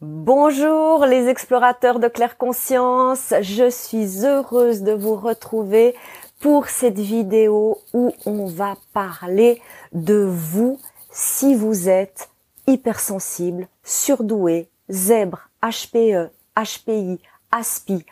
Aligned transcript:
Bonjour 0.00 1.06
les 1.06 1.26
explorateurs 1.26 1.98
de 1.98 2.06
claire 2.06 2.38
conscience, 2.38 3.34
je 3.40 3.68
suis 3.68 4.24
heureuse 4.24 4.82
de 4.82 4.92
vous 4.92 5.16
retrouver 5.16 5.96
pour 6.38 6.68
cette 6.68 7.00
vidéo 7.00 7.78
où 7.92 8.14
on 8.24 8.46
va 8.46 8.76
parler 8.92 9.60
de 9.92 10.24
vous 10.24 10.78
si 11.10 11.56
vous 11.56 11.88
êtes 11.88 12.28
hypersensible, 12.68 13.66
surdoué, 13.82 14.68
zèbre, 14.88 15.48
HPE, 15.64 16.30
HPI, 16.56 17.18
ASPI, 17.50 18.06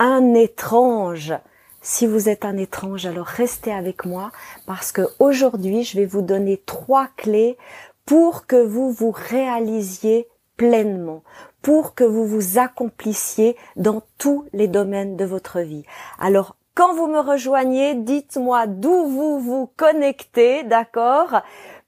un 0.00 0.34
étrange. 0.34 1.32
Si 1.80 2.08
vous 2.08 2.28
êtes 2.28 2.44
un 2.44 2.56
étrange, 2.56 3.06
alors 3.06 3.26
restez 3.26 3.72
avec 3.72 4.04
moi 4.04 4.32
parce 4.66 4.90
que 4.90 5.02
aujourd'hui, 5.20 5.84
je 5.84 5.96
vais 5.96 6.06
vous 6.06 6.22
donner 6.22 6.60
trois 6.66 7.06
clés 7.16 7.56
pour 8.04 8.48
que 8.48 8.60
vous 8.60 8.90
vous 8.90 9.12
réalisiez 9.12 10.26
pleinement, 10.60 11.22
pour 11.62 11.94
que 11.94 12.04
vous 12.04 12.26
vous 12.26 12.58
accomplissiez 12.58 13.56
dans 13.76 14.02
tous 14.18 14.44
les 14.52 14.68
domaines 14.68 15.16
de 15.16 15.24
votre 15.24 15.60
vie. 15.60 15.86
Alors, 16.18 16.54
quand 16.74 16.94
vous 16.94 17.06
me 17.06 17.18
rejoignez, 17.18 17.94
dites-moi 17.94 18.66
d'où 18.66 19.06
vous 19.06 19.40
vous 19.40 19.72
connectez, 19.78 20.62
d'accord? 20.64 21.40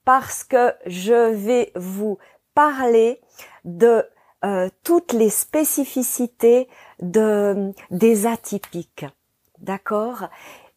Parce 0.06 0.42
que 0.42 0.72
je 0.86 1.32
vais 1.32 1.70
vous 1.76 2.16
parler 2.54 3.20
de 3.66 4.06
euh, 4.42 4.70
toutes 4.84 5.12
les 5.12 5.28
spécificités 5.28 6.66
de 7.02 7.72
des 7.90 8.26
atypiques, 8.26 9.04
d'accord? 9.58 10.28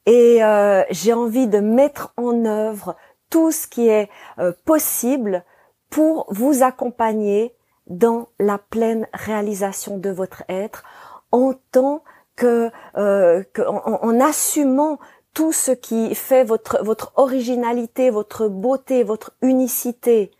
Et 0.05 0.43
euh, 0.43 0.83
j'ai 0.89 1.13
envie 1.13 1.47
de 1.47 1.59
mettre 1.59 2.11
en 2.17 2.43
œuvre 2.43 2.97
tout 3.29 3.51
ce 3.51 3.67
qui 3.67 3.87
est 3.87 4.09
euh, 4.37 4.51
possible 4.65 5.45
pour 5.89 6.27
vous 6.29 6.61
accompagner 6.61 7.55
dans 7.87 8.29
la 8.39 8.57
pleine 8.57 9.07
réalisation 9.13 9.97
de 9.97 10.09
votre 10.09 10.43
être 10.49 10.83
en 11.31 11.53
tant 11.71 12.03
que, 12.35 12.69
euh, 12.97 13.43
en, 13.67 14.19
assumant 14.19 14.99
tout 15.33 15.51
ce 15.51 15.71
qui 15.71 16.15
fait 16.15 16.43
votre 16.43 16.83
votre 16.83 17.11
originalité, 17.15 18.09
votre 18.09 18.47
beauté, 18.47 19.03
votre 19.03 19.33
unicité. 19.41 20.31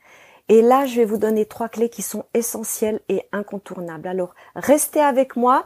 Et 0.48 0.62
là, 0.62 0.86
je 0.86 0.98
vais 0.98 1.06
vous 1.06 1.18
donner 1.18 1.46
trois 1.46 1.70
clés 1.70 1.90
qui 1.90 2.04
sont 2.04 2.26
essentielles 2.36 3.00
et 3.10 3.24
incontournables. 3.32 4.08
Alors, 4.08 4.36
restez 4.56 5.02
avec 5.02 5.36
moi. 5.36 5.66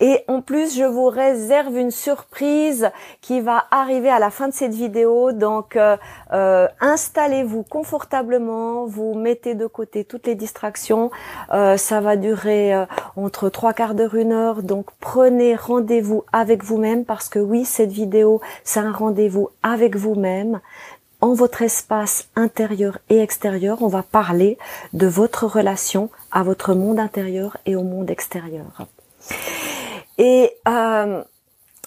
Et 0.00 0.22
en 0.28 0.42
plus, 0.42 0.76
je 0.76 0.84
vous 0.84 1.06
réserve 1.06 1.78
une 1.78 1.90
surprise 1.90 2.90
qui 3.22 3.40
va 3.40 3.64
arriver 3.70 4.10
à 4.10 4.18
la 4.18 4.28
fin 4.28 4.48
de 4.48 4.52
cette 4.52 4.74
vidéo. 4.74 5.32
Donc, 5.32 5.76
euh, 5.76 5.96
euh, 6.34 6.68
installez-vous 6.80 7.62
confortablement. 7.62 8.84
Vous 8.84 9.14
mettez 9.14 9.54
de 9.54 9.66
côté 9.66 10.04
toutes 10.04 10.26
les 10.26 10.34
distractions. 10.34 11.10
Euh, 11.54 11.78
ça 11.78 12.02
va 12.02 12.16
durer 12.16 12.84
entre 13.16 13.48
trois 13.48 13.72
quarts 13.72 13.94
d'heure, 13.94 14.14
une 14.14 14.32
heure. 14.32 14.62
Donc, 14.62 14.88
prenez 15.00 15.56
rendez-vous 15.56 16.24
avec 16.34 16.64
vous-même 16.64 17.06
parce 17.06 17.30
que 17.30 17.38
oui, 17.38 17.64
cette 17.64 17.92
vidéo, 17.92 18.42
c'est 18.62 18.80
un 18.80 18.92
rendez-vous 18.92 19.48
avec 19.62 19.96
vous-même 19.96 20.60
en 21.20 21.34
votre 21.34 21.62
espace 21.62 22.28
intérieur 22.36 22.98
et 23.08 23.18
extérieur, 23.18 23.82
on 23.82 23.88
va 23.88 24.02
parler 24.02 24.58
de 24.92 25.06
votre 25.06 25.46
relation 25.46 26.10
à 26.30 26.42
votre 26.42 26.74
monde 26.74 27.00
intérieur 27.00 27.56
et 27.66 27.76
au 27.76 27.82
monde 27.82 28.10
extérieur. 28.10 28.86
Et 30.18 30.52
euh, 30.66 31.22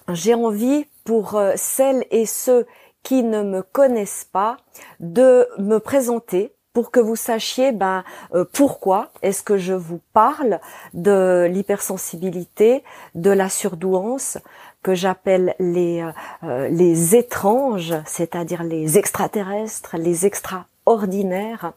j'ai 0.09 0.33
envie 0.33 0.85
pour 1.03 1.35
euh, 1.35 1.53
celles 1.55 2.05
et 2.11 2.25
ceux 2.25 2.65
qui 3.03 3.23
ne 3.23 3.41
me 3.41 3.61
connaissent 3.61 4.27
pas 4.31 4.57
de 4.99 5.47
me 5.57 5.79
présenter 5.79 6.53
pour 6.73 6.91
que 6.91 6.99
vous 6.99 7.15
sachiez 7.15 7.71
ben, 7.71 8.03
euh, 8.33 8.45
pourquoi 8.53 9.11
est-ce 9.21 9.43
que 9.43 9.57
je 9.57 9.73
vous 9.73 9.99
parle 10.13 10.59
de 10.93 11.47
l'hypersensibilité, 11.49 12.83
de 13.15 13.29
la 13.29 13.49
surdouance, 13.49 14.37
que 14.83 14.95
j'appelle 14.95 15.55
les, 15.59 16.01
euh, 16.01 16.11
euh, 16.43 16.67
les 16.69 17.15
étranges, 17.15 17.93
c'est-à-dire 18.05 18.63
les 18.63 18.97
extraterrestres, 18.97 19.95
les 19.97 20.25
extraordinaires. 20.25 21.73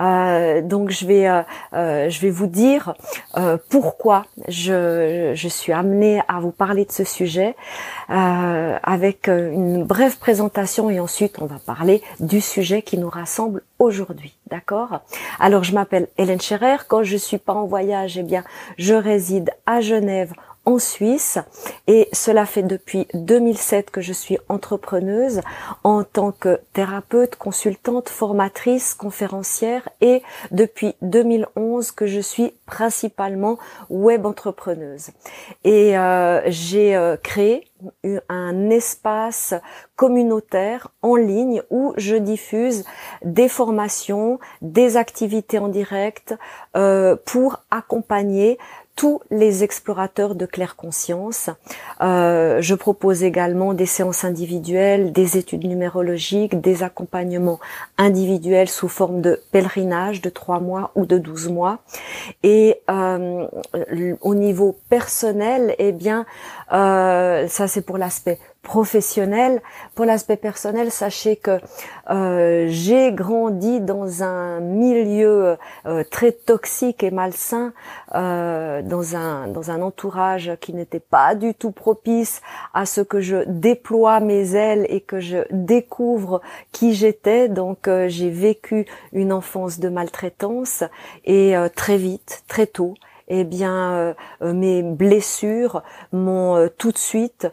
Euh, 0.00 0.62
donc 0.62 0.90
je 0.90 1.06
vais, 1.06 1.28
euh, 1.28 2.08
je 2.08 2.20
vais 2.20 2.30
vous 2.30 2.46
dire 2.46 2.94
pourquoi 3.68 4.24
je, 4.46 5.32
je 5.34 5.48
suis 5.48 5.72
amenée 5.72 6.22
à 6.28 6.38
vous 6.40 6.52
parler 6.52 6.84
de 6.84 6.92
ce 6.92 7.04
sujet 7.04 7.56
avec 8.08 9.26
une 9.26 9.84
brève 9.84 10.16
présentation 10.18 10.90
et 10.90 11.00
ensuite 11.00 11.38
on 11.42 11.46
va 11.46 11.58
parler 11.58 12.02
du 12.20 12.40
sujet 12.40 12.82
qui 12.82 12.98
nous 12.98 13.10
rassemble 13.10 13.62
aujourd'hui. 13.80 14.38
D'accord? 14.48 15.00
Alors 15.40 15.64
je 15.64 15.74
m'appelle 15.74 16.06
Hélène 16.16 16.40
Scherer. 16.40 16.76
Quand 16.86 17.02
je 17.02 17.16
suis 17.16 17.38
pas 17.38 17.52
en 17.52 17.66
voyage, 17.66 18.16
eh 18.16 18.22
bien 18.22 18.44
je 18.78 18.94
réside 18.94 19.50
à 19.66 19.80
Genève 19.80 20.32
en 20.66 20.78
Suisse 20.78 21.38
et 21.86 22.08
cela 22.12 22.44
fait 22.44 22.64
depuis 22.64 23.06
2007 23.14 23.90
que 23.90 24.00
je 24.00 24.12
suis 24.12 24.38
entrepreneuse 24.48 25.40
en 25.84 26.02
tant 26.02 26.32
que 26.32 26.60
thérapeute, 26.72 27.36
consultante, 27.36 28.08
formatrice, 28.08 28.92
conférencière 28.94 29.88
et 30.00 30.22
depuis 30.50 30.94
2011 31.02 31.92
que 31.92 32.06
je 32.06 32.20
suis 32.20 32.52
principalement 32.66 33.58
web 33.88 34.26
entrepreneuse. 34.26 35.10
Et 35.64 35.96
euh, 35.96 36.42
j'ai 36.46 36.96
euh, 36.96 37.16
créé 37.16 37.64
un 38.28 38.70
espace 38.70 39.54
communautaire 39.96 40.88
en 41.02 41.16
ligne 41.16 41.62
où 41.70 41.92
je 41.96 42.16
diffuse 42.16 42.84
des 43.22 43.48
formations, 43.48 44.38
des 44.62 44.96
activités 44.96 45.58
en 45.58 45.68
direct 45.68 46.34
euh, 46.76 47.16
pour 47.24 47.62
accompagner 47.70 48.58
tous 48.96 49.20
les 49.30 49.62
explorateurs 49.62 50.34
de 50.34 50.46
claire 50.46 50.74
conscience. 50.74 51.50
Euh, 52.00 52.62
je 52.62 52.74
propose 52.74 53.22
également 53.22 53.74
des 53.74 53.84
séances 53.84 54.24
individuelles, 54.24 55.12
des 55.12 55.36
études 55.36 55.64
numérologiques, 55.64 56.58
des 56.60 56.82
accompagnements 56.82 57.60
individuels 57.98 58.70
sous 58.70 58.88
forme 58.88 59.20
de 59.20 59.38
pèlerinage 59.52 60.22
de 60.22 60.30
trois 60.30 60.60
mois 60.60 60.92
ou 60.94 61.04
de 61.04 61.18
12 61.18 61.50
mois. 61.50 61.78
Et 62.42 62.80
euh, 62.90 63.46
au 64.22 64.34
niveau 64.34 64.78
personnel, 64.88 65.74
eh 65.78 65.92
bien, 65.92 66.24
euh, 66.72 67.46
ça 67.48 67.68
c'est 67.68 67.82
pour 67.82 67.98
l'aspect 67.98 68.38
professionnel. 68.66 69.62
Pour 69.94 70.06
l'aspect 70.06 70.36
personnel, 70.36 70.90
sachez 70.90 71.36
que 71.36 71.60
euh, 72.10 72.66
j'ai 72.68 73.12
grandi 73.12 73.80
dans 73.80 74.24
un 74.24 74.58
milieu 74.58 75.56
euh, 75.86 76.02
très 76.10 76.32
toxique 76.32 77.04
et 77.04 77.12
malsain, 77.12 77.72
euh, 78.16 78.82
dans 78.82 79.14
un 79.14 79.46
dans 79.46 79.70
un 79.70 79.82
entourage 79.82 80.50
qui 80.60 80.72
n'était 80.74 80.98
pas 80.98 81.36
du 81.36 81.54
tout 81.54 81.70
propice 81.70 82.42
à 82.74 82.86
ce 82.86 83.02
que 83.02 83.20
je 83.20 83.44
déploie 83.46 84.18
mes 84.18 84.56
ailes 84.56 84.84
et 84.88 85.00
que 85.00 85.20
je 85.20 85.38
découvre 85.52 86.40
qui 86.72 86.92
j'étais. 86.92 87.48
Donc 87.48 87.88
j'ai 88.08 88.30
vécu 88.30 88.84
une 89.12 89.32
enfance 89.32 89.78
de 89.78 89.88
maltraitance 89.88 90.82
et 91.24 91.54
très 91.76 91.98
vite, 91.98 92.42
très 92.48 92.66
tôt, 92.66 92.94
eh 93.28 93.44
bien 93.44 93.92
euh, 93.94 94.14
euh, 94.42 94.52
mes 94.52 94.82
blessures 94.82 95.82
m'ont 96.12 96.56
euh, 96.56 96.68
tout 96.68 96.92
de 96.92 96.98
suite 96.98 97.48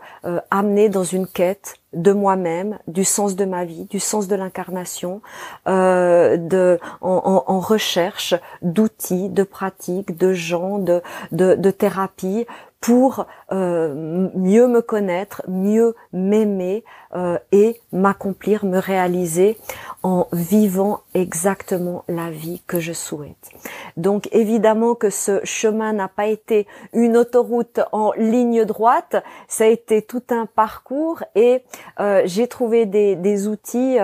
amené 0.52 0.90
dans 0.90 1.04
une 1.04 1.28
quête 1.28 1.76
de 1.94 2.12
moi-même, 2.12 2.80
du 2.88 3.04
sens 3.04 3.36
de 3.36 3.46
ma 3.46 3.66
vie, 3.66 3.86
du 3.86 4.00
sens 4.00 4.28
de 4.28 4.36
l'incarnation, 4.36 5.22
en, 5.66 7.60
recherche 7.60 8.34
d'outils, 8.64 9.30
de 9.30 9.44
pratiques, 9.44 10.18
de 10.18 10.34
gens, 10.34 10.80
de, 10.80 11.02
de, 11.32 11.54
de 11.54 11.72
thérapie 11.72 12.48
pour 12.84 13.28
euh, 13.54 14.30
mieux 14.36 14.68
me 14.68 14.82
connaître, 14.82 15.42
mieux 15.48 15.96
m'aimer 16.12 16.84
euh, 17.16 17.40
et 17.54 17.80
m'accomplir, 17.94 18.66
me 18.66 18.78
réaliser 18.78 19.58
en 20.04 20.28
vivant 20.34 21.00
exactement 21.14 22.04
la 22.10 22.30
vie 22.30 22.62
que 22.68 22.82
je 22.82 22.92
souhaite. 22.92 23.52
Donc 23.96 24.28
évidemment 24.34 24.96
que 24.96 25.10
ce 25.10 25.40
chemin 25.46 25.94
n'a 25.94 26.10
pas 26.10 26.28
été 26.28 26.68
une 26.92 27.16
autoroute 27.16 27.80
en 27.94 28.12
ligne 28.18 28.66
droite, 28.66 29.16
ça 29.48 29.64
a 29.64 29.68
été 29.68 30.02
tout 30.02 30.24
un 30.30 30.46
parcours 30.46 31.24
et 31.36 31.64
euh, 32.02 32.24
j'ai 32.26 32.48
trouvé 32.48 32.86
des, 32.86 33.48
outils 33.48 33.98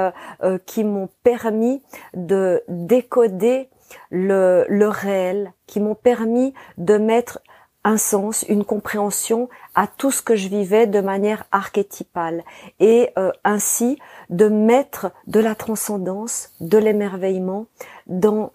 qui 0.65 0.83
m'ont 0.86 1.09
permis 1.24 1.81
de 2.13 2.63
décoder 2.69 3.69
le 4.09 4.88
réel, 4.88 5.51
qui 5.68 5.81
m'ont 5.81 5.95
permis 5.95 6.54
de 6.77 6.98
mettre 6.98 7.39
un 7.84 7.98
sens, 7.98 8.44
une 8.50 8.66
compréhension 8.66 9.50
à 9.76 9.88
tout 9.88 10.12
ce 10.12 10.22
que 10.22 10.36
je 10.36 10.50
vivais 10.50 10.88
de 10.88 11.00
manière 11.00 11.46
archétypale 11.52 12.44
et 12.80 13.10
euh, 13.18 13.31
ainsi 13.44 13.98
de 14.30 14.50
mettre 14.50 15.12
de 15.28 15.40
la 15.40 15.56
transcendance, 15.56 16.52
de 16.60 16.78
l'émerveillement 16.78 17.68
dans 18.08 18.52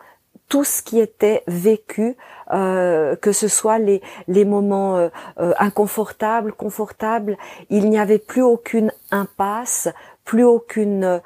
tout 0.49 0.65
ce 0.65 0.83
qui 0.83 1.01
était 1.01 1.43
vécu, 1.47 2.17
euh, 2.53 3.17
que 3.17 3.33
ce 3.33 3.49
soit 3.49 3.79
les, 3.79 4.03
les 4.29 4.45
moments 4.45 4.99
euh, 4.99 5.09
inconfortables, 5.59 6.53
confortables, 6.53 7.39
il 7.71 7.89
n'y 7.89 7.99
avait 7.99 8.19
plus 8.19 8.43
aucune 8.43 8.93
impasse, 9.11 9.89
plus 10.25 10.45
aucune 10.45 11.21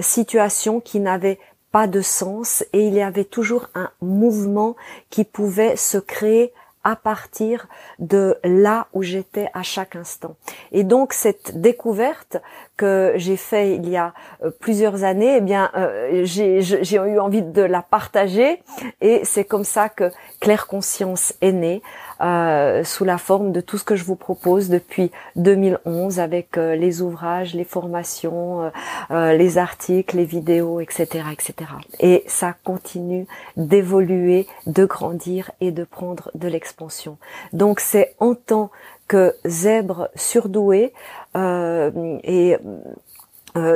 situation 0.00 0.80
qui 0.80 1.00
n'avait 1.00 1.38
pas 1.72 1.86
de 1.86 2.00
sens 2.00 2.64
et 2.72 2.86
il 2.86 2.94
y 2.94 3.02
avait 3.02 3.24
toujours 3.24 3.68
un 3.74 3.90
mouvement 4.00 4.76
qui 5.10 5.24
pouvait 5.24 5.76
se 5.76 5.98
créer 5.98 6.52
à 6.86 6.94
partir 6.94 7.66
de 7.98 8.38
là 8.44 8.86
où 8.92 9.02
j'étais 9.02 9.48
à 9.54 9.64
chaque 9.64 9.96
instant. 9.96 10.36
Et 10.70 10.84
donc 10.84 11.12
cette 11.12 11.60
découverte 11.60 12.36
que 12.76 13.14
j'ai 13.16 13.36
fait 13.36 13.74
il 13.74 13.88
y 13.88 13.96
a 13.96 14.14
euh, 14.44 14.52
plusieurs 14.60 15.02
années, 15.02 15.38
eh 15.38 15.40
bien 15.40 15.68
euh, 15.74 16.20
j'ai 16.22 16.96
eu 16.96 17.18
envie 17.18 17.42
de 17.42 17.62
la 17.62 17.82
partager 17.82 18.62
et 19.00 19.24
c'est 19.24 19.44
comme 19.44 19.64
ça 19.64 19.88
que 19.88 20.12
Claire 20.40 20.68
Conscience 20.68 21.34
est 21.40 21.50
née. 21.50 21.82
Euh, 22.22 22.82
sous 22.82 23.04
la 23.04 23.18
forme 23.18 23.52
de 23.52 23.60
tout 23.60 23.76
ce 23.76 23.84
que 23.84 23.94
je 23.94 24.04
vous 24.04 24.16
propose 24.16 24.70
depuis 24.70 25.10
2011 25.36 26.18
avec 26.18 26.56
euh, 26.56 26.74
les 26.74 27.02
ouvrages, 27.02 27.54
les 27.54 27.64
formations, 27.64 28.70
euh, 29.10 29.32
les 29.34 29.58
articles, 29.58 30.16
les 30.16 30.24
vidéos, 30.24 30.80
etc., 30.80 31.24
etc. 31.30 31.54
Et 32.00 32.24
ça 32.26 32.54
continue 32.64 33.26
d'évoluer, 33.58 34.46
de 34.66 34.86
grandir 34.86 35.50
et 35.60 35.72
de 35.72 35.84
prendre 35.84 36.30
de 36.34 36.48
l'expansion. 36.48 37.18
Donc 37.52 37.80
c'est 37.80 38.14
en 38.18 38.34
tant 38.34 38.70
que 39.08 39.34
zèbre 39.44 40.08
surdoué 40.14 40.92
et 41.34 42.56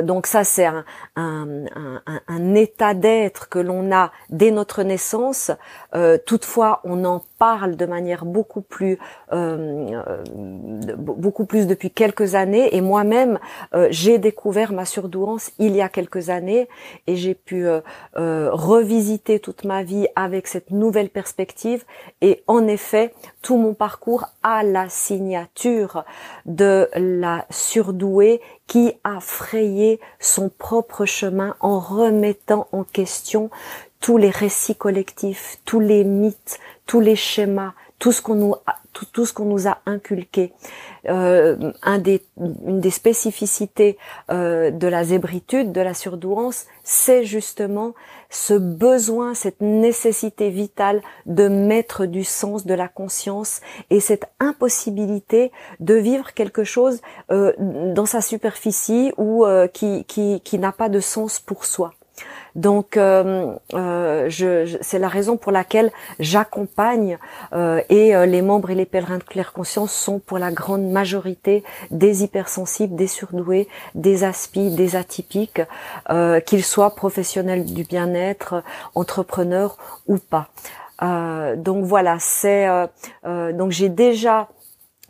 donc 0.03 0.27
ça, 0.27 0.43
c'est 0.43 0.65
un, 0.65 0.83
un, 1.15 1.65
un, 2.27 2.55
état 2.55 2.93
d'être 2.93 3.49
que 3.49 3.59
l'on 3.59 3.91
a 3.91 4.11
dès 4.29 4.51
notre 4.51 4.83
naissance. 4.83 5.51
toutefois, 6.25 6.81
on 6.83 7.05
en 7.05 7.23
parle 7.41 7.75
de 7.75 7.87
manière 7.87 8.23
beaucoup 8.23 8.61
plus 8.61 8.99
euh, 9.33 10.03
euh, 10.07 10.23
beaucoup 10.95 11.45
plus 11.45 11.65
depuis 11.65 11.89
quelques 11.89 12.35
années. 12.35 12.75
Et 12.75 12.81
moi-même 12.81 13.39
euh, 13.73 13.87
j'ai 13.89 14.19
découvert 14.19 14.73
ma 14.73 14.85
surdouance 14.85 15.49
il 15.57 15.75
y 15.75 15.81
a 15.81 15.89
quelques 15.89 16.29
années 16.29 16.69
et 17.07 17.15
j'ai 17.15 17.33
pu 17.33 17.65
revisiter 18.15 19.39
toute 19.39 19.63
ma 19.63 19.81
vie 19.81 20.07
avec 20.15 20.45
cette 20.45 20.69
nouvelle 20.69 21.09
perspective. 21.09 21.83
Et 22.21 22.43
en 22.45 22.67
effet 22.67 23.11
tout 23.41 23.57
mon 23.57 23.73
parcours 23.73 24.25
a 24.43 24.61
la 24.61 24.87
signature 24.87 26.05
de 26.45 26.89
la 26.95 27.47
surdouée 27.49 28.39
qui 28.67 28.93
a 29.03 29.19
frayé 29.19 29.99
son 30.19 30.49
propre 30.49 31.05
chemin 31.05 31.55
en 31.59 31.79
remettant 31.79 32.67
en 32.71 32.83
question 32.83 33.49
tous 34.01 34.17
les 34.17 34.31
récits 34.31 34.75
collectifs, 34.75 35.59
tous 35.63 35.79
les 35.79 36.03
mythes, 36.03 36.59
tous 36.91 36.99
les 36.99 37.15
schémas, 37.15 37.71
tout 37.99 38.11
ce 38.11 38.21
qu'on 38.21 38.35
nous 38.35 38.53
tout, 38.91 39.05
tout, 39.13 39.25
ce 39.25 39.31
qu'on 39.31 39.45
nous 39.45 39.65
a 39.69 39.77
inculqué. 39.85 40.51
Euh, 41.07 41.71
une 41.87 42.81
des 42.81 42.91
spécificités 42.91 43.97
euh, 44.29 44.71
de 44.71 44.87
la 44.87 45.05
zébritude, 45.05 45.71
de 45.71 45.79
la 45.79 45.93
surdouance, 45.93 46.65
c'est 46.83 47.23
justement 47.23 47.93
ce 48.29 48.55
besoin, 48.55 49.35
cette 49.35 49.61
nécessité 49.61 50.49
vitale 50.49 51.01
de 51.27 51.47
mettre 51.47 52.05
du 52.05 52.25
sens, 52.25 52.65
de 52.65 52.73
la 52.73 52.89
conscience 52.89 53.61
et 53.89 54.01
cette 54.01 54.25
impossibilité 54.41 55.53
de 55.79 55.93
vivre 55.93 56.33
quelque 56.33 56.65
chose 56.65 56.99
euh, 57.31 57.53
dans 57.57 58.05
sa 58.05 58.19
superficie 58.19 59.13
ou 59.15 59.45
qui 59.71 60.59
n'a 60.59 60.73
pas 60.73 60.89
de 60.89 60.99
sens 60.99 61.39
pour 61.39 61.63
soi. 61.63 61.93
Donc, 62.55 62.97
euh, 62.97 63.55
euh, 63.73 64.29
c'est 64.81 64.99
la 64.99 65.07
raison 65.07 65.37
pour 65.37 65.51
laquelle 65.51 65.91
j'accompagne 66.19 67.17
euh, 67.53 67.81
et 67.89 68.13
les 68.25 68.41
membres 68.41 68.71
et 68.71 68.75
les 68.75 68.85
pèlerins 68.85 69.17
de 69.17 69.23
claire 69.23 69.53
conscience 69.53 69.93
sont 69.93 70.19
pour 70.19 70.37
la 70.37 70.51
grande 70.51 70.89
majorité 70.89 71.63
des 71.91 72.23
hypersensibles, 72.23 72.95
des 72.95 73.07
surdoués, 73.07 73.67
des 73.95 74.23
aspis, 74.23 74.71
des 74.71 74.95
atypiques, 74.95 75.61
qu'ils 76.45 76.63
soient 76.63 76.95
professionnels 76.95 77.65
du 77.65 77.83
bien-être, 77.83 78.63
entrepreneurs 78.95 79.77
ou 80.07 80.17
pas. 80.17 80.49
donc 81.55 81.85
voilà, 81.85 82.17
c'est 82.19 82.67
donc 83.23 83.71
j'ai 83.71 83.89
déjà 83.89 84.49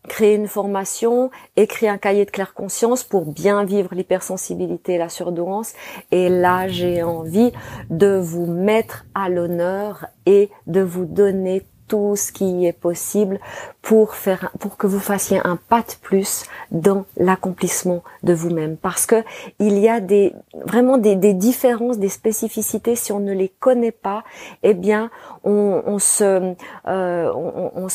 créer 0.07 0.35
une 0.35 0.47
formation, 0.47 1.31
écrire 1.55 1.93
un 1.93 1.97
cahier 1.97 2.25
de 2.25 2.31
claire 2.31 2.53
conscience 2.53 3.03
pour 3.03 3.25
bien 3.25 3.63
vivre 3.63 3.93
l'hypersensibilité 3.93 4.93
et 4.93 4.97
la 4.97 5.09
surdouance. 5.09 5.73
Et 6.11 6.29
là, 6.29 6.67
j'ai 6.67 7.03
envie 7.03 7.51
de 7.89 8.17
vous 8.17 8.45
mettre 8.45 9.05
à 9.13 9.29
l'honneur 9.29 10.07
et 10.25 10.49
de 10.67 10.81
vous 10.81 11.05
donner 11.05 11.63
tout 11.91 12.15
ce 12.15 12.31
qui 12.31 12.65
est 12.65 12.71
possible 12.71 13.37
pour 13.81 14.15
faire, 14.15 14.49
pour 14.61 14.77
que 14.77 14.87
vous 14.87 15.01
fassiez 15.01 15.41
un 15.43 15.57
pas 15.57 15.81
de 15.81 15.93
plus 16.01 16.45
dans 16.71 17.03
l'accomplissement 17.17 18.01
de 18.23 18.33
vous-même. 18.33 18.77
Parce 18.77 19.05
que 19.05 19.25
il 19.59 19.77
y 19.77 19.89
a 19.89 19.99
des, 19.99 20.31
vraiment 20.53 20.97
des, 20.97 21.17
des, 21.17 21.33
différences, 21.33 21.99
des 21.99 22.07
spécificités. 22.07 22.95
Si 22.95 23.11
on 23.11 23.19
ne 23.19 23.33
les 23.33 23.49
connaît 23.49 23.91
pas, 23.91 24.23
eh 24.63 24.73
bien, 24.73 25.09
on, 25.43 25.99
se, 25.99 26.23
euh, 26.23 27.31
on, 27.33 27.71
on, 27.75 27.87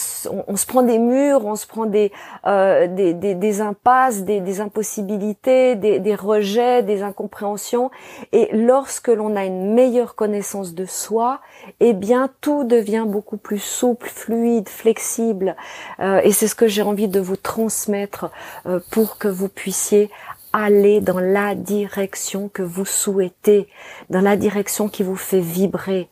on, 0.49 0.57
se 0.57 0.67
prend 0.67 0.83
des 0.83 0.99
murs, 0.99 1.45
on 1.47 1.57
se 1.57 1.67
prend 1.67 1.87
des, 1.87 2.13
euh, 2.47 2.87
des, 2.89 3.61
impasses, 3.61 4.23
des, 4.23 4.61
impossibilités, 4.61 5.75
des, 5.75 6.15
rejets, 6.15 6.83
des 6.83 7.03
incompréhensions. 7.03 7.91
Et 8.33 8.49
lorsque 8.53 9.09
l'on 9.09 9.37
a 9.37 9.45
une 9.45 9.75
meilleure 9.75 10.15
connaissance 10.15 10.75
de 10.75 10.85
soi, 10.85 11.41
eh 11.81 11.93
bien, 11.93 12.29
tout 12.41 12.65
devient 12.65 13.05
beaucoup 13.07 13.37
plus 13.37 13.59
souple 13.59 13.87
souple, 13.87 14.09
fluide, 14.09 14.69
flexible. 14.69 15.57
Euh, 16.01 16.21
et 16.25 16.33
c'est 16.33 16.49
ce 16.49 16.55
que 16.55 16.67
j'ai 16.67 16.83
envie 16.83 17.09
de 17.09 17.21
vous 17.21 17.37
transmettre 17.37 18.31
euh, 18.67 18.81
pour 18.91 19.19
que 19.19 19.29
vous 19.29 19.49
puissiez 19.49 20.11
aller 20.53 21.01
dans 21.01 21.21
la 21.21 21.55
direction 21.55 22.49
que 22.49 22.63
vous 22.63 22.85
souhaitez, 22.85 23.69
dans 24.11 24.23
la 24.23 24.37
direction 24.37 24.89
qui 24.89 25.03
vous 25.03 25.17
fait 25.17 25.41
vibrer 25.41 26.09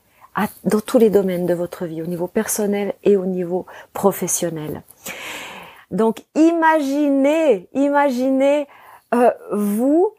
dans 0.65 0.81
tous 0.81 0.99
les 0.99 1.11
domaines 1.11 1.47
de 1.47 1.55
votre 1.55 1.87
vie, 1.87 2.03
au 2.03 2.07
niveau 2.07 2.27
personnel 2.27 2.95
et 3.05 3.17
au 3.17 3.27
niveau 3.27 3.67
professionnel. 3.93 4.83
Donc 5.91 6.25
imaginez, 6.35 7.69
imaginez 7.73 8.67
euh, 9.15 9.31
vous 9.53 10.13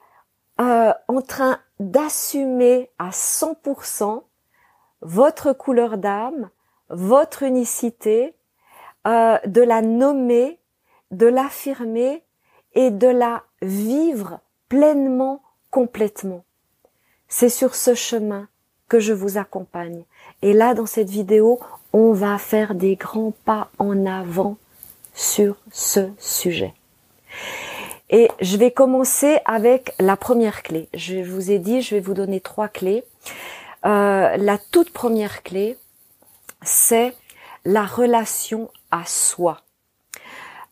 en 0.58 1.22
train 1.22 1.60
d'assumer 1.80 2.90
à 2.98 3.10
100% 3.10 4.24
votre 5.02 5.54
couleur 5.54 5.98
d'âme, 5.98 6.50
votre 6.90 7.44
unicité, 7.44 8.36
euh, 9.08 9.38
de 9.46 9.62
la 9.62 9.82
nommer, 9.82 10.60
de 11.12 11.28
l'affirmer 11.28 12.24
et 12.74 12.90
de 12.90 13.08
la 13.08 13.44
vivre 13.62 14.40
pleinement, 14.68 15.44
complètement. 15.70 16.44
C'est 17.28 17.50
sur 17.50 17.76
ce 17.76 17.94
chemin 17.94 18.48
que 18.88 19.00
je 19.00 19.14
vous 19.14 19.38
accompagne. 19.38 20.04
Et 20.42 20.54
là, 20.54 20.74
dans 20.74 20.86
cette 20.86 21.10
vidéo, 21.10 21.60
on 21.94 22.12
va 22.14 22.38
faire 22.38 22.76
des 22.76 22.96
grands 22.96 23.34
pas 23.46 23.70
en 23.80 24.06
avant 24.06 24.58
sur 25.14 25.58
ce 25.72 26.10
sujet. 26.20 26.74
Et 28.10 28.30
je 28.40 28.58
vais 28.58 28.72
commencer 28.72 29.40
avec 29.46 29.94
la 30.00 30.16
première 30.16 30.62
clé. 30.62 30.90
Je 30.94 31.24
vous 31.24 31.52
ai 31.52 31.58
dit, 31.58 31.82
je 31.82 31.96
vais 31.96 32.02
vous 32.02 32.14
donner 32.14 32.40
trois 32.40 32.68
clés. 32.68 33.04
Euh, 33.86 34.38
la 34.38 34.58
toute 34.58 34.92
première 34.92 35.42
clé, 35.42 35.78
c'est 36.62 37.14
la 37.66 37.84
relation 37.84 38.70
à 38.92 39.06
soi. 39.06 39.62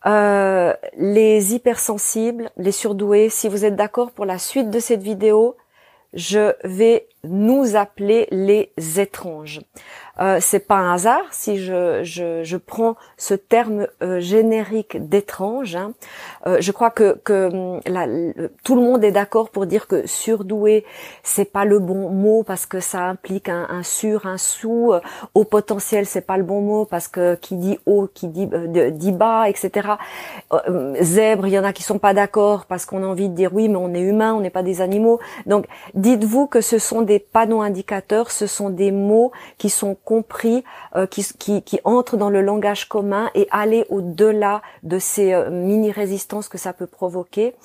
Euh, 0.06 0.74
les 0.98 1.56
hypersensibles, 1.56 2.52
les 2.58 2.72
surdoués, 2.72 3.30
si 3.30 3.48
vous 3.48 3.66
êtes 3.66 3.76
d'accord 3.76 4.12
pour 4.12 4.26
la 4.26 4.38
suite 4.38 4.70
de 4.70 4.80
cette 4.80 5.02
vidéo, 5.02 5.56
je 6.14 6.54
vais 6.64 7.08
nous 7.24 7.76
appeler 7.76 8.28
les 8.32 8.72
étranges. 9.00 9.62
Euh, 10.20 10.38
c'est 10.40 10.60
pas 10.60 10.76
un 10.76 10.94
hasard 10.94 11.26
si 11.32 11.58
je, 11.58 12.04
je, 12.04 12.44
je 12.44 12.58
prends 12.58 12.96
ce 13.18 13.34
terme 13.34 13.88
euh, 14.04 14.20
générique 14.20 15.10
d'étrange. 15.10 15.76
Hein. 15.76 15.94
Euh, 16.46 16.58
je 16.60 16.72
crois 16.72 16.92
que, 16.92 17.18
que 17.24 17.48
hum, 17.48 18.34
tout 18.64 18.76
le 18.76 18.82
monde 18.82 19.04
est 19.04 19.12
d'accord 19.12 19.50
pour 19.50 19.66
dire 19.66 19.88
que 19.88 20.06
surdoué 20.06 20.86
c'est 21.24 21.52
pas 21.52 21.66
le 21.66 21.80
bon 21.80 22.10
mot 22.12 22.44
parce 22.44 22.68
que 22.68 22.80
ça 22.80 23.06
implique 23.06 23.50
un, 23.50 23.66
un 23.70 23.82
sur, 23.82 24.28
un 24.28 24.38
sous. 24.38 24.94
au 25.34 25.46
potentiel 25.46 26.06
c'est 26.06 26.22
pas 26.22 26.38
le 26.38 26.44
bon 26.44 26.62
mot 26.62 26.86
parce 26.86 27.08
que 27.08 27.34
qui 27.34 27.56
dit 27.56 27.80
haut, 27.88 28.08
qui 28.14 28.28
dit, 28.28 28.48
dit 28.92 29.12
bas, 29.12 29.50
etc. 29.50 29.94
Hum, 30.52 30.96
zèbre, 31.02 31.48
il 31.48 31.54
y 31.54 31.60
en 31.60 31.64
a 31.64 31.74
qui 31.74 31.82
sont 31.82 31.98
pas 31.98 32.14
d'accord 32.14 32.66
parce 32.68 32.86
qu'on 32.86 33.02
a 33.04 33.08
envie 33.08 33.30
de 33.30 33.36
dire 33.36 33.52
oui 33.54 33.68
mais 33.68 33.78
on 33.78 33.96
est 33.96 34.02
humain, 34.02 34.36
on 34.36 34.42
n'est 34.42 34.52
pas 34.52 34.64
des 34.64 34.82
animaux. 34.82 35.20
Donc 35.48 35.66
dites-vous 35.96 36.46
que 36.46 36.62
ce 36.62 36.78
sont 36.78 37.02
des 37.02 37.18
panneaux 37.18 37.62
indicateurs, 37.62 38.30
ce 38.30 38.46
sont 38.46 38.70
des 38.70 38.92
mots 38.92 39.32
qui 39.58 39.72
sont 39.72 39.98
compris, 40.04 40.64
euh, 40.96 41.06
qui, 41.08 41.24
qui, 41.62 41.80
entrent 41.84 42.18
dans 42.18 42.30
le 42.30 42.42
langage 42.42 42.88
commun 42.88 43.30
et 43.36 43.48
aller 43.52 43.86
au-delà 43.90 44.62
de 44.84 45.00
ces 45.00 45.34
euh, 45.34 45.50
mini-résistances 45.50 46.50
que 46.50 46.58
ça 46.58 46.74
peut 46.74 46.88
provoquer. 46.88 47.56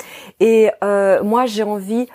Et 0.40 0.70
euh, 0.82 1.22
moi, 1.22 1.46
j'ai 1.46 1.62
envie 1.62 2.08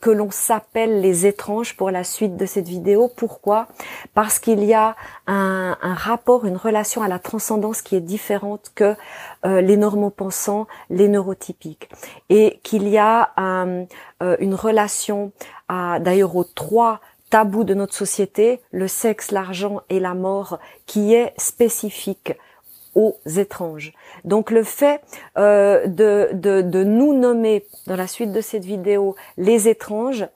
que 0.00 0.10
l'on 0.10 0.30
s'appelle 0.30 1.02
les 1.02 1.26
étranges 1.26 1.76
pour 1.76 1.90
la 1.90 2.04
suite 2.04 2.36
de 2.36 2.46
cette 2.46 2.68
vidéo. 2.68 3.10
Pourquoi? 3.14 3.66
Parce 4.14 4.38
qu'il 4.38 4.64
y 4.64 4.72
a 4.72 4.94
un, 5.26 5.76
rapport, 5.82 6.46
une 6.46 6.56
relation 6.56 7.02
à 7.02 7.08
la 7.08 7.18
transcendance 7.18 7.82
qui 7.82 7.96
est 7.96 8.00
différente 8.00 8.70
que 8.74 8.94
les 9.44 9.76
normopensants, 9.76 10.66
les 10.88 11.08
neurotypiques. 11.08 11.90
Et 12.30 12.60
qu'il 12.62 12.88
y 12.88 12.96
a 12.96 13.32
une 13.36 14.54
relation 14.54 15.32
à 15.68 15.98
d'ailleurs 15.98 16.36
aux 16.36 16.44
trois 16.44 17.00
tabou 17.30 17.64
de 17.64 17.74
notre 17.74 17.94
société, 17.94 18.60
le 18.70 18.88
sexe, 18.88 19.30
l'argent 19.30 19.80
et 19.88 20.00
la 20.00 20.14
mort, 20.14 20.58
qui 20.86 21.14
est 21.14 21.32
spécifique 21.38 22.34
aux 22.96 23.18
étranges. 23.26 23.92
Donc 24.24 24.50
le 24.50 24.64
fait 24.64 25.02
euh, 25.36 25.86
de, 25.86 26.30
de, 26.32 26.82
nous 26.82 27.12
nommer 27.12 27.66
dans 27.86 27.94
la 27.94 28.06
suite 28.06 28.32
de 28.32 28.40
cette 28.40 28.64
vidéo 28.64 29.14
les 29.36 29.68
étranges 29.68 30.26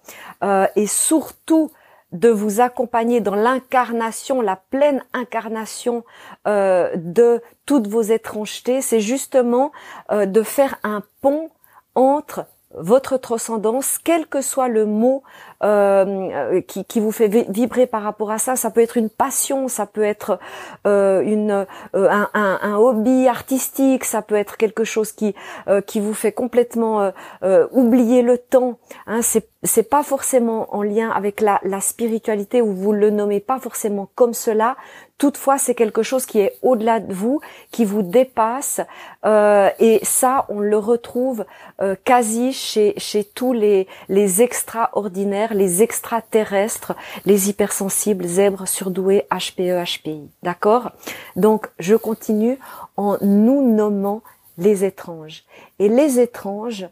euh, 0.45 0.67
et 0.77 0.87
surtout 0.87 1.73
de 2.13 2.29
vous 2.29 2.61
accompagner 2.61 3.21
dans 3.21 3.35
l'incarnation, 3.35 4.43
la 4.43 4.57
pleine 4.57 5.03
incarnation 5.15 6.05
euh, 6.47 6.91
de 6.97 7.41
toutes 7.65 7.87
vos 7.87 8.03
étrangetés, 8.03 8.83
c'est 8.83 9.01
justement 9.01 9.73
de 10.11 10.43
faire 10.43 10.77
un 10.83 11.03
pont 11.23 11.51
entre 11.95 12.47
votre 12.75 13.17
transcendance, 13.17 13.99
quel 13.99 14.27
que 14.27 14.43
soit 14.43 14.69
le 14.69 14.87
mot 14.87 15.23
euh, 15.63 16.61
qui, 16.63 16.85
qui, 16.85 17.01
vous 17.01 17.13
fait 17.13 17.29
vibrer 17.29 17.87
par 17.87 18.03
rapport 18.03 18.31
à 18.31 18.39
ça, 18.39 18.57
ça 18.57 18.71
peut 18.71 18.81
être 18.81 18.97
une 18.97 19.11
passion, 19.11 19.69
ça 19.69 19.87
peut 19.87 20.03
être 20.03 20.39
euh, 20.87 21.21
une, 21.23 21.67
euh, 21.95 22.09
un, 22.11 22.29
un, 22.35 22.77
hobby 22.77 23.29
artistique, 23.29 24.05
ça 24.05 24.23
peut 24.23 24.37
être 24.37 24.57
quelque 24.57 24.85
chose 24.85 25.13
qui, 25.13 25.35
euh, 25.69 25.81
qui 25.81 26.01
vous 26.01 26.15
fait 26.15 26.33
complètement 26.33 27.13
euh, 27.43 27.67
oublier 27.73 28.23
le 28.23 28.39
temps. 28.39 28.79
Hein, 29.07 29.23
c'est 29.23 29.47
c'est 29.63 29.89
pas 29.91 30.03
forcément 30.03 30.75
en 30.75 30.83
lien 30.83 31.11
avec 31.11 31.41
la, 31.41 31.61
la 31.65 31.81
spiritualité 31.81 32.63
ou 32.63 32.73
vous 32.73 32.93
le 32.93 33.11
nommez 33.11 33.41
pas 33.41 33.59
forcément 33.59 34.09
comme 34.15 34.33
cela. 34.33 34.77
Toutefois, 35.19 35.59
c'est 35.59 35.75
quelque 35.75 36.03
chose 36.03 36.25
qui 36.25 36.41
est 36.41 36.57
au-delà 36.63 36.99
de 36.99 37.13
vous, 37.13 37.43
qui 37.71 37.85
vous 37.85 38.01
dépasse, 38.01 38.81
euh, 39.27 39.69
et 39.79 40.01
ça, 40.03 40.47
on 40.49 40.61
le 40.61 40.79
retrouve 40.79 41.45
euh, 41.83 41.95
quasi 42.05 42.55
chez, 42.55 42.95
chez 42.97 43.23
tous 43.25 43.53
les, 43.53 43.87
les 44.09 44.41
extraordinaires, 44.41 45.50
les 45.55 45.83
extraterrestres, 45.83 46.95
les 47.25 47.49
hypersensibles, 47.49 48.27
zèbres, 48.27 48.67
surdoués, 48.67 49.27
HPE, 49.31 49.85
HPI. 49.85 50.31
D'accord? 50.43 50.93
Donc, 51.37 51.69
je 51.79 51.95
continue 51.95 52.59
en 52.97 53.17
nous 53.21 53.75
nommant 53.75 54.23
les 54.59 54.85
étranges. 54.85 55.45
Et 55.79 55.89
les 55.89 56.21
étranges, 56.21 56.89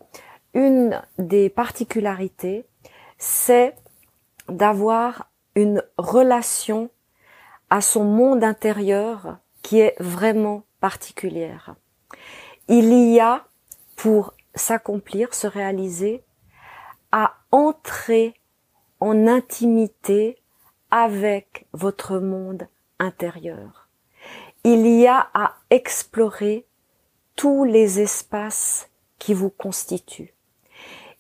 une 0.55 1.01
des 1.19 1.51
particularités, 1.51 2.65
c'est 3.19 3.75
d'avoir 4.49 5.31
une 5.55 5.83
relation 5.99 6.91
à 7.71 7.81
son 7.81 8.05
monde 8.05 8.45
intérieur 8.45 9.39
qui 9.63 9.81
est 9.81 9.95
vraiment 10.01 10.63
particulière. 10.81 11.75
Il 12.69 12.93
y 12.93 13.21
a, 13.21 13.45
pour 13.97 14.35
s'accomplir, 14.55 15.35
se 15.35 15.47
réaliser, 15.47 16.23
à 17.13 17.35
entrer 17.51 18.35
en 19.01 19.27
intimité 19.27 20.39
avec 20.91 21.67
votre 21.73 22.19
monde 22.19 22.67
intérieur. 22.99 23.89
Il 24.65 24.87
y 24.87 25.07
a 25.07 25.29
à 25.35 25.55
explorer 25.71 26.67
tous 27.37 27.65
les 27.65 28.01
espaces 28.01 28.91
qui 29.19 29.35
vous 29.35 29.51
constituent. 29.51 30.35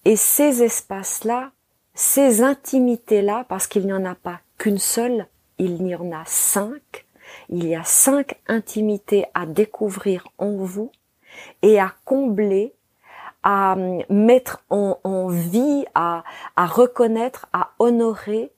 Et 0.04 0.16
ces 0.16 0.62
espaces-là, 0.62 1.52
ces 1.94 2.42
intimités-là, 2.42 3.44
parce 3.49 3.66
qu'il 3.66 3.87
n'y 3.87 3.92
en 3.92 4.04
a 4.04 4.14
pas 4.14 4.40
qu'une 4.56 4.78
seule, 4.78 5.26
il 5.58 5.87
y 5.87 5.94
en 5.94 6.12
a 6.12 6.25
cinq. 6.25 7.06
Il 7.49 7.66
y 7.66 7.75
a 7.75 7.85
cinq 7.85 8.40
intimités 8.49 9.26
à 9.35 9.47
découvrir 9.47 10.26
en 10.38 10.56
vous 10.56 10.90
et 11.62 11.78
à 11.78 11.94
combler, 12.04 12.75
à 13.42 13.73
hum, 13.73 14.02
mettre 14.09 14.64
en, 14.71 15.28
vie, 15.28 15.85
à, 15.95 16.25
reconnaître, 16.57 17.47
à 17.52 17.73
honorer 17.78 18.52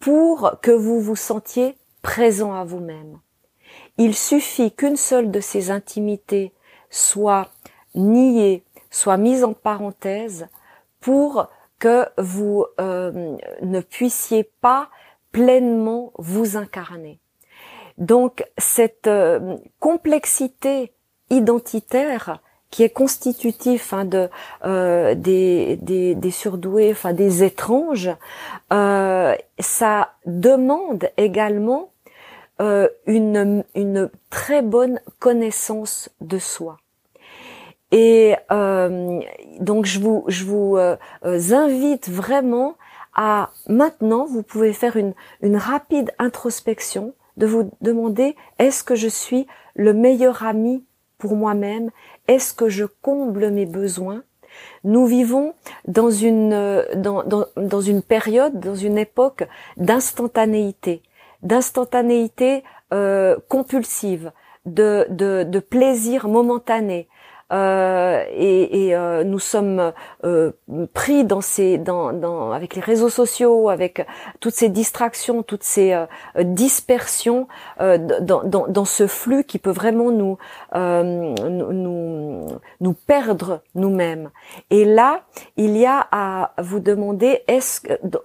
pour 0.00 0.58
que 0.62 0.70
vous 0.70 1.00
vous 1.00 1.16
sentiez 1.16 1.76
présent 2.02 2.54
à 2.54 2.64
vous-même. 2.64 3.20
Il 3.98 4.14
suffit 4.14 4.72
qu'une 4.72 4.96
seule 4.96 5.30
de 5.30 5.40
ces 5.40 5.70
intimités 5.70 6.52
soit 6.90 7.48
niée, 7.94 8.64
soit 8.90 9.16
mise 9.16 9.44
en 9.44 9.52
parenthèse 9.52 10.48
pour 11.00 11.48
que 11.78 12.06
vous 12.18 12.66
euh, 12.80 13.36
ne 13.62 13.80
puissiez 13.80 14.44
pas 14.60 14.88
pleinement 15.30 16.12
vous 16.18 16.56
incarner. 16.56 17.18
Donc 17.98 18.44
cette 18.58 19.06
euh, 19.06 19.56
complexité 19.80 20.92
identitaire 21.30 22.40
qui 22.72 22.82
est 22.82 22.90
constitutif 22.90 23.92
hein, 23.92 24.04
de 24.04 24.28
euh, 24.64 25.14
des, 25.14 25.76
des, 25.76 26.30
surdoués, 26.32 26.90
enfin 26.90 27.12
des 27.12 27.44
étranges, 27.44 28.10
euh, 28.72 29.36
ça 29.60 30.14
demande 30.26 31.08
également 31.16 31.90
une, 33.08 33.64
une 33.74 34.08
très 34.30 34.62
bonne 34.62 35.00
connaissance 35.18 36.10
de 36.20 36.38
soi. 36.38 36.76
Et 37.90 38.36
donc 39.58 39.84
je 39.84 39.98
vous, 39.98 40.24
je 40.28 40.44
vous 40.44 40.78
invite 41.24 42.08
vraiment 42.08 42.76
à 43.14 43.50
maintenant, 43.66 44.26
vous 44.26 44.44
pouvez 44.44 44.72
faire 44.72 44.96
une, 44.96 45.12
une 45.40 45.56
rapide 45.56 46.12
introspection, 46.20 47.14
de 47.36 47.46
vous 47.46 47.70
demander 47.80 48.36
est-ce 48.58 48.84
que 48.84 48.94
je 48.94 49.08
suis 49.08 49.46
le 49.74 49.92
meilleur 49.92 50.44
ami 50.44 50.84
pour 51.22 51.36
moi-même 51.36 51.90
Est-ce 52.26 52.52
que 52.52 52.68
je 52.68 52.84
comble 52.84 53.50
mes 53.50 53.64
besoins? 53.64 54.24
Nous 54.82 55.06
vivons 55.06 55.54
dans 55.86 56.10
une, 56.10 56.84
dans, 56.96 57.22
dans, 57.22 57.46
dans 57.56 57.80
une 57.80 58.02
période, 58.02 58.58
dans 58.58 58.74
une 58.74 58.98
époque 58.98 59.44
d'instantanéité, 59.76 61.00
d'instantanéité 61.42 62.64
euh, 62.92 63.36
compulsive, 63.48 64.32
de, 64.66 65.06
de, 65.10 65.44
de 65.44 65.60
plaisir 65.60 66.26
momentané, 66.28 67.08
euh, 67.52 68.24
et, 68.30 68.86
et 68.86 68.96
euh, 68.96 69.24
nous 69.24 69.38
sommes 69.38 69.92
euh, 70.24 70.52
pris 70.94 71.24
dans 71.24 71.40
ces, 71.40 71.78
dans, 71.78 72.12
dans, 72.12 72.52
avec 72.52 72.74
les 72.74 72.80
réseaux 72.80 73.08
sociaux, 73.08 73.68
avec 73.68 74.06
toutes 74.40 74.54
ces 74.54 74.68
distractions, 74.68 75.42
toutes 75.42 75.62
ces 75.62 75.94
dispersions, 76.38 77.48
dans, 77.78 78.42
dans, 78.44 78.66
dans, 78.66 78.84
ce 78.84 79.06
flux 79.06 79.44
qui 79.44 79.58
peut 79.58 79.70
vraiment 79.70 80.10
nous, 80.10 80.38
nous, 80.74 82.46
nous 82.80 82.92
perdre 82.92 83.60
nous-mêmes. 83.74 84.30
Et 84.70 84.84
là, 84.84 85.22
il 85.56 85.76
y 85.76 85.86
a 85.86 86.06
à 86.10 86.52
vous 86.58 86.80
demander, 86.80 87.42
est-ce 87.48 87.80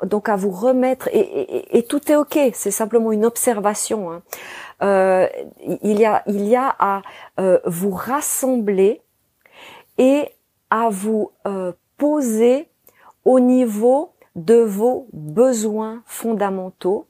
donc 0.05 0.29
à 0.29 0.35
vous 0.35 0.51
remettre, 0.51 1.07
et, 1.11 1.19
et, 1.19 1.77
et 1.77 1.83
tout 1.83 2.11
est 2.11 2.15
ok, 2.15 2.37
c'est 2.53 2.71
simplement 2.71 3.11
une 3.11 3.25
observation. 3.25 4.11
Hein. 4.11 4.21
Euh, 4.83 5.27
il 5.83 5.99
y 5.99 6.05
a, 6.05 6.23
il 6.27 6.45
y 6.45 6.55
a 6.55 6.75
à 6.77 7.01
euh, 7.39 7.59
vous 7.65 7.91
rassembler 7.91 9.01
et 9.97 10.29
à 10.69 10.89
vous 10.89 11.31
euh, 11.45 11.71
poser 11.97 12.69
au 13.25 13.39
niveau 13.39 14.13
de 14.35 14.55
vos 14.55 15.07
besoins 15.13 16.03
fondamentaux 16.05 17.07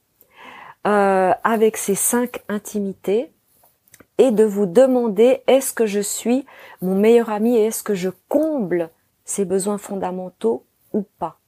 euh, 0.86 1.32
avec 1.44 1.76
ces 1.76 1.94
cinq 1.94 2.42
intimités 2.48 3.32
et 4.16 4.30
de 4.30 4.44
vous 4.44 4.66
demander 4.66 5.42
est-ce 5.46 5.72
que 5.72 5.86
je 5.86 6.00
suis 6.00 6.46
mon 6.82 6.94
meilleur 6.94 7.30
ami 7.30 7.56
et 7.56 7.66
est-ce 7.66 7.82
que 7.82 7.94
je 7.94 8.10
comble 8.28 8.90
ces 9.24 9.44
besoins 9.44 9.78
fondamentaux 9.78 10.64
ou 10.92 11.04
pas? 11.18 11.38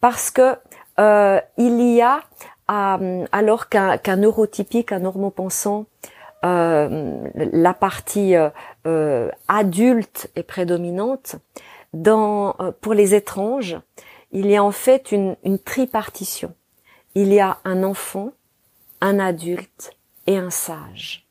Parce 0.00 0.30
que 0.30 0.56
euh, 0.98 1.40
il 1.58 1.80
y 1.80 2.00
a 2.00 2.20
alors 2.66 3.68
qu'un 3.68 4.16
neurotypique 4.16 4.92
un 4.92 5.00
normopensant 5.00 5.84
la 6.44 7.74
partie 7.74 8.36
euh, 8.36 8.50
euh, 8.86 9.30
adulte 9.48 10.30
est 10.36 10.42
prédominante. 10.42 11.36
Dans, 11.92 12.56
pour 12.80 12.92
les 12.92 13.14
étranges, 13.14 13.76
il 14.32 14.46
y 14.50 14.56
a 14.56 14.64
en 14.64 14.72
fait 14.72 15.12
une 15.12 15.36
tripartition. 15.64 16.52
Il 17.14 17.32
y 17.32 17.38
a 17.38 17.58
un 17.64 17.84
enfant, 17.84 18.32
un 19.00 19.20
adulte 19.20 19.92
et 20.26 20.36
un 20.36 20.50
sage. 20.50 21.28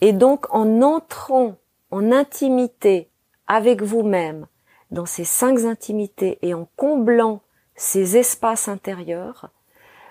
Et 0.00 0.12
donc 0.12 0.46
en 0.54 0.80
entrant 0.80 1.56
en 1.90 2.12
intimité 2.12 3.10
avec 3.46 3.82
vous-même 3.82 4.46
dans 4.90 5.06
ces 5.06 5.24
cinq 5.24 5.64
intimités 5.64 6.38
et 6.42 6.54
en 6.54 6.66
comblant 6.76 7.40
ces 7.74 8.16
espaces 8.16 8.68
intérieurs, 8.68 9.50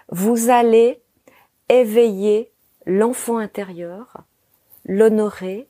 vous 0.10 0.50
allez 0.50 1.02
éveiller 1.70 2.52
l'enfant 2.88 3.38
intérieur, 3.38 4.24
l'honorer, 4.86 5.68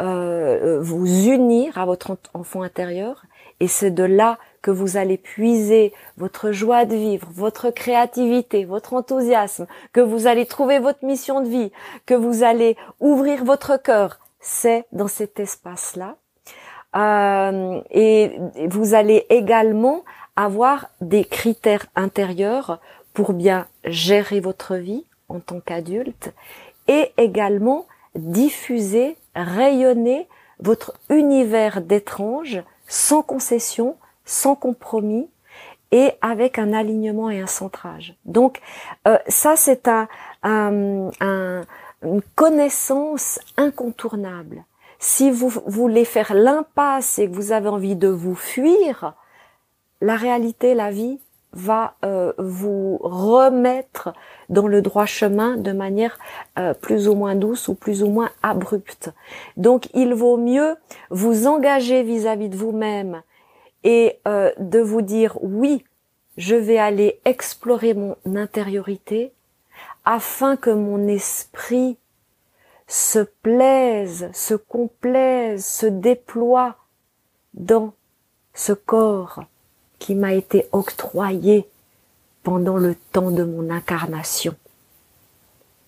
euh, 0.00 0.80
vous 0.80 1.06
unir 1.06 1.78
à 1.78 1.86
votre 1.86 2.18
enfant 2.34 2.62
intérieur, 2.62 3.24
et 3.58 3.68
c'est 3.68 3.90
de 3.90 4.04
là 4.04 4.38
que 4.60 4.70
vous 4.70 4.96
allez 4.96 5.16
puiser 5.16 5.92
votre 6.18 6.52
joie 6.52 6.84
de 6.84 6.94
vivre, 6.94 7.28
votre 7.32 7.70
créativité, 7.70 8.64
votre 8.64 8.92
enthousiasme, 8.92 9.66
que 9.92 10.00
vous 10.00 10.26
allez 10.26 10.46
trouver 10.46 10.78
votre 10.78 11.04
mission 11.04 11.40
de 11.40 11.48
vie, 11.48 11.72
que 12.06 12.14
vous 12.14 12.42
allez 12.42 12.76
ouvrir 13.00 13.44
votre 13.44 13.80
cœur. 13.82 14.20
C'est 14.40 14.84
dans 14.92 15.08
cet 15.08 15.40
espace-là. 15.40 16.16
Euh, 16.94 17.80
et 17.90 18.38
vous 18.68 18.94
allez 18.94 19.24
également 19.30 20.04
avoir 20.36 20.90
des 21.00 21.24
critères 21.24 21.86
intérieurs 21.96 22.78
pour 23.14 23.32
bien 23.32 23.66
gérer 23.84 24.40
votre 24.40 24.76
vie 24.76 25.06
en 25.32 25.40
tant 25.40 25.60
qu'adulte 25.60 26.32
et 26.88 27.12
également 27.16 27.86
diffuser, 28.14 29.16
rayonner 29.34 30.28
votre 30.60 30.94
univers 31.08 31.80
d'étrange 31.80 32.62
sans 32.86 33.22
concession, 33.22 33.96
sans 34.24 34.54
compromis 34.54 35.28
et 35.90 36.12
avec 36.20 36.58
un 36.58 36.72
alignement 36.72 37.30
et 37.30 37.40
un 37.40 37.46
centrage. 37.46 38.14
Donc 38.24 38.60
euh, 39.06 39.18
ça 39.28 39.56
c'est 39.56 39.88
un, 39.88 40.08
une 42.02 42.22
connaissance 42.34 43.40
incontournable. 43.56 44.64
Si 44.98 45.30
vous 45.30 45.48
voulez 45.66 46.04
faire 46.04 46.34
l'impasse 46.34 47.18
et 47.18 47.28
que 47.28 47.34
vous 47.34 47.52
avez 47.52 47.68
envie 47.68 47.96
de 47.96 48.08
vous 48.08 48.36
fuir, 48.36 49.14
la 50.00 50.16
réalité, 50.16 50.74
la 50.74 50.90
vie 50.90 51.20
va 51.52 51.94
euh, 52.04 52.32
vous 52.38 52.98
remettre 53.02 54.12
dans 54.48 54.66
le 54.66 54.82
droit 54.82 55.06
chemin 55.06 55.56
de 55.56 55.72
manière 55.72 56.18
euh, 56.58 56.74
plus 56.74 57.08
ou 57.08 57.14
moins 57.14 57.34
douce 57.34 57.68
ou 57.68 57.74
plus 57.74 58.02
ou 58.02 58.08
moins 58.08 58.30
abrupte. 58.42 59.10
Donc 59.56 59.88
il 59.94 60.14
vaut 60.14 60.36
mieux 60.36 60.76
vous 61.10 61.46
engager 61.46 62.02
vis-à-vis 62.02 62.48
de 62.48 62.56
vous-même 62.56 63.22
et 63.84 64.18
euh, 64.26 64.50
de 64.58 64.78
vous 64.78 65.02
dire 65.02 65.38
oui, 65.42 65.84
je 66.36 66.56
vais 66.56 66.78
aller 66.78 67.20
explorer 67.24 67.94
mon 67.94 68.16
intériorité 68.34 69.32
afin 70.04 70.56
que 70.56 70.70
mon 70.70 71.06
esprit 71.06 71.98
se 72.86 73.20
plaise, 73.20 74.30
se 74.32 74.54
complaise, 74.54 75.64
se 75.64 75.86
déploie 75.86 76.76
dans 77.54 77.92
ce 78.54 78.72
corps 78.72 79.44
qui 80.02 80.16
m'a 80.16 80.34
été 80.34 80.66
octroyé 80.72 81.64
pendant 82.42 82.76
le 82.76 82.96
temps 83.12 83.30
de 83.30 83.44
mon 83.44 83.70
incarnation. 83.70 84.56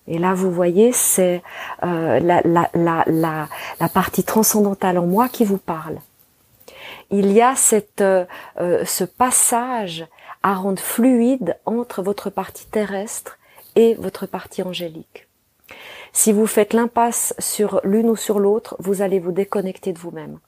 Et 0.07 0.17
là, 0.17 0.33
vous 0.33 0.51
voyez, 0.51 0.93
c'est 0.93 1.43
euh, 1.83 2.19
la, 2.21 3.89
partie 3.93 4.23
transcendantale 4.23 4.99
en 4.99 5.05
moi 5.05 5.27
qui 5.27 5.43
vous 5.43 5.57
parle. 5.57 5.97
Il 7.11 7.33
y 7.33 7.41
a 7.41 7.57
cette, 7.57 7.99
euh, 7.99 8.23
euh, 8.61 8.85
ce 8.85 9.03
passage 9.03 10.07
à 10.43 10.53
rendre 10.53 10.81
fluide 10.81 11.57
entre 11.65 12.01
votre 12.01 12.29
partie 12.29 12.67
terrestre 12.67 13.37
et 13.75 13.95
votre 13.95 14.27
partie 14.27 14.63
angélique. 14.63 15.27
Si 16.13 16.31
vous 16.31 16.47
faites 16.47 16.71
l'impasse 16.71 17.33
sur 17.37 17.81
l'une 17.83 18.09
ou 18.09 18.15
sur 18.15 18.39
l'autre, 18.39 18.77
vous 18.79 19.01
allez 19.01 19.19
vous 19.19 19.33
déconnecter 19.33 19.91
de 19.91 19.99
vous-même. 19.99 20.39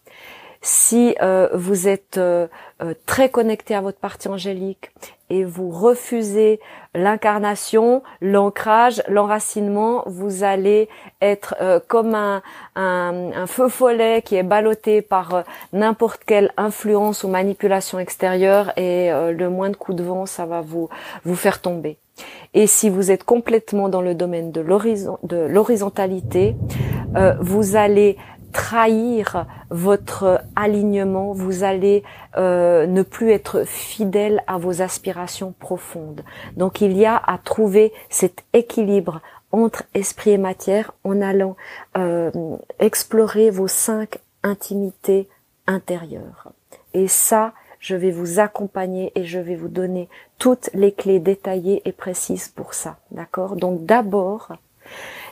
Si 0.70 1.16
euh, 1.22 1.48
vous 1.54 1.88
êtes 1.88 2.18
euh, 2.18 2.46
euh, 2.82 2.94
très 3.06 3.30
connecté 3.30 3.74
à 3.74 3.80
votre 3.80 4.00
partie 4.00 4.28
angélique 4.28 4.92
et 5.30 5.46
vous 5.46 5.70
refusez 5.70 6.60
l'incarnation, 6.94 8.04
l'ancrage, 8.20 9.02
l'enracinement, 9.08 10.04
vous 10.08 10.44
allez 10.44 10.90
être 11.22 11.56
comme 11.88 12.16
un, 12.16 12.42
feu 13.46 13.70
follet 13.70 14.22
qui 14.22 14.36
est 14.36 14.44
ballotté 14.44 15.02
par 15.02 15.44
n'importe 15.72 16.26
quelle 16.26 16.52
influence 16.58 17.24
ou 17.24 17.30
manipulation 17.30 17.98
extérieure 17.98 18.78
et 18.78 19.10
le 19.10 19.50
moindre 19.50 19.78
coup 19.78 19.94
de 19.94 20.04
vent, 20.04 20.26
ça 20.26 20.46
va 20.46 20.62
vous 20.62 20.90
vous 21.24 21.36
faire 21.36 21.62
tomber. 21.62 21.98
Et 22.54 22.68
si 22.68 22.90
vous 22.90 23.12
êtes 23.12 23.26
complètement 23.26 23.90
dans 23.90 24.02
le 24.02 24.16
domaine 24.16 24.52
de 24.54 24.62
l'horizontalité, 24.62 26.56
vous 27.42 27.76
allez 27.76 28.18
trahir 28.52 29.46
votre 29.70 30.42
alignement, 30.56 31.34
vous 31.34 31.64
allez 31.64 32.04
euh, 32.38 32.88
ne 32.88 33.04
plus 33.04 33.32
être 33.32 33.66
fidèle 33.66 34.44
à 34.48 34.58
vos 34.58 34.82
aspirations 34.82 35.54
profondes. 35.60 36.24
Donc 36.56 36.82
il 36.82 36.98
y 36.98 37.06
a 37.06 37.16
à 37.18 37.38
trouver 37.38 37.94
cet 38.10 38.44
équilibre 38.54 39.22
entre 39.52 39.84
esprit 39.94 40.32
et 40.32 40.38
matière 40.38 40.92
en 41.04 41.22
allant 41.22 41.56
euh, 41.98 42.32
explorer 42.80 43.50
vos 43.50 43.68
cinq 43.68 44.20
intimités 44.44 45.28
intérieures. 45.68 46.52
Et 46.94 47.08
ça, 47.08 47.54
je 47.80 47.96
vais 47.96 48.12
vous 48.12 48.40
accompagner 48.40 49.12
et 49.16 49.24
je 49.24 49.40
vais 49.40 49.56
vous 49.56 49.68
donner 49.68 50.10
toutes 50.40 50.70
les 50.74 50.92
clés 50.92 51.20
détaillées 51.20 51.82
et 51.86 51.92
précises 51.92 52.48
pour 52.48 52.74
ça. 52.74 52.98
D'accord? 53.12 53.56
Donc 53.56 53.86
d'abord, 53.86 54.54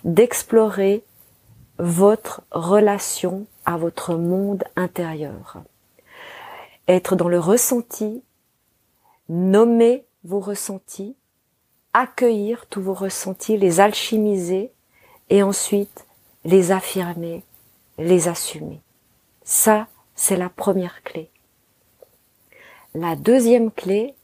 d'explorer 0.03 1.03
votre 1.77 2.41
relation 2.51 3.47
à 3.65 3.77
votre 3.77 4.15
monde 4.15 4.63
intérieur. 4.75 5.57
Être 6.87 7.15
dans 7.15 7.27
le 7.27 7.39
ressenti, 7.39 8.23
nommer 9.29 10.05
vos 10.23 10.39
ressentis, 10.39 11.15
accueillir 11.93 12.65
tous 12.67 12.81
vos 12.81 12.93
ressentis, 12.93 13.57
les 13.57 13.79
alchimiser 13.79 14.71
et 15.29 15.43
ensuite 15.43 16.05
les 16.43 16.71
affirmer, 16.71 17.43
les 17.97 18.27
assumer. 18.27 18.81
Ça, 19.43 19.87
c'est 20.15 20.37
la 20.37 20.49
première 20.49 21.03
clé. 21.03 21.29
La 22.93 23.15
deuxième 23.15 23.71
clé, 23.71 24.15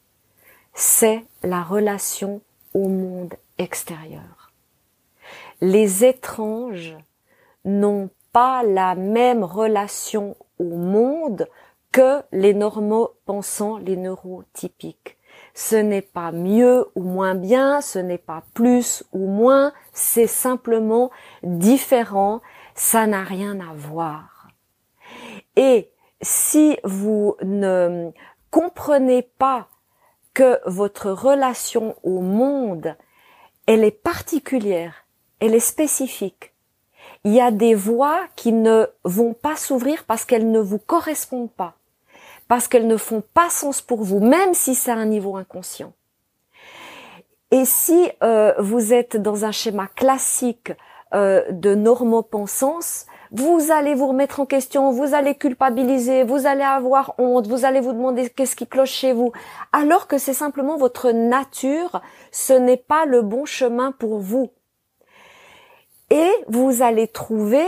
c'est 0.74 1.26
la 1.44 1.64
relation 1.64 2.42
au 2.74 2.88
monde 2.88 3.34
extérieur. 3.58 4.52
Les 5.60 6.06
étranges 6.06 6.96
n'ont 7.66 8.10
pas 8.32 8.64
la 8.64 8.96
même 8.96 9.44
relation 9.44 10.36
au 10.60 10.76
monde 10.76 11.48
que 11.92 12.22
les 12.32 12.54
normaux 12.54 13.12
pensants, 13.26 13.78
les 13.78 13.98
neurotypiques. 13.98 15.18
Ce 15.54 15.76
n'est 15.76 16.02
pas 16.02 16.32
mieux 16.32 16.88
ou 16.96 17.04
moins 17.04 17.36
bien, 17.36 17.82
ce 17.82 18.00
n'est 18.00 18.18
pas 18.18 18.44
plus 18.54 19.04
ou 19.12 19.28
moins, 19.28 19.74
c'est 19.92 20.28
simplement 20.28 21.12
différent, 21.44 22.42
ça 22.74 23.06
n'a 23.08 23.24
rien 23.24 23.60
à 23.60 23.74
voir. 23.74 24.48
Et 25.58 25.92
si 26.22 26.78
vous 26.84 27.36
ne 27.44 28.12
comprenez 28.50 29.24
pas 29.24 29.68
que 30.34 30.60
votre 30.66 31.12
relation 31.12 31.96
au 32.04 32.22
monde, 32.22 32.96
elle 33.66 33.84
est 33.84 33.92
particulière, 33.92 35.06
elle 35.40 35.54
est 35.54 35.60
spécifique, 35.60 36.51
il 37.24 37.34
y 37.34 37.42
a 37.42 37.52
des 37.52 37.76
voies 37.76 38.20
qui 38.36 38.52
ne 38.52 38.88
vont 39.04 39.34
pas 39.34 39.56
s'ouvrir 39.56 40.04
parce 40.06 40.26
qu'elles 40.26 40.50
ne 40.50 40.60
vous 40.60 40.80
correspondent 40.80 41.52
pas, 41.52 41.76
parce 42.48 42.68
qu'elles 42.68 42.88
ne 42.88 42.98
font 42.98 43.24
pas 43.34 43.50
sens 43.50 43.82
pour 43.82 44.04
vous, 44.04 44.20
même 44.20 44.54
si 44.54 44.76
c'est 44.76 44.92
un 44.92 45.06
niveau 45.06 45.36
inconscient. 45.36 45.94
Et 47.52 47.66
si 47.66 48.10
euh, 48.24 48.54
vous 48.60 48.94
êtes 48.94 49.18
dans 49.18 49.46
un 49.46 49.52
schéma 49.52 49.88
classique 49.88 50.72
euh, 51.14 51.44
de 51.52 51.76
normopensance, 51.76 53.06
vous 53.32 53.72
allez 53.72 53.94
vous 53.94 54.08
remettre 54.08 54.40
en 54.40 54.46
question, 54.46 54.92
vous 54.92 55.14
allez 55.14 55.36
culpabiliser, 55.36 56.24
vous 56.24 56.48
allez 56.48 56.64
avoir 56.64 57.14
honte, 57.18 57.48
vous 57.48 57.66
allez 57.66 57.80
vous 57.82 57.94
demander 57.94 58.30
qu'est-ce 58.30 58.56
qui 58.56 58.68
cloche 58.68 58.92
chez 58.92 59.14
vous, 59.14 59.32
alors 59.72 60.08
que 60.08 60.18
c'est 60.18 60.34
simplement 60.34 60.76
votre 60.76 61.12
nature, 61.12 62.02
ce 62.32 62.54
n'est 62.54 62.78
pas 62.78 63.06
le 63.06 63.22
bon 63.22 63.46
chemin 63.46 63.92
pour 63.92 64.20
vous 64.20 64.52
et 66.12 66.30
vous 66.48 66.84
allez 66.84 67.08
trouver 67.08 67.66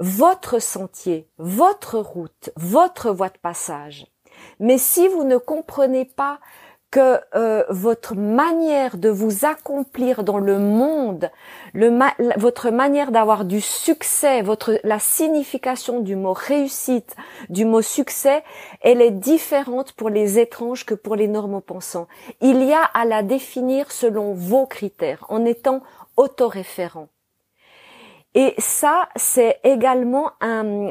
votre 0.00 0.60
sentier, 0.60 1.28
votre 1.38 1.98
route, 1.98 2.50
votre 2.56 3.10
voie 3.12 3.28
de 3.28 3.38
passage. 3.40 4.06
Mais 4.58 4.76
si 4.76 5.06
vous 5.08 5.24
ne 5.24 5.36
comprenez 5.36 6.04
pas 6.04 6.40
que 6.90 7.20
euh, 7.36 7.64
votre 7.70 8.16
manière 8.16 8.96
de 8.96 9.08
vous 9.08 9.44
accomplir 9.44 10.24
dans 10.24 10.38
le 10.38 10.58
monde, 10.58 11.30
votre 12.36 12.70
manière 12.70 13.12
d'avoir 13.12 13.44
du 13.44 13.60
succès, 13.60 14.42
votre 14.42 14.80
la 14.82 14.98
signification 14.98 16.00
du 16.00 16.16
mot 16.16 16.32
réussite, 16.32 17.14
du 17.48 17.64
mot 17.64 17.82
succès, 17.82 18.42
elle 18.80 19.00
est 19.00 19.12
différente 19.12 19.92
pour 19.92 20.10
les 20.10 20.40
étranges 20.40 20.84
que 20.84 20.94
pour 20.94 21.14
les 21.14 21.28
normopensants. 21.28 22.08
Il 22.40 22.64
y 22.64 22.72
a 22.72 22.82
à 22.82 23.04
la 23.04 23.22
définir 23.22 23.92
selon 23.92 24.34
vos 24.34 24.66
critères, 24.66 25.24
en 25.28 25.44
étant 25.44 25.82
autoréférent. 26.16 27.06
Et 28.34 28.54
ça, 28.58 29.08
c'est 29.16 29.58
également 29.64 30.32
un, 30.40 30.90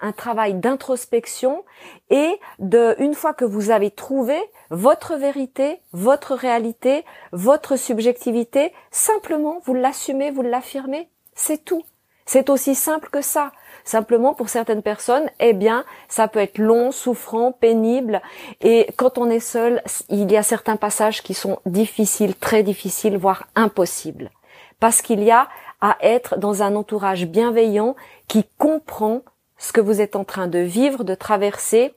un, 0.00 0.12
travail 0.12 0.54
d'introspection 0.54 1.64
et 2.10 2.38
de, 2.60 2.94
une 3.00 3.14
fois 3.14 3.34
que 3.34 3.44
vous 3.44 3.70
avez 3.70 3.90
trouvé 3.90 4.38
votre 4.70 5.16
vérité, 5.16 5.80
votre 5.92 6.36
réalité, 6.36 7.04
votre 7.32 7.76
subjectivité, 7.76 8.72
simplement 8.92 9.60
vous 9.64 9.74
l'assumez, 9.74 10.30
vous 10.30 10.42
l'affirmez, 10.42 11.08
c'est 11.34 11.64
tout. 11.64 11.82
C'est 12.24 12.50
aussi 12.50 12.74
simple 12.74 13.08
que 13.08 13.20
ça. 13.20 13.52
Simplement, 13.84 14.34
pour 14.34 14.48
certaines 14.48 14.82
personnes, 14.82 15.30
eh 15.38 15.52
bien, 15.52 15.84
ça 16.08 16.26
peut 16.26 16.40
être 16.40 16.58
long, 16.58 16.90
souffrant, 16.90 17.52
pénible. 17.52 18.20
Et 18.60 18.88
quand 18.96 19.16
on 19.16 19.30
est 19.30 19.38
seul, 19.38 19.80
il 20.08 20.30
y 20.30 20.36
a 20.36 20.42
certains 20.42 20.74
passages 20.74 21.22
qui 21.22 21.34
sont 21.34 21.60
difficiles, 21.66 22.34
très 22.34 22.64
difficiles, 22.64 23.16
voire 23.16 23.46
impossibles. 23.54 24.32
Parce 24.80 25.02
qu'il 25.02 25.22
y 25.22 25.30
a 25.30 25.48
à 25.80 25.96
être 26.00 26.38
dans 26.38 26.62
un 26.62 26.74
entourage 26.76 27.26
bienveillant 27.26 27.96
qui 28.28 28.44
comprend 28.58 29.22
ce 29.58 29.72
que 29.72 29.80
vous 29.80 30.00
êtes 30.00 30.16
en 30.16 30.24
train 30.24 30.48
de 30.48 30.58
vivre, 30.58 31.02
de 31.02 31.14
traverser, 31.14 31.94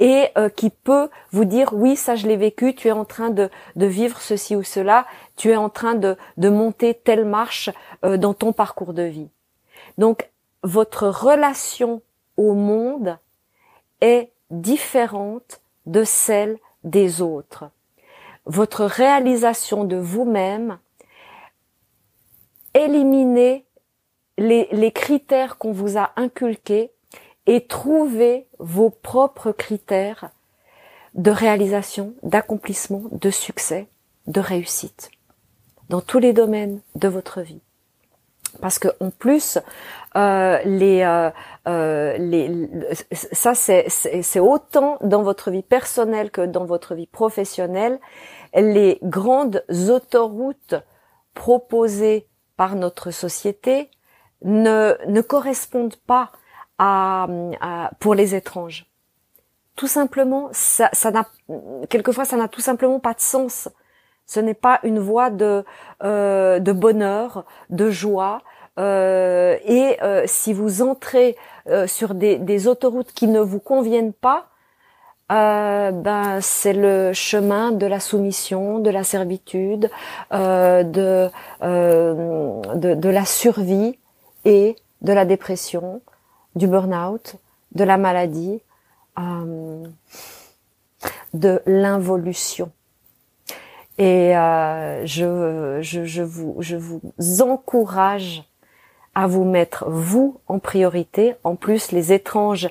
et 0.00 0.28
euh, 0.38 0.48
qui 0.48 0.70
peut 0.70 1.10
vous 1.30 1.44
dire 1.44 1.72
oui, 1.74 1.96
ça 1.96 2.16
je 2.16 2.26
l'ai 2.26 2.36
vécu, 2.36 2.74
tu 2.74 2.88
es 2.88 2.92
en 2.92 3.04
train 3.04 3.30
de, 3.30 3.50
de, 3.76 3.86
vivre 3.86 4.20
ceci 4.20 4.56
ou 4.56 4.62
cela, 4.62 5.06
tu 5.36 5.50
es 5.50 5.56
en 5.56 5.68
train 5.68 5.94
de, 5.94 6.16
de 6.38 6.48
monter 6.48 6.94
telle 6.94 7.26
marche 7.26 7.70
euh, 8.04 8.16
dans 8.16 8.32
ton 8.32 8.52
parcours 8.52 8.94
de 8.94 9.02
vie. 9.02 9.28
Donc 9.98 10.30
votre 10.62 11.08
relation 11.08 12.00
au 12.36 12.54
monde 12.54 13.18
est 14.00 14.30
différente 14.50 15.60
de 15.86 16.04
celle 16.04 16.58
des 16.84 17.20
autres. 17.20 17.64
Votre 18.46 18.84
réalisation 18.84 19.84
de 19.84 19.96
vous-même, 19.96 20.78
éliminez 22.74 23.66
les, 24.38 24.68
les 24.72 24.92
critères 24.92 25.58
qu'on 25.58 25.72
vous 25.72 25.98
a 25.98 26.10
inculqués 26.16 26.90
et 27.46 27.66
trouvez 27.66 28.46
vos 28.58 28.90
propres 28.90 29.52
critères 29.52 30.30
de 31.14 31.30
réalisation, 31.30 32.14
d'accomplissement, 32.22 33.02
de 33.10 33.30
succès, 33.30 33.88
de 34.26 34.40
réussite 34.40 35.10
dans 35.88 36.00
tous 36.00 36.18
les 36.18 36.32
domaines 36.32 36.80
de 36.94 37.08
votre 37.08 37.42
vie. 37.42 37.60
Parce 38.60 38.78
que 38.78 38.88
en 39.00 39.10
plus, 39.10 39.58
euh, 40.16 40.58
les, 40.64 41.02
euh, 41.02 41.30
euh 41.68 42.16
les, 42.18 42.68
ça 43.12 43.54
c'est 43.54 44.40
autant 44.40 44.98
dans 45.02 45.22
votre 45.22 45.50
vie 45.50 45.62
personnelle 45.62 46.30
que 46.30 46.46
dans 46.46 46.64
votre 46.64 46.94
vie 46.94 47.06
professionnelle. 47.06 47.98
Les 48.54 48.98
grandes 49.02 49.64
autoroutes 49.88 50.74
proposées 51.34 52.26
par 52.56 52.76
notre 52.76 53.10
société 53.10 53.90
ne, 54.44 54.96
ne 55.06 55.20
correspondent 55.20 55.96
pas 55.96 56.32
à, 56.78 57.28
pour 58.00 58.14
les 58.14 58.34
étranges. 58.34 58.86
Tout 59.76 59.86
simplement, 59.86 60.48
ça, 60.52 60.90
n'a 61.10 61.26
quelquefois 61.88 62.24
ça 62.24 62.36
n'a 62.36 62.48
tout 62.48 62.60
simplement 62.60 63.00
pas 63.00 63.14
de 63.14 63.20
sens. 63.20 63.68
Ce 64.26 64.40
n'est 64.40 64.54
pas 64.54 64.80
une 64.82 64.98
voie 64.98 65.30
de 65.30 65.64
euh, 66.04 66.58
de 66.58 66.72
bonheur, 66.72 67.44
de 67.70 67.90
joie. 67.90 68.42
Euh, 68.78 69.56
et 69.64 70.02
euh, 70.02 70.24
si 70.26 70.52
vous 70.52 70.82
entrez 70.82 71.36
sur 71.86 72.14
des, 72.14 72.66
autoroutes 72.66 73.12
qui 73.12 73.28
ne 73.28 73.40
vous 73.40 73.60
conviennent 73.60 74.12
pas, 74.12 74.48
euh, 75.32 75.90
ben 75.90 76.40
c'est 76.40 76.72
le 76.72 77.12
chemin 77.12 77.72
de 77.72 77.86
la 77.86 78.00
soumission, 78.00 78.78
de 78.78 78.90
la 78.90 79.04
servitude, 79.04 79.90
de, 80.30 81.30
de, 81.62 82.94
de 82.94 83.08
la 83.08 83.24
survie 83.24 83.98
et 84.44 84.76
de 85.00 85.12
la 85.12 85.24
dépression, 85.24 86.02
du 86.54 86.66
burn-out, 86.66 87.36
de 87.74 87.84
la 87.84 87.96
maladie, 87.96 88.60
euh, 89.18 89.86
de 91.34 91.62
l'involution. 91.66 92.70
Et 93.98 94.36
euh, 94.36 95.04
je 95.04 96.22
vous 96.22 97.42
encourage 97.42 98.44
à 99.14 99.26
vous 99.26 99.44
mettre 99.44 99.84
vous 99.88 100.40
en 100.48 100.58
priorité. 100.58 101.34
En 101.44 101.56
plus, 101.56 101.92
les 101.92 102.12
étranges, 102.12 102.68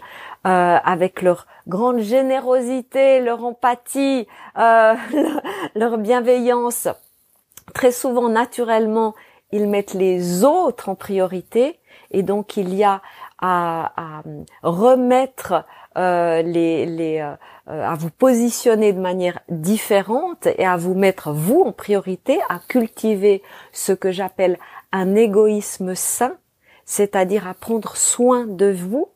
euh, 0.47 0.77
avec 0.83 1.21
leur 1.21 1.45
grande 1.67 1.99
générosité, 1.99 3.21
leur 3.21 3.43
empathie, 3.43 4.27
euh, 4.57 4.95
leur 5.75 5.97
bienveillance, 5.97 6.87
très 7.73 7.91
souvent 7.91 8.29
naturellement, 8.29 9.13
ils 9.51 9.67
mettent 9.67 9.93
les 9.93 10.43
autres 10.43 10.89
en 10.89 10.95
priorité. 10.95 11.79
Et 12.09 12.23
donc, 12.23 12.57
il 12.57 12.73
y 12.73 12.83
a 12.83 13.01
à, 13.39 13.91
à 13.95 14.23
remettre 14.63 15.65
euh, 15.97 16.41
les, 16.41 16.85
les 16.85 17.19
euh, 17.19 17.35
à 17.67 17.95
vous 17.95 18.09
positionner 18.09 18.91
de 18.91 18.99
manière 18.99 19.39
différente 19.49 20.47
et 20.57 20.65
à 20.65 20.77
vous 20.77 20.95
mettre 20.95 21.31
vous 21.31 21.61
en 21.61 21.71
priorité, 21.71 22.39
à 22.49 22.59
cultiver 22.59 23.43
ce 23.71 23.91
que 23.91 24.11
j'appelle 24.11 24.57
un 24.91 25.15
égoïsme 25.15 25.93
sain, 25.95 26.35
c'est-à-dire 26.85 27.47
à 27.47 27.53
prendre 27.53 27.95
soin 27.95 28.45
de 28.45 28.71
vous 28.71 29.09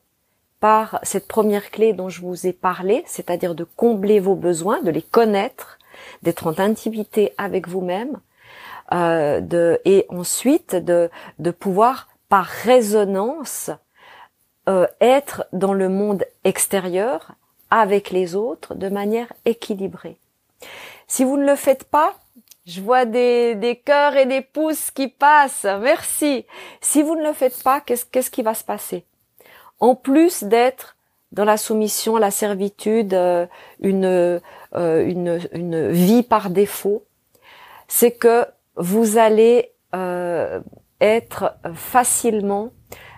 par 0.60 1.00
cette 1.02 1.28
première 1.28 1.70
clé 1.70 1.92
dont 1.92 2.08
je 2.08 2.20
vous 2.20 2.46
ai 2.46 2.52
parlé, 2.52 3.02
c'est-à-dire 3.06 3.54
de 3.54 3.64
combler 3.64 4.20
vos 4.20 4.36
besoins, 4.36 4.80
de 4.82 4.90
les 4.90 5.02
connaître, 5.02 5.78
d'être 6.22 6.46
en 6.46 6.58
intimité 6.58 7.32
avec 7.36 7.68
vous-même, 7.68 8.20
euh, 8.92 9.76
et 9.84 10.06
ensuite 10.08 10.76
de, 10.76 11.10
de 11.38 11.50
pouvoir 11.50 12.08
par 12.28 12.46
résonance 12.46 13.70
euh, 14.68 14.86
être 15.00 15.46
dans 15.52 15.72
le 15.72 15.88
monde 15.88 16.24
extérieur 16.44 17.32
avec 17.70 18.10
les 18.10 18.34
autres 18.34 18.74
de 18.74 18.88
manière 18.88 19.32
équilibrée. 19.44 20.16
Si 21.06 21.24
vous 21.24 21.36
ne 21.36 21.46
le 21.46 21.56
faites 21.56 21.84
pas, 21.84 22.14
je 22.66 22.80
vois 22.80 23.04
des, 23.04 23.54
des 23.54 23.76
cœurs 23.76 24.16
et 24.16 24.26
des 24.26 24.40
pouces 24.40 24.90
qui 24.90 25.08
passent. 25.08 25.66
Merci. 25.80 26.46
Si 26.80 27.02
vous 27.02 27.14
ne 27.14 27.22
le 27.22 27.32
faites 27.32 27.62
pas, 27.62 27.80
qu'est-ce, 27.80 28.04
qu'est-ce 28.04 28.30
qui 28.30 28.42
va 28.42 28.54
se 28.54 28.64
passer? 28.64 29.04
En 29.78 29.94
plus 29.94 30.42
d'être 30.42 30.96
dans 31.32 31.44
la 31.44 31.56
soumission, 31.56 32.16
la 32.16 32.30
servitude, 32.30 33.14
euh, 33.14 33.46
une, 33.80 34.04
euh, 34.04 34.40
une, 34.72 35.40
une 35.52 35.90
vie 35.90 36.22
par 36.22 36.50
défaut, 36.50 37.04
c'est 37.88 38.12
que 38.12 38.46
vous 38.76 39.16
allez 39.18 39.72
euh, 39.94 40.60
être 41.00 41.54
facilement 41.74 42.70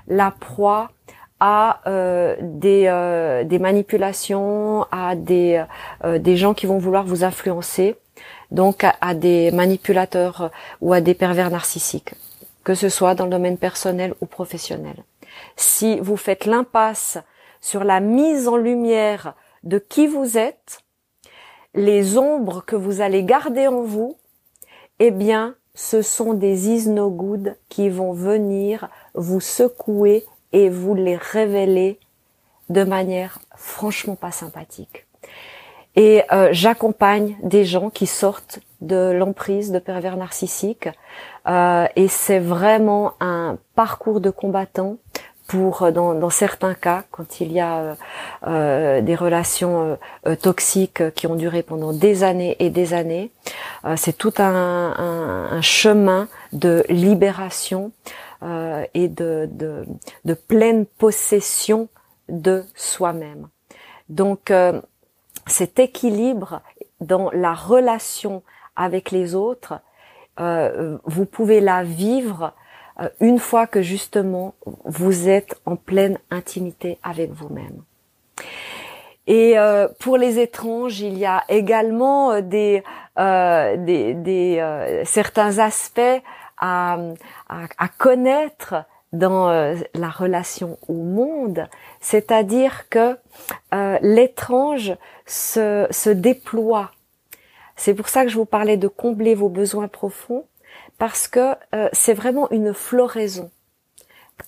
la 0.09 0.31
proie 0.31 0.91
à 1.40 1.81
euh, 1.87 2.37
des, 2.40 2.85
euh, 2.87 3.44
des, 3.44 3.59
manipulations, 3.59 4.87
à 4.90 5.14
des, 5.14 5.64
euh, 6.05 6.18
des 6.18 6.37
gens 6.37 6.55
qui 6.55 6.66
vont 6.66 6.79
vouloir 6.79 7.05
vous 7.05 7.24
influencer, 7.24 7.96
donc 8.51 8.85
à, 8.85 9.14
des 9.14 9.51
manipulateurs 9.53 10.51
ou 10.81 10.92
à 10.92 11.01
des 11.01 11.14
pervers 11.14 11.51
narcissiques, 11.51 12.14
que 12.64 12.74
ce 12.74 12.88
soit 12.88 13.14
dans 13.14 13.24
le 13.24 13.31
domaine 13.31 13.59
personnel 13.59 14.14
ou 14.20 14.27
professionnel. 14.27 14.96
Si 15.57 16.01
vous 16.01 16.16
faites 16.16 16.46
l'impasse 16.46 17.18
sur 17.61 17.85
la 17.85 18.01
mise 18.01 18.48
en 18.48 18.57
lumière 18.57 19.35
de 19.62 19.79
qui 19.79 20.07
vous 20.07 20.38
êtes, 20.38 20.81
les 21.74 22.16
ombres 22.18 22.64
que 22.64 22.77
vous 22.77 23.01
allez 23.01 23.22
garder 23.22 23.68
en 23.68 23.83
vous, 23.83 24.16
eh 24.98 25.11
bien, 25.11 25.55
ce 25.74 26.03
sont 26.03 26.35
des 26.35 26.70
is 26.70 26.88
no 26.88 27.11
good 27.11 27.57
qui 27.68 27.88
vont 27.88 28.12
venir 28.12 28.88
vous 29.14 29.40
secouer 29.40 30.24
et 30.53 30.69
vous 30.69 30.95
les 30.95 31.17
révéler 31.17 31.99
de 32.69 32.85
manière 32.85 33.39
franchement 33.57 34.17
pas 34.17 34.31
sympathique. 34.31 35.07
Et 35.97 36.23
euh, 36.33 36.51
j'accompagne 36.53 37.37
des 37.43 37.65
gens 37.65 37.91
qui 37.91 38.07
sortent 38.07 38.61
de 38.81 39.11
l'emprise 39.11 39.73
de 39.73 39.79
pervers 39.79 40.17
narcissiques 40.17 40.89
euh, 41.49 41.87
et 41.97 42.09
c'est 42.09 42.39
vraiment 42.39 43.15
un 43.21 43.59
parcours 43.75 44.21
de 44.21 44.31
combattant 44.31 44.99
pour 45.49 45.83
euh, 45.83 45.91
dans, 45.91 46.15
dans, 46.15 46.31
certains 46.31 46.75
cas 46.75 47.03
quand 47.11 47.41
il 47.41 47.51
y 47.51 47.59
a 47.59 47.79
euh, 47.79 47.95
euh 48.47 49.01
des 49.01 49.17
relations 49.17 49.99
euh, 50.27 50.37
toxiques 50.37 51.11
qui 51.15 51.27
ont 51.27 51.35
duré 51.35 51.63
pendant 51.65 51.93
des 51.93 52.23
années 52.23 52.57
et 52.61 52.71
des 52.71 52.95
années 52.95 53.33
c'est 53.97 54.17
tout 54.17 54.35
un, 54.39 54.45
un, 54.45 55.49
un, 55.53 55.63
chemin 55.63 56.29
de 56.53 56.85
libération 56.89 57.93
euh, 58.42 58.85
et 58.94 59.09
de, 59.09 59.48
de, 59.51 59.85
de, 60.24 60.35
pleine 60.35 60.87
possession 60.87 61.88
de 62.29 62.64
soi-même. 62.74 63.48
Donc 64.09 64.51
euh, 64.51 64.81
cet 65.46 65.79
équilibre 65.79 66.62
dans 67.01 67.31
la 67.33 67.55
relation 67.55 68.42
avec 68.77 69.11
les 69.11 69.35
autres, 69.35 69.81
euh, 70.40 70.98
vous 71.05 71.24
pouvez 71.24 71.61
la 71.61 71.83
vivre 71.83 72.53
euh, 73.01 73.09
une 73.20 73.38
fois 73.38 73.66
que 73.66 73.83
justement 73.83 74.55
vous 74.85 75.29
êtes 75.29 75.61
en 75.66 75.77
pleine 75.77 76.18
intimité 76.31 76.98
avec 77.03 77.33
vous-même. 77.33 77.83
Et 79.27 79.59
euh, 79.59 79.88
pour 79.98 80.16
les 80.16 80.38
étranges, 80.38 81.01
il 81.01 81.18
y 81.18 81.27
a 81.27 81.44
également 81.48 82.40
des, 82.40 82.83
euh, 83.18 83.77
des, 83.77 84.14
des 84.14 85.03
certains 85.05 85.59
aspects 85.59 86.22
à, 86.61 86.99
connaître 87.99 88.75
dans 89.12 89.49
euh, 89.49 89.77
la 89.94 90.11
relation 90.11 90.79
au 90.87 90.94
monde, 90.94 91.68
c'est-à-dire 92.01 92.88
que 92.90 93.16
euh, 93.75 93.99
l'étrange 94.03 94.94
se, 95.27 95.87
se 95.90 96.11
déploie. 96.11 96.90
C'est 97.77 97.94
pour 97.94 98.09
ça 98.09 98.25
que 98.25 98.29
je 98.29 98.37
vous 98.37 98.44
parlais 98.44 98.77
de 98.77 98.88
combler 98.88 99.35
vos 99.35 99.49
besoins 99.49 99.88
profonds, 99.88 100.44
parce 100.99 101.29
que 101.29 101.55
euh, 101.75 101.88
c'est 101.92 102.12
vraiment 102.12 102.51
une 102.51 102.75
floraison. 102.75 103.51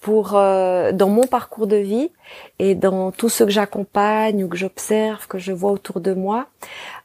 Pour 0.00 0.30
dans 0.32 1.08
mon 1.08 1.26
parcours 1.26 1.66
de 1.66 1.76
vie 1.76 2.10
et 2.58 2.74
dans 2.74 3.10
tout 3.10 3.28
ce 3.28 3.44
que 3.44 3.50
j'accompagne 3.50 4.44
ou 4.44 4.48
que 4.48 4.56
j'observe, 4.56 5.26
que 5.26 5.38
je 5.38 5.52
vois 5.52 5.72
autour 5.72 6.00
de 6.00 6.14
moi, 6.14 6.46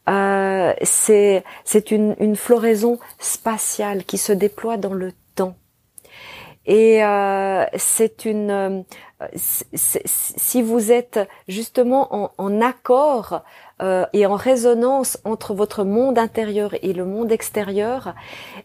euh, 0.08 0.74
c'est 0.82 1.44
c'est 1.64 1.92
une, 1.92 2.16
une 2.20 2.36
floraison 2.36 3.00
spatiale 3.20 4.04
qui 4.04 4.18
se 4.18 4.32
déploie 4.32 4.78
dans 4.78 4.94
le 4.94 5.12
temps. 5.36 5.56
Et 6.68 7.04
euh, 7.04 7.66
c'est 7.76 8.26
une 8.26 8.86
si 9.34 10.62
vous 10.62 10.92
êtes 10.92 11.20
justement 11.48 12.14
en, 12.14 12.32
en 12.38 12.62
accord 12.62 13.44
euh, 13.82 14.06
et 14.14 14.26
en 14.26 14.36
résonance 14.36 15.18
entre 15.24 15.54
votre 15.54 15.84
monde 15.84 16.18
intérieur 16.18 16.74
et 16.82 16.94
le 16.94 17.06
monde 17.06 17.32
extérieur, 17.32 18.14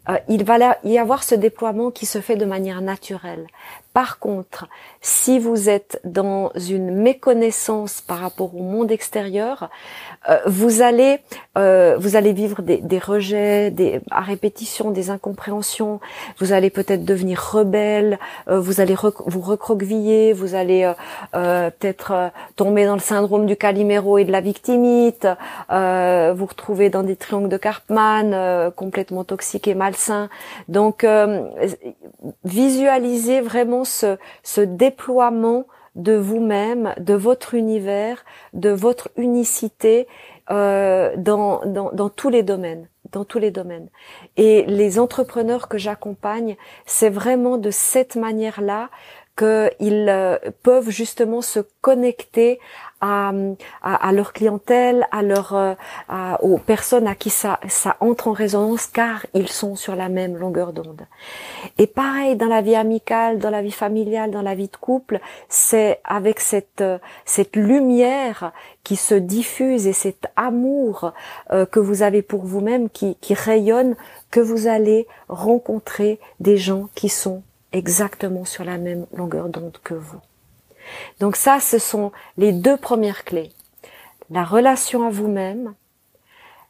euh, 0.08 0.18
il 0.28 0.44
va 0.44 0.76
y 0.84 0.98
avoir 0.98 1.22
ce 1.22 1.34
déploiement 1.34 1.90
qui 1.90 2.06
se 2.06 2.20
fait 2.20 2.36
de 2.36 2.44
manière 2.44 2.80
naturelle. 2.80 3.46
Par 3.92 4.20
contre, 4.20 4.68
si 5.00 5.40
vous 5.40 5.68
êtes 5.68 6.00
dans 6.04 6.52
une 6.54 6.94
méconnaissance 6.94 8.00
par 8.00 8.18
rapport 8.18 8.54
au 8.54 8.62
monde 8.62 8.92
extérieur, 8.92 9.68
euh, 10.28 10.38
vous 10.46 10.82
allez 10.82 11.18
euh, 11.58 11.96
vous 11.98 12.14
allez 12.14 12.32
vivre 12.32 12.62
des, 12.62 12.76
des, 12.76 12.98
rejets, 12.98 13.70
des 13.70 14.00
à 14.10 14.20
répétition, 14.20 14.92
des 14.92 15.10
incompréhensions. 15.10 15.98
Vous 16.38 16.52
allez 16.52 16.70
peut-être 16.70 17.04
devenir 17.04 17.42
rebelle. 17.52 18.18
Euh, 18.48 18.60
vous 18.60 18.80
allez 18.80 18.94
vous 18.94 19.40
recroqueviller. 19.40 20.32
Vous 20.32 20.54
allez 20.54 20.90
peut-être 21.32 22.30
tomber 22.56 22.86
dans 22.86 22.94
le 22.94 23.00
syndrome 23.00 23.46
du 23.46 23.56
caliméro 23.56 24.18
et 24.18 24.24
de 24.24 24.32
la 24.32 24.40
victimite. 24.40 25.26
vous 25.68 26.46
retrouver 26.46 26.90
dans 26.90 27.02
des 27.02 27.16
triangles 27.16 27.48
de 27.48 27.56
Karpman 27.56 28.70
complètement 28.76 29.24
toxiques 29.24 29.68
et 29.68 29.74
malsains. 29.74 30.28
Donc 30.68 31.04
visualisez 32.44 33.40
vraiment 33.40 33.79
ce, 33.84 34.16
déploiement 34.60 35.66
de 35.96 36.14
vous-même, 36.14 36.94
de 36.98 37.14
votre 37.14 37.54
univers, 37.54 38.24
de 38.52 38.70
votre 38.70 39.10
unicité 39.16 40.06
euh, 40.50 41.14
dans, 41.16 41.64
dans, 41.66 41.90
dans 41.92 42.08
tous 42.08 42.28
les 42.28 42.42
domaines 42.42 42.86
dans 43.12 43.24
tous 43.24 43.38
les 43.38 43.50
domaines. 43.50 43.88
Et 44.36 44.62
les 44.66 44.98
entrepreneurs 44.98 45.68
que 45.68 45.78
j'accompagne, 45.78 46.56
c'est 46.86 47.10
vraiment 47.10 47.58
de 47.58 47.70
cette 47.70 48.14
manière-là 48.14 48.88
qu'ils 49.36 50.06
euh, 50.08 50.36
peuvent 50.62 50.90
justement 50.90 51.40
se 51.40 51.60
connecter 51.80 52.60
à, 53.00 53.32
à, 53.82 54.12
leur 54.12 54.32
clientèle, 54.32 55.06
à 55.10 55.22
leur, 55.22 55.54
euh, 55.54 55.74
aux 56.40 56.58
personnes 56.58 57.06
à 57.06 57.14
qui 57.14 57.30
ça, 57.30 57.58
ça 57.68 57.96
entre 58.00 58.28
en 58.28 58.32
résonance, 58.32 58.86
car 58.86 59.26
ils 59.34 59.48
sont 59.48 59.76
sur 59.76 59.96
la 59.96 60.08
même 60.08 60.36
longueur 60.36 60.72
d'onde. 60.72 61.06
Et 61.78 61.86
pareil 61.86 62.36
dans 62.36 62.46
la 62.46 62.60
vie 62.60 62.76
amicale, 62.76 63.38
dans 63.38 63.50
la 63.50 63.62
vie 63.62 63.70
familiale, 63.70 64.30
dans 64.30 64.42
la 64.42 64.54
vie 64.54 64.68
de 64.68 64.76
couple, 64.76 65.20
c'est 65.48 66.00
avec 66.04 66.40
cette 66.40 66.80
euh, 66.80 66.98
cette 67.24 67.56
lumière 67.56 68.52
qui 68.84 68.96
se 68.96 69.14
diffuse 69.14 69.86
et 69.86 69.92
cet 69.92 70.26
amour 70.36 71.12
euh, 71.52 71.66
que 71.66 71.80
vous 71.80 72.02
avez 72.02 72.22
pour 72.22 72.44
vous-même 72.44 72.90
qui, 72.90 73.16
qui 73.16 73.34
rayonne 73.34 73.96
que 74.30 74.40
vous 74.40 74.66
allez 74.66 75.06
rencontrer 75.28 76.18
des 76.40 76.56
gens 76.56 76.88
qui 76.94 77.08
sont 77.08 77.42
exactement 77.72 78.44
sur 78.44 78.64
la 78.64 78.78
même 78.78 79.06
longueur 79.14 79.48
d'onde 79.48 79.78
que 79.82 79.94
vous. 79.94 80.20
Donc 81.18 81.36
ça, 81.36 81.60
ce 81.60 81.78
sont 81.78 82.12
les 82.36 82.52
deux 82.52 82.76
premières 82.76 83.24
clés. 83.24 83.52
La 84.30 84.44
relation 84.44 85.06
à 85.06 85.10
vous-même, 85.10 85.74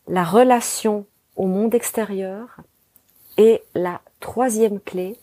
la 0.08 0.24
relation 0.24 1.06
au 1.36 1.46
monde 1.46 1.74
extérieur 1.74 2.56
et 3.36 3.62
la 3.74 4.00
troisième 4.18 4.80
clé, 4.80 5.18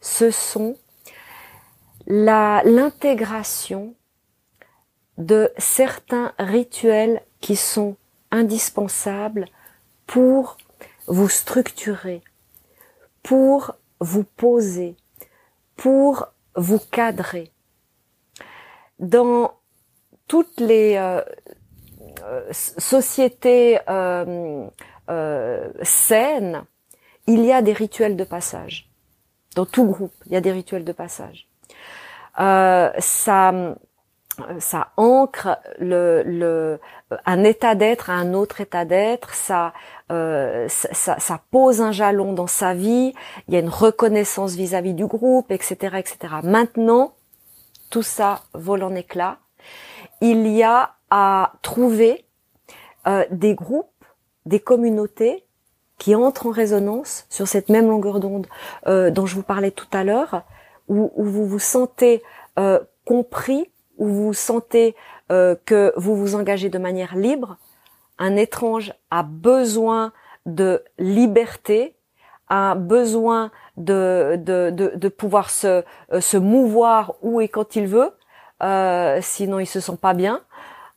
ce 0.00 0.30
sont 0.30 0.76
l'intégration 2.06 3.94
de 5.18 5.50
certains 5.58 6.32
rituels 6.38 7.22
qui 7.40 7.56
sont 7.56 7.96
indispensables 8.30 9.46
pour 10.06 10.56
vous 11.06 11.28
structurer, 11.28 12.22
pour 13.22 13.74
vous 14.00 14.24
poser, 14.24 14.96
pour 15.76 16.28
vous 16.54 16.78
cadrer 16.90 17.52
dans 18.98 19.52
toutes 20.28 20.60
les 20.60 20.96
euh, 20.96 21.20
euh, 22.24 22.42
sociétés 22.52 23.78
euh, 23.88 24.68
saines, 25.82 26.64
il 27.26 27.44
y 27.44 27.52
a 27.52 27.62
des 27.62 27.72
rituels 27.72 28.16
de 28.16 28.24
passage. 28.24 28.90
Dans 29.54 29.66
tout 29.66 29.86
groupe, 29.86 30.14
il 30.26 30.32
y 30.32 30.36
a 30.36 30.40
des 30.40 30.52
rituels 30.52 30.84
de 30.84 30.92
passage. 30.92 31.48
ça, 32.36 33.52
ça 34.58 34.92
ancre 34.98 35.58
le, 35.78 36.22
le, 36.24 36.78
un 37.24 37.42
état 37.42 37.74
d'être 37.74 38.10
à 38.10 38.14
un 38.14 38.34
autre 38.34 38.60
état 38.60 38.84
d'être. 38.84 39.32
Ça, 39.32 39.72
ça, 40.10 41.18
ça, 41.18 41.40
pose 41.50 41.80
un 41.80 41.90
jalon 41.90 42.34
dans 42.34 42.46
sa 42.46 42.74
vie. 42.74 43.14
Il 43.48 43.54
y 43.54 43.56
a 43.56 43.60
une 43.60 43.70
reconnaissance 43.70 44.54
vis-à-vis 44.54 44.92
-vis 44.92 44.96
du 44.96 45.06
groupe, 45.06 45.50
etc., 45.50 45.96
etc. 45.96 46.18
Maintenant, 46.42 47.15
tout 47.90 48.02
ça 48.02 48.42
vole 48.54 48.82
en 48.82 48.94
éclats. 48.94 49.38
Il 50.20 50.46
y 50.46 50.62
a 50.62 50.94
à 51.10 51.52
trouver 51.62 52.24
euh, 53.06 53.24
des 53.30 53.54
groupes, 53.54 54.04
des 54.44 54.60
communautés 54.60 55.44
qui 55.98 56.14
entrent 56.14 56.46
en 56.46 56.50
résonance 56.50 57.26
sur 57.30 57.48
cette 57.48 57.68
même 57.68 57.88
longueur 57.88 58.20
d'onde 58.20 58.46
euh, 58.86 59.10
dont 59.10 59.26
je 59.26 59.34
vous 59.34 59.42
parlais 59.42 59.70
tout 59.70 59.86
à 59.92 60.04
l'heure, 60.04 60.42
où, 60.88 61.10
vous 61.16 61.46
vous 61.46 61.58
sentez 61.58 62.22
euh, 62.58 62.80
compris, 63.04 63.70
où 63.98 64.06
vous 64.08 64.34
sentez 64.34 64.94
que 65.28 65.92
vous 65.96 66.14
vous 66.14 66.36
engagez 66.36 66.68
de 66.68 66.78
manière 66.78 67.16
libre. 67.16 67.56
Un 68.16 68.36
étrange 68.36 68.92
a 69.10 69.24
besoin 69.24 70.12
de 70.44 70.84
liberté, 70.98 71.95
a 72.48 72.74
besoin 72.74 73.50
de, 73.76 74.36
de, 74.38 74.70
de, 74.70 74.92
de 74.94 75.08
pouvoir 75.08 75.50
se, 75.50 75.82
euh, 76.12 76.20
se 76.20 76.36
mouvoir 76.36 77.14
où 77.22 77.40
et 77.40 77.48
quand 77.48 77.76
il 77.76 77.86
veut, 77.86 78.12
euh, 78.62 79.18
sinon 79.22 79.58
il 79.58 79.66
se 79.66 79.80
sent 79.80 79.98
pas 80.00 80.14
bien. 80.14 80.40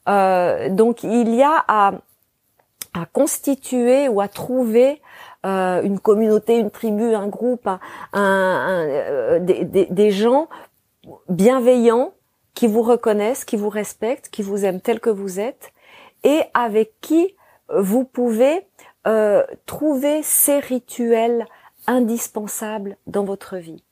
Euh, 0.08 0.70
donc 0.70 1.04
il 1.04 1.36
y 1.36 1.44
a 1.44 1.64
à, 1.68 1.92
à 2.94 3.06
constituer 3.06 4.08
ou 4.08 4.22
à 4.22 4.28
trouver 4.28 5.02
euh, 5.46 5.82
une 5.84 6.00
communauté, 6.00 6.58
une 6.58 6.72
tribu, 6.72 7.14
un 7.14 7.28
groupe, 7.28 7.68
un, 7.68 7.80
un, 8.14 8.88
euh, 8.88 9.40
des, 9.40 9.66
des, 9.66 9.86
des, 9.86 10.12
gens 10.12 10.50
bienveillants 11.30 12.14
qui 12.56 12.68
vous 12.68 12.82
reconnaissent, 12.82 13.46
qui 13.46 13.56
vous 13.56 13.70
respectent, 13.70 14.30
qui 14.30 14.42
vous 14.42 14.66
aiment 14.66 14.82
tel 14.82 15.00
que 15.00 15.10
vous 15.10 15.40
êtes 15.40 15.72
et 16.24 16.42
avec 16.54 16.94
qui 17.02 17.36
vous 17.74 18.04
pouvez 18.04 18.68
euh, 19.08 19.44
trouver 19.66 20.22
ces 20.24 20.60
rituels 20.60 21.46
indispensables 21.88 22.98
dans 23.08 23.24
votre 23.24 23.58
vie. 23.58 23.84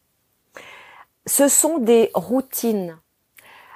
Ce 1.26 1.48
sont 1.48 1.78
des 1.78 2.10
routines. 2.14 2.98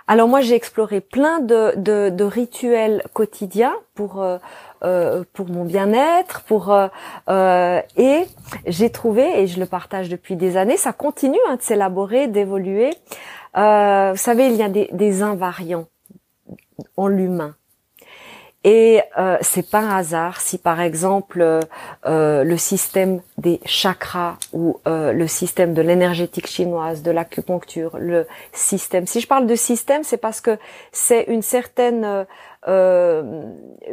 Alors 0.07 0.27
moi 0.27 0.41
j'ai 0.41 0.55
exploré 0.55 0.99
plein 0.99 1.39
de, 1.39 1.73
de, 1.77 2.23
rituels 2.25 3.03
quotidiens 3.13 3.73
pour 3.93 4.21
euh, 4.21 4.39
euh, 4.83 5.23
pour 5.31 5.47
mon 5.47 5.63
bien-être, 5.63 6.41
pour 6.41 6.73
euh, 6.73 7.81
et 7.95 8.25
j'ai 8.67 8.89
trouvé 8.89 9.41
et 9.41 9.47
je 9.47 9.59
le 9.59 9.65
partage 9.65 10.09
depuis 10.09 10.35
des 10.35 10.57
années, 10.57 10.75
ça 10.75 10.91
continue 10.91 11.39
hein, 11.47 11.55
de 11.55 11.61
s'élaborer, 11.61 12.27
d'évoluer. 12.27 12.89
vous 13.55 14.17
savez 14.17 14.47
il 14.47 14.55
y 14.55 14.63
a 14.63 14.69
des, 14.69 14.89
des 14.91 15.21
invariants 15.21 15.87
en 16.97 17.07
l'humain. 17.07 17.55
Et 18.63 19.01
euh, 19.17 19.37
c'est 19.41 19.67
pas 19.67 19.79
un 19.79 19.97
hasard 19.97 20.39
si 20.39 20.59
par 20.59 20.81
exemple 20.81 21.41
euh, 21.41 21.61
euh, 22.05 22.43
le 22.43 22.57
système 22.57 23.21
des 23.39 23.59
chakras 23.65 24.37
ou 24.53 24.79
euh, 24.87 25.13
le 25.13 25.27
système 25.27 25.73
de 25.73 25.81
l'énergétique 25.81 26.45
chinoise, 26.45 27.01
de 27.01 27.09
l'acupuncture, 27.09 27.97
le 27.97 28.27
système. 28.53 29.07
Si 29.07 29.19
je 29.19 29.27
parle 29.27 29.47
de 29.47 29.55
système, 29.55 30.03
c'est 30.03 30.17
parce 30.17 30.41
que 30.41 30.59
c'est 30.91 31.23
une 31.23 31.41
certaine 31.41 32.27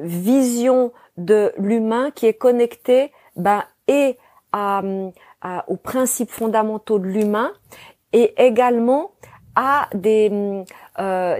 vision 0.03 0.93
de 1.17 1.55
l'humain 1.57 2.11
qui 2.11 2.27
est 2.27 2.35
connectée 2.35 3.11
ben, 3.37 3.65
et 3.87 4.19
à, 4.53 4.83
aux 5.69 5.77
principes 5.77 6.31
fondamentaux 6.31 6.99
de 6.99 7.07
l'humain 7.07 7.53
et 8.13 8.35
également 8.37 9.13
à 9.55 9.89
des, 9.95 10.63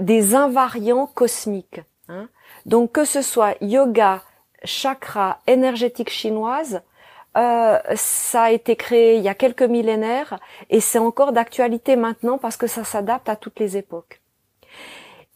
des 0.01 0.35
invariants 0.35 1.07
cosmiques. 1.07 1.83
Hein. 2.09 2.29
Donc 2.69 2.93
que 2.93 3.07
ce 3.07 3.23
soit 3.23 3.55
yoga, 3.63 4.23
chakra, 4.63 5.39
énergétique 5.47 6.11
chinoise, 6.11 6.83
euh, 7.39 7.79
ça 7.95 8.43
a 8.43 8.51
été 8.51 8.77
créé 8.77 9.17
il 9.17 9.23
y 9.23 9.29
a 9.29 9.35
quelques 9.35 9.63
millénaires 9.63 10.39
et 10.69 10.81
c'est 10.81 10.99
encore 10.99 11.33
d'actualité 11.33 11.97
maintenant 11.97 12.37
parce 12.37 12.59
que 12.59 12.67
ça 12.67 12.85
s'adapte 12.85 13.31
à 13.31 13.37
toutes 13.37 13.59
les 13.59 13.79
époques. 13.79 14.21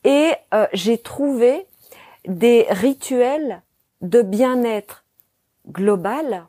Et 0.05 0.33
euh, 0.53 0.67
j'ai 0.75 0.99
trouvé 0.99 1.67
des 2.27 2.67
rituels 2.69 3.63
de 4.03 4.21
bien-être 4.21 5.07
global 5.67 6.45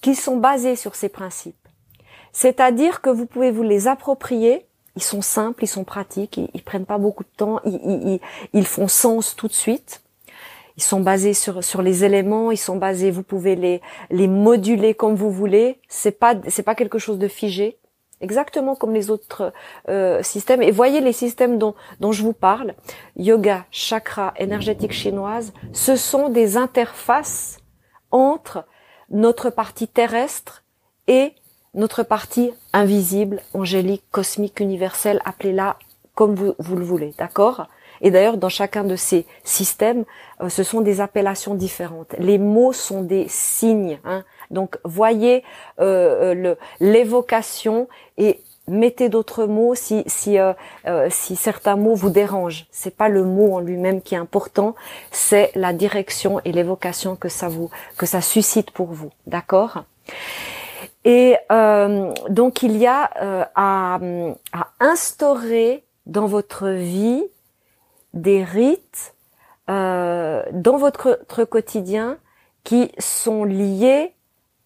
qui 0.00 0.14
sont 0.14 0.38
basés 0.38 0.76
sur 0.76 0.94
ces 0.94 1.10
principes. 1.10 1.68
C'est-à-dire 2.32 3.02
que 3.02 3.10
vous 3.10 3.26
pouvez 3.26 3.50
vous 3.50 3.62
les 3.62 3.86
approprier 3.86 4.66
ils 4.96 5.02
sont 5.02 5.22
simples, 5.22 5.64
ils 5.64 5.68
sont 5.68 5.84
pratiques, 5.84 6.36
ils, 6.36 6.62
prennent 6.62 6.86
pas 6.86 6.98
beaucoup 6.98 7.24
de 7.24 7.36
temps, 7.36 7.60
ils, 7.64 8.20
ils, 8.52 8.66
font 8.66 8.88
sens 8.88 9.34
tout 9.34 9.48
de 9.48 9.52
suite. 9.52 10.02
Ils 10.76 10.82
sont 10.82 11.00
basés 11.00 11.34
sur 11.34 11.62
sur 11.62 11.82
les 11.82 12.04
éléments, 12.04 12.50
ils 12.50 12.56
sont 12.58 12.76
basés, 12.76 13.10
vous 13.10 13.22
pouvez 13.22 13.54
les 13.56 13.80
les 14.10 14.26
moduler 14.26 14.94
comme 14.94 15.14
vous 15.14 15.30
voulez. 15.30 15.80
C'est 15.88 16.18
pas 16.18 16.34
c'est 16.48 16.62
pas 16.62 16.74
quelque 16.74 16.98
chose 16.98 17.18
de 17.18 17.28
figé. 17.28 17.78
exactement 18.20 18.74
comme 18.74 18.92
les 18.92 19.10
autres 19.10 19.52
euh, 19.88 20.22
systèmes. 20.22 20.62
Et 20.62 20.70
voyez 20.70 21.00
les 21.00 21.12
systèmes 21.12 21.58
dont, 21.58 21.74
dont 22.00 22.12
je 22.12 22.22
vous 22.22 22.32
parle, 22.32 22.74
yoga, 23.16 23.66
chakra, 23.70 24.32
énergétique 24.36 24.92
chinoise, 24.92 25.52
ce 25.72 25.96
sont 25.96 26.28
des 26.28 26.56
interfaces 26.56 27.58
entre 28.10 28.64
notre 29.10 29.50
partie 29.50 29.88
terrestre 29.88 30.64
et 31.06 31.34
notre 31.74 32.02
partie 32.02 32.52
invisible, 32.72 33.42
angélique, 33.52 34.04
cosmique, 34.10 34.60
universelle, 34.60 35.20
appelez-la 35.24 35.76
comme 36.14 36.34
vous, 36.34 36.54
vous 36.58 36.76
le 36.76 36.84
voulez, 36.84 37.14
d'accord? 37.18 37.66
Et 38.00 38.10
d'ailleurs, 38.10 38.36
dans 38.36 38.48
chacun 38.48 38.84
de 38.84 38.96
ces 38.96 39.26
systèmes, 39.44 40.04
euh, 40.40 40.48
ce 40.48 40.62
sont 40.62 40.80
des 40.80 41.00
appellations 41.00 41.54
différentes. 41.54 42.14
Les 42.18 42.38
mots 42.38 42.72
sont 42.72 43.02
des 43.02 43.26
signes. 43.28 43.98
Hein 44.04 44.24
Donc, 44.50 44.78
voyez 44.84 45.42
euh, 45.80 46.34
euh 46.34 46.54
l'évocation 46.80 47.88
et 48.18 48.40
mettez 48.68 49.08
d'autres 49.08 49.46
mots 49.46 49.74
si 49.74 50.02
si 50.06 50.38
euh, 50.38 50.52
euh, 50.86 51.08
si 51.10 51.36
certains 51.36 51.76
mots 51.76 51.94
vous 51.94 52.10
dérangent. 52.10 52.66
C'est 52.70 52.96
pas 52.96 53.08
le 53.08 53.24
mot 53.24 53.54
en 53.54 53.60
lui-même 53.60 54.02
qui 54.02 54.14
est 54.14 54.18
important, 54.18 54.74
c'est 55.10 55.50
la 55.54 55.72
direction 55.72 56.40
et 56.44 56.52
l'évocation 56.52 57.16
que 57.16 57.28
ça 57.28 57.48
vous 57.48 57.70
que 57.96 58.06
ça 58.06 58.20
suscite 58.20 58.70
pour 58.70 58.86
vous. 58.86 59.10
D'accord? 59.26 59.84
Et 61.04 61.36
euh, 61.52 62.12
donc 62.30 62.62
il 62.62 62.76
y 62.76 62.86
a 62.86 63.10
euh, 63.20 63.44
à, 63.54 64.00
instaurer 64.80 65.84
dans 66.06 66.26
votre 66.26 66.68
vie 66.68 67.24
des 68.14 68.42
rites 68.42 69.14
euh, 69.70 70.42
dans 70.52 70.76
votre, 70.76 71.24
quotidien 71.44 72.18
qui 72.64 72.90
sont 72.98 73.44
liés 73.44 74.14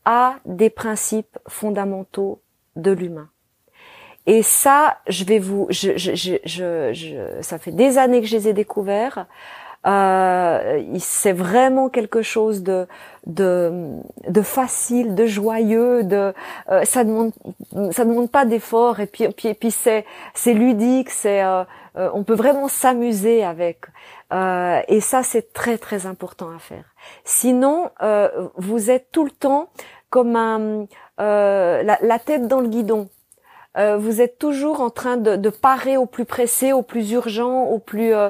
à 0.05 0.37
des 0.44 0.70
principes 0.70 1.38
fondamentaux 1.48 2.40
de 2.77 2.92
l'humain. 2.92 3.29
Et 4.27 4.42
ça, 4.42 4.98
je 5.09 5.24
vais 5.24 5.38
vous, 5.38 5.68
ça 5.72 7.59
fait 7.59 7.72
des 7.72 7.98
années 7.98 8.20
que 8.20 8.27
je 8.27 8.37
les 8.37 8.48
ai 8.48 8.53
découverts. 8.53 9.27
Euh, 9.88 10.83
c'est 10.98 11.33
vraiment 11.33 11.88
quelque 11.88 12.20
chose 12.20 12.62
de, 12.62 12.87
de, 13.27 14.01
de 14.29 14.42
facile, 14.42 15.14
de 15.14 15.24
joyeux, 15.24 16.03
de 16.03 16.35
euh, 16.70 16.85
ça 16.85 17.05
demande 17.05 17.33
ça 17.92 18.05
demande 18.05 18.31
pas 18.31 18.44
d'effort 18.44 19.01
et 19.01 19.07
puis 19.07 19.29
puis, 19.29 19.55
puis 19.55 19.70
c'est 19.70 20.05
c'est 20.35 20.53
ludique, 20.53 21.09
c'est 21.09 21.42
euh, 21.42 21.64
euh 21.96 22.11
on 22.12 22.22
peut 22.22 22.35
vraiment 22.35 22.68
s'amuser 22.68 23.42
avec 23.44 23.87
euh, 24.33 24.81
et 24.88 25.01
ça 25.01 25.22
c'est 25.22 25.55
très 25.55 25.79
très 25.79 26.05
important 26.05 26.51
à 26.55 26.59
faire. 26.59 26.85
Sinon 27.24 27.90
euh, 28.03 28.29
vous 28.57 28.90
êtes 28.90 29.11
tout 29.11 29.24
le 29.24 29.31
temps 29.31 29.70
comme 30.11 30.37
un 30.37 30.87
la, 31.18 31.98
la 32.03 32.18
tête 32.18 32.46
dans 32.46 32.61
le 32.61 32.68
guidon. 32.68 33.09
Vous 33.98 34.20
êtes 34.20 34.40
toujours 34.40 34.81
en 34.81 34.90
train 34.90 35.16
de, 35.16 35.37
de, 35.37 35.51
parer 35.51 35.96
au 35.96 36.07
plus 36.07 36.24
pressé, 36.24 36.72
au 36.72 36.83
plus 36.83 37.12
urgent, 37.12 37.62
au 37.62 37.79
plus 37.79 38.12
euh, 38.12 38.29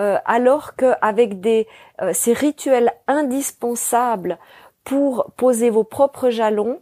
euh, 0.00 0.18
alors 0.24 0.74
qu'avec 0.74 1.40
des 1.40 1.68
ces 2.12 2.32
rituels 2.32 2.92
indispensables 3.06 4.38
pour 4.84 5.32
poser 5.36 5.68
vos 5.68 5.84
propres 5.84 6.30
jalons, 6.30 6.80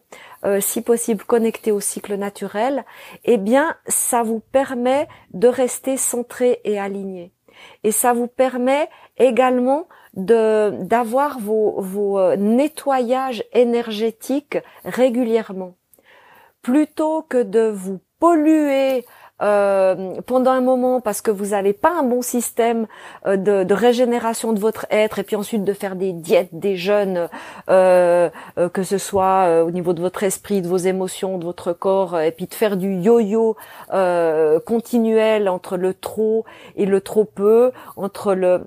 si 0.60 0.82
possible 0.82 1.24
connectés 1.24 1.72
au 1.72 1.80
cycle 1.80 2.14
naturel, 2.14 2.84
eh 3.24 3.36
bien 3.36 3.74
ça 3.88 4.22
vous 4.22 4.38
permet 4.38 5.08
de 5.34 5.48
rester 5.48 5.96
centré 5.96 6.60
et 6.62 6.78
aligné. 6.78 7.32
Et 7.82 7.90
ça 7.90 8.12
vous 8.12 8.28
permet 8.28 8.88
également 9.16 9.88
de 10.14 10.70
d'avoir 10.84 11.40
vos, 11.40 11.80
vos 11.80 12.36
nettoyages 12.36 13.42
énergétiques 13.52 14.58
régulièrement 14.84 15.74
plutôt 16.62 17.22
que 17.22 17.42
de 17.42 17.68
vous 17.68 18.00
polluer 18.18 19.04
euh, 19.40 20.20
pendant 20.26 20.50
un 20.50 20.60
moment 20.60 21.00
parce 21.00 21.20
que 21.20 21.30
vous 21.30 21.46
n'avez 21.46 21.72
pas 21.72 21.92
un 21.92 22.02
bon 22.02 22.22
système 22.22 22.88
euh, 23.24 23.36
de, 23.36 23.62
de, 23.62 23.74
régénération 23.74 24.52
de 24.52 24.58
votre 24.58 24.86
être 24.90 25.20
et 25.20 25.22
puis 25.22 25.36
ensuite 25.36 25.62
de 25.62 25.72
faire 25.72 25.94
des 25.94 26.12
diètes, 26.12 26.48
des 26.52 26.76
jeûnes, 26.76 27.28
euh, 27.70 28.30
euh 28.58 28.68
que 28.68 28.82
ce 28.82 28.98
soit 28.98 29.62
au 29.62 29.70
niveau 29.70 29.92
de 29.92 30.00
votre 30.00 30.24
esprit, 30.24 30.60
de 30.60 30.68
vos 30.68 30.76
émotions, 30.76 31.38
de 31.38 31.44
votre 31.44 31.72
corps, 31.72 32.20
et 32.20 32.32
puis 32.32 32.46
de 32.46 32.54
faire 32.54 32.76
du 32.76 32.94
yo-yo 32.94 33.56
continuel 34.66 35.48
entre 35.48 35.76
le 35.76 35.94
trop 35.94 36.44
et 36.76 36.86
le 36.86 37.00
trop 37.00 37.24
peu, 37.24 37.72
entre 37.96 38.34
le 38.34 38.62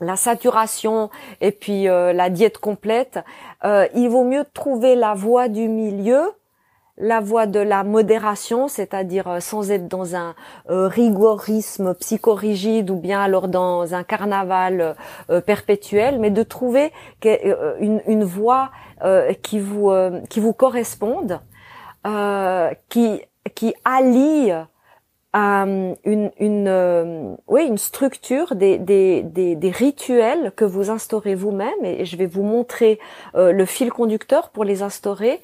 la 0.00 0.16
saturation 0.16 1.10
et 1.40 1.52
puis 1.52 1.84
la 1.84 2.30
diète 2.30 2.58
complète, 2.58 3.20
il 3.64 4.08
vaut 4.08 4.24
mieux 4.24 4.44
trouver 4.52 4.94
la 4.94 5.14
voie 5.14 5.48
du 5.48 5.68
milieu 5.68 6.32
la 6.98 7.20
voie 7.20 7.46
de 7.46 7.58
la 7.58 7.84
modération, 7.84 8.68
c'est-à-dire 8.68 9.26
euh, 9.28 9.40
sans 9.40 9.70
être 9.70 9.88
dans 9.88 10.14
un 10.14 10.34
euh, 10.68 10.88
rigorisme 10.88 11.94
psychorigide 11.94 12.90
ou 12.90 12.96
bien 12.96 13.20
alors 13.20 13.48
dans 13.48 13.94
un 13.94 14.02
carnaval 14.02 14.94
euh, 15.30 15.40
perpétuel, 15.40 16.18
mais 16.18 16.30
de 16.30 16.42
trouver 16.42 16.92
une, 17.80 18.02
une 18.06 18.24
voie 18.24 18.70
qui 19.42 19.58
vous 19.58 19.90
qui 20.28 20.38
vous 20.40 20.52
corresponde, 20.52 21.40
qui 22.88 23.22
qui 23.54 23.74
allie 23.84 24.52
une, 25.34 26.30
une 26.38 27.36
oui 27.48 27.64
une 27.66 27.78
structure 27.78 28.54
des, 28.54 28.78
des, 28.78 29.22
des, 29.22 29.56
des, 29.56 29.70
rituels 29.70 30.52
que 30.54 30.64
vous 30.64 30.90
instaurez 30.90 31.34
vous-même 31.34 31.84
et 31.84 32.04
je 32.04 32.16
vais 32.16 32.26
vous 32.26 32.42
montrer 32.42 33.00
le 33.34 33.64
fil 33.64 33.90
conducteur 33.90 34.50
pour 34.50 34.64
les 34.64 34.82
instaurer 34.82 35.40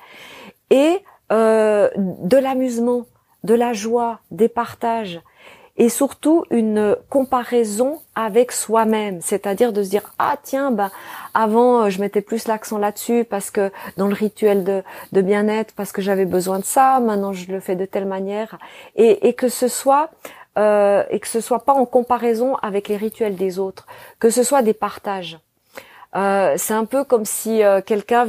et 0.71 0.99
euh, 1.33 1.88
de 1.97 2.37
l'amusement, 2.37 3.07
de 3.45 3.55
la 3.55 3.73
joie, 3.73 4.21
des 4.31 4.49
partages 4.49 5.21
et 5.79 5.88
surtout 5.88 6.45
une 6.51 6.97
comparaison 7.09 8.01
avec 8.17 8.51
soi-même, 8.51 9.21
c'est-à-dire 9.21 9.73
de 9.73 9.83
se 9.85 9.91
dire 9.91 10.12
ah 10.19 10.37
tiens 10.43 10.73
bah 10.73 10.91
avant 11.35 11.85
euh, 11.85 11.91
je 11.91 12.01
mettais 12.01 12.21
plus 12.21 12.49
l'accent 12.49 12.79
là-dessus 12.79 13.25
parce 13.25 13.51
que 13.51 13.71
dans 13.97 14.09
le 14.09 14.14
rituel 14.14 14.64
de, 14.64 14.83
de 15.12 15.21
bien-être 15.23 15.73
parce 15.75 15.93
que 15.93 16.03
j'avais 16.03 16.27
besoin 16.27 16.59
de 16.59 16.64
ça, 16.64 16.99
maintenant 16.99 17.33
je 17.33 17.51
le 17.53 17.61
fais 17.61 17.77
de 17.77 17.85
telle 17.85 18.07
manière 18.07 18.59
et, 18.97 19.29
et 19.29 19.35
que 19.35 19.49
ce 19.49 19.69
soit 19.69 20.11
euh, 20.59 21.05
et 21.11 21.21
que 21.21 21.29
ce 21.29 21.41
soit 21.41 21.64
pas 21.64 21.75
en 21.75 21.87
comparaison 21.87 22.57
avec 22.57 22.88
les 22.88 22.97
rituels 22.97 23.37
des 23.37 23.61
autres, 23.61 23.87
que 24.19 24.31
ce 24.31 24.43
soit 24.43 24.62
des 24.62 24.75
partages. 24.75 25.38
Euh, 26.16 26.55
c'est 26.57 26.73
un 26.73 26.87
peu 26.87 27.05
comme 27.05 27.27
si 27.27 27.62
euh, 27.62 27.83
quelqu'un 27.83 28.27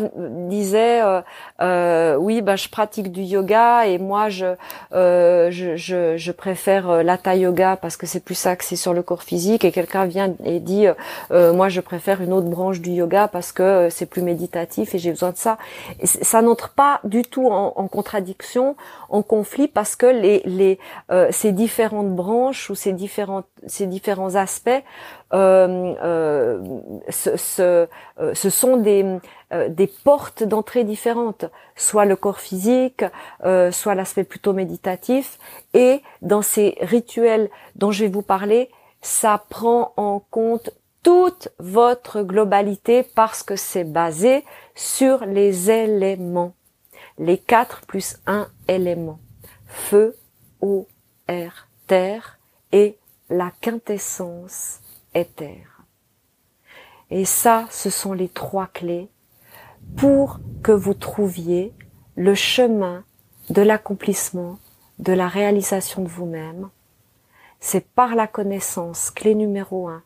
disait 0.49 1.01
euh, 1.01 1.21
euh, 1.61 2.15
oui 2.17 2.41
bah 2.41 2.57
je 2.57 2.67
pratique 2.67 3.09
du 3.09 3.21
yoga 3.21 3.87
et 3.87 3.97
moi 3.97 4.27
je 4.27 4.55
je, 4.91 5.77
je, 5.77 6.17
je, 6.17 6.31
préfère 6.33 7.03
l'hatha 7.03 7.35
yoga 7.35 7.77
parce 7.77 7.95
que 7.95 8.05
c'est 8.05 8.19
plus 8.19 8.45
axé 8.47 8.75
sur 8.75 8.93
le 8.93 9.01
corps 9.01 9.23
physique 9.23 9.63
et 9.63 9.71
quelqu'un 9.71 10.05
vient 10.05 10.33
et 10.43 10.59
dit 10.59 10.87
moi 11.31 11.69
je 11.69 11.79
préfère 11.79 12.21
une 12.21 12.33
autre 12.33 12.47
branche 12.47 12.81
du 12.81 12.91
yoga 12.91 13.29
parce 13.29 13.53
que 13.53 13.87
c'est 13.89 14.05
plus 14.05 14.21
méditatif 14.21 14.93
et 14.93 14.99
j'ai 14.99 15.11
besoin 15.11 15.31
de 15.31 15.37
ça. 15.37 15.57
Et 16.01 16.05
ça 16.07 16.41
n'entre 16.41 16.69
pas 16.69 16.99
du 17.05 17.21
tout 17.21 17.47
en, 17.47 17.87
contradiction 17.87 18.75
en 19.09 19.21
conflit 19.21 19.67
parce 19.67 19.95
que 19.95 20.05
les 20.05 20.41
les 20.45 20.79
ces 21.31 21.51
différentes 21.51 22.15
branches 22.15 22.69
ou 22.69 22.75
ces 22.75 22.93
différentes 22.93 23.47
ces 23.67 23.87
différents 23.87 24.35
aspects 24.35 24.69
euh, 25.31 25.93
euh, 26.01 26.79
ce, 27.09 27.37
ce, 27.37 27.87
euh, 28.19 28.33
ce, 28.33 28.49
sont 28.49 28.77
des, 28.77 29.19
des 29.69 29.87
portes 29.87 30.43
d'entrée 30.43 30.83
différentes, 30.83 31.45
soit 31.75 32.05
le 32.05 32.15
corps 32.15 32.39
physique, 32.39 33.03
soit 33.71 33.95
l'aspect 33.95 34.23
plutôt 34.23 34.53
méditatif. 34.53 35.37
Et 35.73 36.01
dans 36.21 36.41
ces 36.41 36.77
rituels 36.81 37.49
dont 37.75 37.91
je 37.91 38.05
vais 38.05 38.09
vous 38.09 38.21
parler, 38.21 38.69
ça 39.01 39.43
prend 39.49 39.93
en 39.97 40.19
compte 40.19 40.71
toute 41.03 41.49
votre 41.59 42.23
globalité 42.23 43.03
parce 43.03 43.43
que 43.43 43.55
c'est 43.55 43.85
basé 43.85 44.43
sur 44.75 45.25
les 45.25 45.71
éléments. 45.71 46.53
Les 47.19 47.37
quatre 47.37 47.85
plus 47.85 48.17
un 48.25 48.47
élément. 48.67 49.19
Feu, 49.67 50.17
eau, 50.61 50.87
air, 51.27 51.67
terre 51.85 52.39
et 52.71 52.97
la 53.29 53.51
quintessence 53.61 54.79
éther. 55.13 55.83
Et 57.11 57.25
ça, 57.25 57.67
ce 57.71 57.89
sont 57.89 58.13
les 58.13 58.29
trois 58.29 58.67
clés 58.67 59.09
pour 59.97 60.39
que 60.63 60.71
vous 60.71 60.93
trouviez 60.93 61.73
le 62.15 62.35
chemin 62.35 63.03
de 63.49 63.61
l'accomplissement, 63.61 64.59
de 64.99 65.13
la 65.13 65.27
réalisation 65.27 66.03
de 66.03 66.07
vous-même. 66.07 66.69
C'est 67.59 67.85
par 67.85 68.15
la 68.15 68.27
connaissance, 68.27 69.11
clé 69.11 69.35
numéro 69.35 69.87
un, 69.87 70.03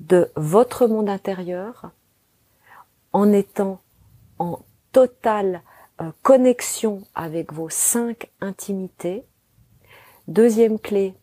de 0.00 0.30
votre 0.36 0.86
monde 0.86 1.08
intérieur, 1.08 1.90
en 3.12 3.32
étant 3.32 3.80
en 4.38 4.60
totale 4.92 5.62
euh, 6.00 6.10
connexion 6.22 7.02
avec 7.14 7.52
vos 7.52 7.68
cinq 7.68 8.30
intimités. 8.40 9.24
Deuxième 10.28 10.78
clé, 10.78 11.14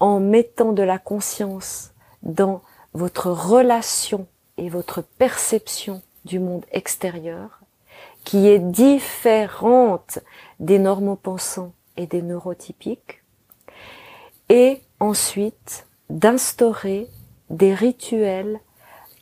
en 0.00 0.20
mettant 0.20 0.72
de 0.72 0.82
la 0.82 0.98
conscience 0.98 1.92
dans 2.22 2.62
votre 2.92 3.30
relation 3.30 4.26
et 4.56 4.68
votre 4.68 5.02
perception 5.02 6.02
du 6.24 6.38
monde 6.38 6.64
extérieur, 6.70 7.60
qui 8.24 8.48
est 8.48 8.58
différente 8.58 10.18
des 10.60 10.78
normaux 10.78 11.16
pensants 11.16 11.72
et 11.96 12.06
des 12.06 12.22
neurotypiques. 12.22 13.22
Et 14.48 14.82
ensuite, 15.00 15.86
d'instaurer 16.10 17.08
des 17.50 17.74
rituels 17.74 18.60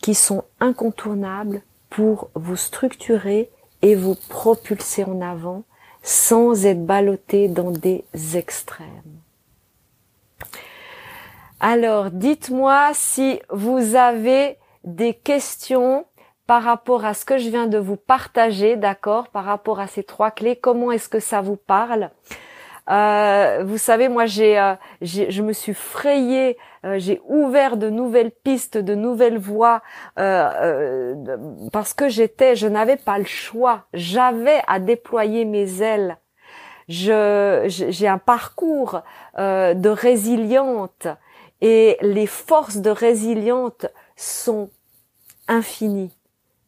qui 0.01 0.15
sont 0.15 0.45
incontournables 0.61 1.63
pour 1.91 2.31
vous 2.35 2.57
structurer 2.57 3.51
et 3.83 3.95
vous 3.95 4.15
propulser 4.29 5.05
en 5.05 5.21
avant 5.21 5.65
sans 6.03 6.67
être 6.67 6.85
ballotté 6.85 7.49
dans 7.49 7.71
des 7.71 8.05
extrêmes. 8.35 8.89
Alors, 11.61 12.11
dites-moi 12.11 12.91
si 12.93 13.41
vous 13.51 13.95
avez 13.95 14.59
des 14.85 15.15
questions 15.15 16.07
par 16.47 16.65
rapport 16.65 17.05
à 17.05 17.15
ce 17.15 17.25
que 17.25 17.39
je 17.39 17.49
viens 17.51 17.69
de 17.69 17.79
vous 17.79 17.97
partager, 17.97 18.77
d'accord, 18.77 19.29
par 19.29 19.45
rapport 19.45 19.79
à 19.79 19.87
ces 19.87 20.03
trois 20.03 20.33
clés, 20.33 20.57
comment 20.57 20.91
est-ce 20.91 21.09
que 21.09 21.21
ça 21.21 21.41
vous 21.41 21.57
parle? 21.57 22.11
Euh, 22.91 23.63
vous 23.65 23.79
savez, 23.79 24.09
moi, 24.09 24.27
j'ai, 24.27 24.59
euh, 24.59 24.75
je 25.01 25.43
me 25.43 25.53
suis 25.53 25.75
frayé, 25.75 26.59
euh, 26.85 26.99
j'ai 26.99 27.21
ouvert 27.29 27.77
de 27.77 27.89
nouvelles 27.89 28.33
pistes, 28.33 28.77
de 28.77 28.95
nouvelles 28.95 29.39
voies, 29.39 29.83
parce 30.17 31.95
que 31.95 32.09
j'étais, 32.09 32.57
je 32.57 32.67
n'avais 32.67 32.97
pas 32.97 33.19
le 33.19 33.25
choix. 33.25 33.85
J'avais 33.95 34.63
à 34.67 34.79
déployer 34.79 35.45
mes 35.45 35.83
ailes. 35.83 36.19
Je, 36.89 37.65
j'ai 37.69 38.09
un 38.09 38.19
parcours 38.19 39.03
de 39.39 39.89
résiliente 39.89 41.07
et 41.61 41.97
les 42.01 42.27
forces 42.27 42.79
de 42.79 42.91
résiliente 42.91 43.87
sont 44.17 44.69
infinies 45.47 46.13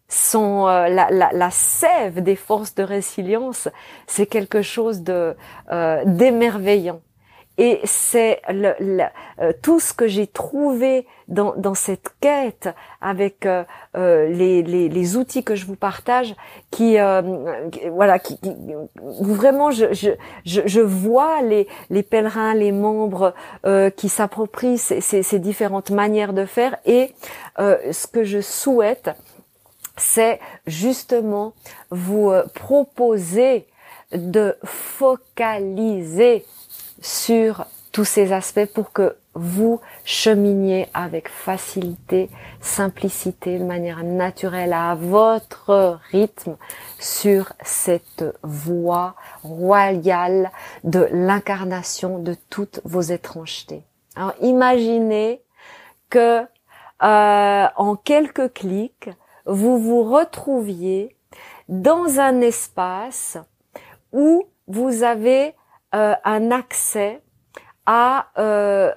sont 0.08 0.66
euh, 0.66 0.88
la, 0.88 1.08
la, 1.10 1.30
la, 1.32 1.50
sève 1.50 2.22
des 2.22 2.36
forces 2.36 2.74
de 2.74 2.82
résilience, 2.82 3.68
c'est 4.06 4.26
quelque 4.26 4.62
chose 4.62 5.02
de 5.02 5.34
euh, 5.72 6.02
d'émerveillant. 6.04 7.00
Et 7.56 7.78
c'est 7.84 8.42
le, 8.48 8.74
euh, 9.38 9.52
tout 9.62 9.78
ce 9.78 9.92
que 9.92 10.08
j'ai 10.08 10.26
trouvé 10.26 11.06
dans, 11.28 11.54
dans 11.56 11.74
cette 11.74 12.08
quête 12.20 12.68
avec 13.00 13.46
euh, 13.46 13.64
les, 13.94 14.64
les, 14.64 14.88
les, 14.88 15.16
outils 15.16 15.44
que 15.44 15.54
je 15.54 15.64
vous 15.64 15.76
partage, 15.76 16.34
qui 16.72 16.96
voilà, 17.92 18.18
qui, 18.18 18.40
vraiment 19.00 19.70
je, 19.70 19.92
je, 19.92 20.10
je, 20.44 20.80
vois 20.80 21.42
les, 21.42 21.68
les 21.90 22.02
pèlerins, 22.02 22.54
les 22.54 22.72
membres 22.72 23.34
qui 23.96 24.08
s'approprient 24.08 24.78
ces, 24.78 25.00
ces, 25.00 25.22
ces, 25.22 25.38
différentes 25.38 25.90
manières 25.90 26.32
de 26.32 26.46
faire. 26.46 26.76
Et 26.86 27.14
ce 27.56 28.08
que 28.08 28.24
je 28.24 28.40
souhaite, 28.40 29.10
c'est 29.96 30.40
justement 30.66 31.54
vous 31.90 32.30
euh, 32.30 32.44
proposer 32.54 33.66
de 34.12 34.56
focaliser 34.64 36.44
sur 37.00 37.66
tous 37.92 38.04
ces 38.04 38.32
aspects 38.32 38.66
pour 38.66 38.92
que 38.92 39.16
vous 39.34 39.80
cheminiez 40.04 40.88
avec 40.94 41.28
facilité, 41.28 42.30
simplicité, 42.60 43.58
de 43.58 43.64
manière 43.64 44.02
naturelle, 44.04 44.72
à 44.72 44.94
votre 44.94 45.98
rythme, 46.10 46.56
sur 46.98 47.52
cette 47.62 48.24
voie 48.42 49.14
royale 49.42 50.50
de 50.84 51.08
l'incarnation 51.10 52.18
de 52.18 52.36
toutes 52.50 52.80
vos 52.84 53.00
étrangetés. 53.00 53.82
Alors 54.16 54.34
imaginez 54.40 55.42
que 56.10 56.42
euh, 57.02 57.66
en 57.76 57.96
quelques 57.96 58.52
clics, 58.52 59.10
vous 59.46 59.78
vous 59.78 60.02
retrouviez 60.02 61.16
dans 61.68 62.20
un 62.20 62.40
espace 62.40 63.38
où 64.12 64.46
vous 64.66 65.02
avez 65.02 65.54
euh, 65.94 66.14
un 66.24 66.50
accès 66.50 67.20
à, 67.86 68.28
euh, 68.38 68.92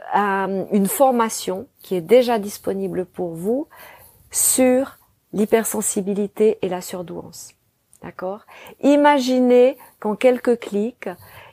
une 0.71 0.87
formation 0.87 1.67
qui 1.79 1.95
est 1.95 2.01
déjà 2.01 2.39
disponible 2.39 3.05
pour 3.05 3.33
vous 3.33 3.67
sur 4.31 4.97
l'hypersensibilité 5.33 6.57
et 6.61 6.69
la 6.69 6.81
surdouance. 6.81 7.53
D'accord? 8.01 8.45
Imaginez 8.81 9.77
qu'en 9.99 10.15
quelques 10.15 10.59
clics, 10.59 11.09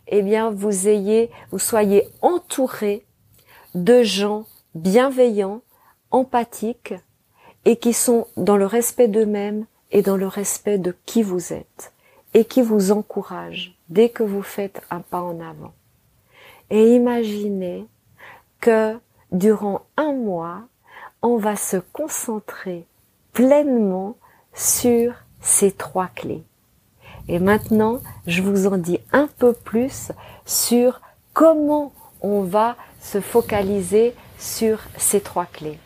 eh 0.07 0.23
bien, 0.23 0.51
vous 0.51 0.89
ayez, 0.89 1.31
vous 1.51 1.59
soyez 1.59 2.09
entouré 2.21 3.07
de 3.75 4.03
gens 4.03 4.45
bienveillants, 4.75 5.63
empathiques, 6.11 6.95
et 7.65 7.77
qui 7.77 7.93
sont 7.93 8.27
dans 8.37 8.57
le 8.57 8.67
respect 8.67 9.09
d'eux-mêmes 9.09 9.67
et 9.91 10.03
dans 10.03 10.17
le 10.17 10.27
respect 10.27 10.79
de 10.79 10.95
qui 11.07 11.23
vous 11.23 11.53
êtes 11.53 11.93
et 12.35 12.45
qui 12.45 12.63
vous 12.63 12.93
encouragent 12.93 13.75
dès 13.89 14.09
que 14.09 14.23
vous 14.23 14.43
faites 14.43 14.83
un 14.91 15.01
pas 15.01 15.23
en 15.23 15.41
avant. 15.41 15.73
Et 16.71 16.95
imaginez 16.95 17.87
que 18.61 18.99
durant 19.31 19.83
un 19.97 20.13
mois, 20.13 20.63
on 21.23 21.37
va 21.37 21.57
se 21.57 21.77
concentrer 21.77 22.87
pleinement 23.33 24.17
sur 24.53 25.15
ces 25.41 25.73
trois 25.73 26.09
clés. 26.09 26.43
Et 27.29 27.39
maintenant, 27.39 28.01
je 28.27 28.43
vous 28.43 28.67
en 28.67 28.77
dis 28.77 28.99
un 29.13 29.27
peu 29.27 29.53
plus 29.53 30.13
sur 30.45 31.01
comment 31.33 31.93
on 32.21 32.43
va 32.43 32.77
se 33.01 33.21
focaliser 33.21 34.15
sur 34.39 34.81
ces 34.97 35.21
trois 35.21 35.47
clés. 35.47 35.79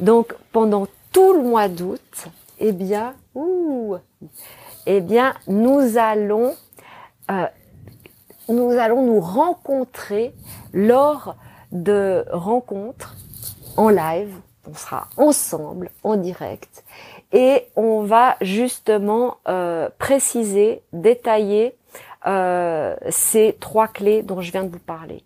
Donc, 0.00 0.34
pendant 0.52 0.86
tout 1.12 1.34
le 1.34 1.42
mois 1.42 1.68
d'août, 1.68 2.26
eh 2.58 2.72
bien, 2.72 3.14
ouh, 3.34 3.96
eh 4.86 5.00
bien, 5.00 5.34
nous 5.46 5.98
allons, 5.98 6.54
euh, 7.30 7.46
nous 8.48 8.70
allons 8.70 9.02
nous 9.02 9.20
rencontrer 9.20 10.34
lors 10.72 11.36
de 11.70 12.24
rencontres 12.32 13.16
en 13.76 13.88
live. 13.88 14.34
On 14.68 14.74
sera 14.74 15.08
ensemble, 15.16 15.90
en 16.04 16.16
direct, 16.16 16.84
et 17.32 17.66
on 17.76 18.02
va 18.02 18.36
justement 18.40 19.38
euh, 19.48 19.88
préciser, 19.98 20.82
détailler 20.92 21.74
euh, 22.26 22.94
ces 23.10 23.56
trois 23.58 23.88
clés 23.88 24.22
dont 24.22 24.40
je 24.40 24.52
viens 24.52 24.62
de 24.62 24.70
vous 24.70 24.78
parler. 24.78 25.24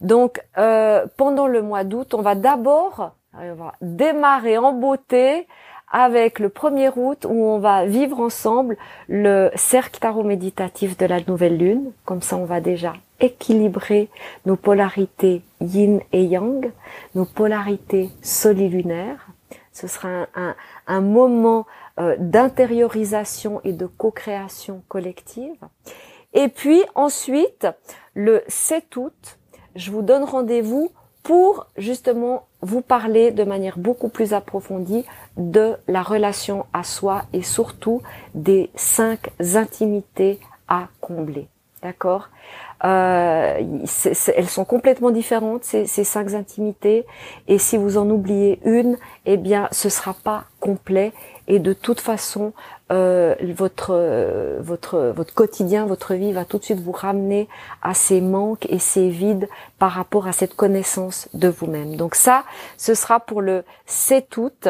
Donc, 0.00 0.42
pendant 1.16 1.46
le 1.46 1.62
mois 1.62 1.84
d'août, 1.84 2.12
on 2.12 2.20
va 2.20 2.34
d'abord 2.34 3.12
on 3.40 3.54
va 3.54 3.74
démarrer 3.80 4.58
en 4.58 4.72
beauté 4.72 5.46
avec 5.90 6.38
le 6.38 6.48
1er 6.48 6.92
août 6.96 7.26
où 7.28 7.44
on 7.44 7.58
va 7.58 7.86
vivre 7.86 8.20
ensemble 8.20 8.76
le 9.08 9.50
cercle 9.54 10.00
tarot 10.00 10.24
méditatif 10.24 10.96
de 10.96 11.06
la 11.06 11.20
nouvelle 11.20 11.56
lune. 11.56 11.92
Comme 12.04 12.22
ça, 12.22 12.36
on 12.36 12.44
va 12.44 12.60
déjà 12.60 12.94
équilibrer 13.20 14.10
nos 14.44 14.56
polarités 14.56 15.42
yin 15.60 16.00
et 16.12 16.24
yang, 16.24 16.70
nos 17.14 17.24
polarités 17.24 18.10
solilunaires. 18.22 19.26
Ce 19.72 19.86
sera 19.86 20.26
un, 20.86 21.00
moment 21.00 21.66
euh, 21.98 22.16
d'intériorisation 22.18 23.60
et 23.64 23.72
de 23.72 23.86
co-création 23.86 24.82
collective. 24.88 25.56
Et 26.32 26.48
puis 26.48 26.82
ensuite, 26.94 27.66
le 28.14 28.42
7 28.48 28.96
août, 28.96 29.38
je 29.74 29.90
vous 29.90 30.02
donne 30.02 30.24
rendez-vous 30.24 30.90
pour 31.22 31.66
justement 31.76 32.46
vous 32.62 32.80
parler 32.80 33.30
de 33.30 33.44
manière 33.44 33.78
beaucoup 33.78 34.08
plus 34.08 34.32
approfondie 34.32 35.04
de 35.36 35.74
la 35.88 36.02
relation 36.02 36.66
à 36.72 36.82
soi 36.82 37.24
et 37.32 37.42
surtout 37.42 38.02
des 38.34 38.70
cinq 38.74 39.30
intimités 39.54 40.40
à 40.68 40.88
combler. 41.00 41.48
D'accord 41.86 42.30
euh, 42.84 43.60
Elles 44.36 44.48
sont 44.48 44.64
complètement 44.64 45.12
différentes 45.12 45.62
ces, 45.62 45.86
ces, 45.86 46.02
cinq 46.02 46.34
intimités 46.34 47.06
et 47.46 47.58
si 47.58 47.76
vous 47.76 47.96
en 47.96 48.10
oubliez 48.10 48.58
une, 48.64 48.98
eh 49.24 49.36
bien 49.36 49.68
ce 49.70 49.88
sera 49.88 50.12
pas 50.14 50.46
complet 50.58 51.12
et 51.46 51.60
de 51.60 51.72
toute 51.72 52.00
façon 52.00 52.52
euh, 52.90 53.36
votre 53.54 53.90
euh, 53.94 54.58
votre 54.60 55.12
votre 55.14 55.32
quotidien, 55.32 55.86
votre 55.86 56.14
vie 56.14 56.32
va 56.32 56.44
tout 56.44 56.58
de 56.58 56.64
suite 56.64 56.80
vous 56.80 56.90
ramener 56.90 57.48
à 57.82 57.94
ces 57.94 58.20
manques 58.20 58.66
et 58.68 58.80
ces 58.80 59.10
vides 59.10 59.48
par 59.78 59.92
rapport 59.92 60.26
à 60.26 60.32
cette 60.32 60.56
connaissance 60.56 61.28
de 61.34 61.46
vous-même. 61.46 61.94
Donc 61.94 62.16
ça, 62.16 62.42
ce 62.78 62.94
sera 62.94 63.20
pour 63.20 63.42
le 63.42 63.62
7 63.86 64.36
août, 64.38 64.66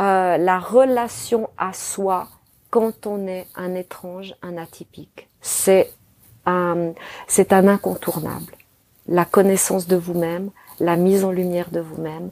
euh, 0.00 0.36
la 0.36 0.60
relation 0.60 1.50
à 1.58 1.72
soi 1.72 2.28
quand 2.72 3.06
on 3.06 3.26
est 3.26 3.46
un 3.54 3.74
étrange, 3.74 4.34
un 4.42 4.56
atypique. 4.56 5.28
C'est 5.42 5.90
un 6.46 6.92
c'est 7.26 7.52
un 7.52 7.68
incontournable. 7.68 8.52
La 9.08 9.24
connaissance 9.24 9.86
de 9.86 9.96
vous-même, 9.96 10.50
la 10.78 10.96
mise 10.96 11.24
en 11.24 11.32
lumière 11.32 11.70
de 11.70 11.80
vous-même. 11.80 12.30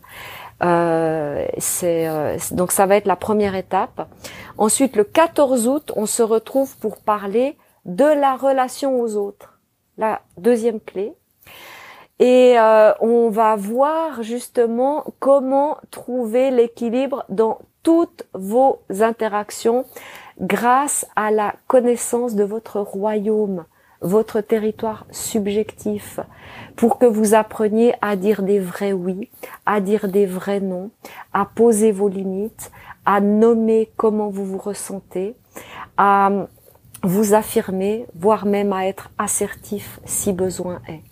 Euh, 0.62 1.46
c'est 1.58 2.06
euh, 2.06 2.36
donc 2.50 2.70
ça 2.70 2.86
va 2.86 2.96
être 2.96 3.06
la 3.06 3.16
première 3.16 3.54
étape. 3.54 4.08
Ensuite, 4.58 4.96
le 4.96 5.04
14 5.04 5.66
août, 5.68 5.92
on 5.96 6.06
se 6.06 6.22
retrouve 6.22 6.76
pour 6.78 6.98
parler 6.98 7.56
de 7.86 8.04
la 8.04 8.36
relation 8.36 9.00
aux 9.00 9.16
autres, 9.16 9.58
la 9.96 10.20
deuxième 10.36 10.80
clé. 10.80 11.14
Et 12.18 12.58
euh, 12.58 12.92
on 13.00 13.30
va 13.30 13.56
voir 13.56 14.22
justement 14.22 15.06
comment 15.18 15.78
trouver 15.90 16.50
l'équilibre 16.50 17.24
dans 17.30 17.58
toutes 17.82 18.26
vos 18.34 18.82
interactions 19.00 19.86
grâce 20.38 21.06
à 21.16 21.30
la 21.30 21.54
connaissance 21.66 22.34
de 22.34 22.44
votre 22.44 22.80
royaume 22.80 23.64
votre 24.00 24.40
territoire 24.40 25.06
subjectif 25.10 26.20
pour 26.76 26.98
que 26.98 27.06
vous 27.06 27.34
appreniez 27.34 27.94
à 28.00 28.16
dire 28.16 28.42
des 28.42 28.58
vrais 28.58 28.92
oui, 28.92 29.30
à 29.66 29.80
dire 29.80 30.08
des 30.08 30.26
vrais 30.26 30.60
non, 30.60 30.90
à 31.32 31.44
poser 31.44 31.92
vos 31.92 32.08
limites, 32.08 32.70
à 33.04 33.20
nommer 33.20 33.90
comment 33.96 34.28
vous 34.28 34.44
vous 34.44 34.58
ressentez, 34.58 35.34
à 35.96 36.30
vous 37.02 37.34
affirmer, 37.34 38.06
voire 38.14 38.46
même 38.46 38.72
à 38.72 38.86
être 38.86 39.10
assertif 39.18 40.00
si 40.04 40.32
besoin 40.32 40.80
est. 40.88 41.02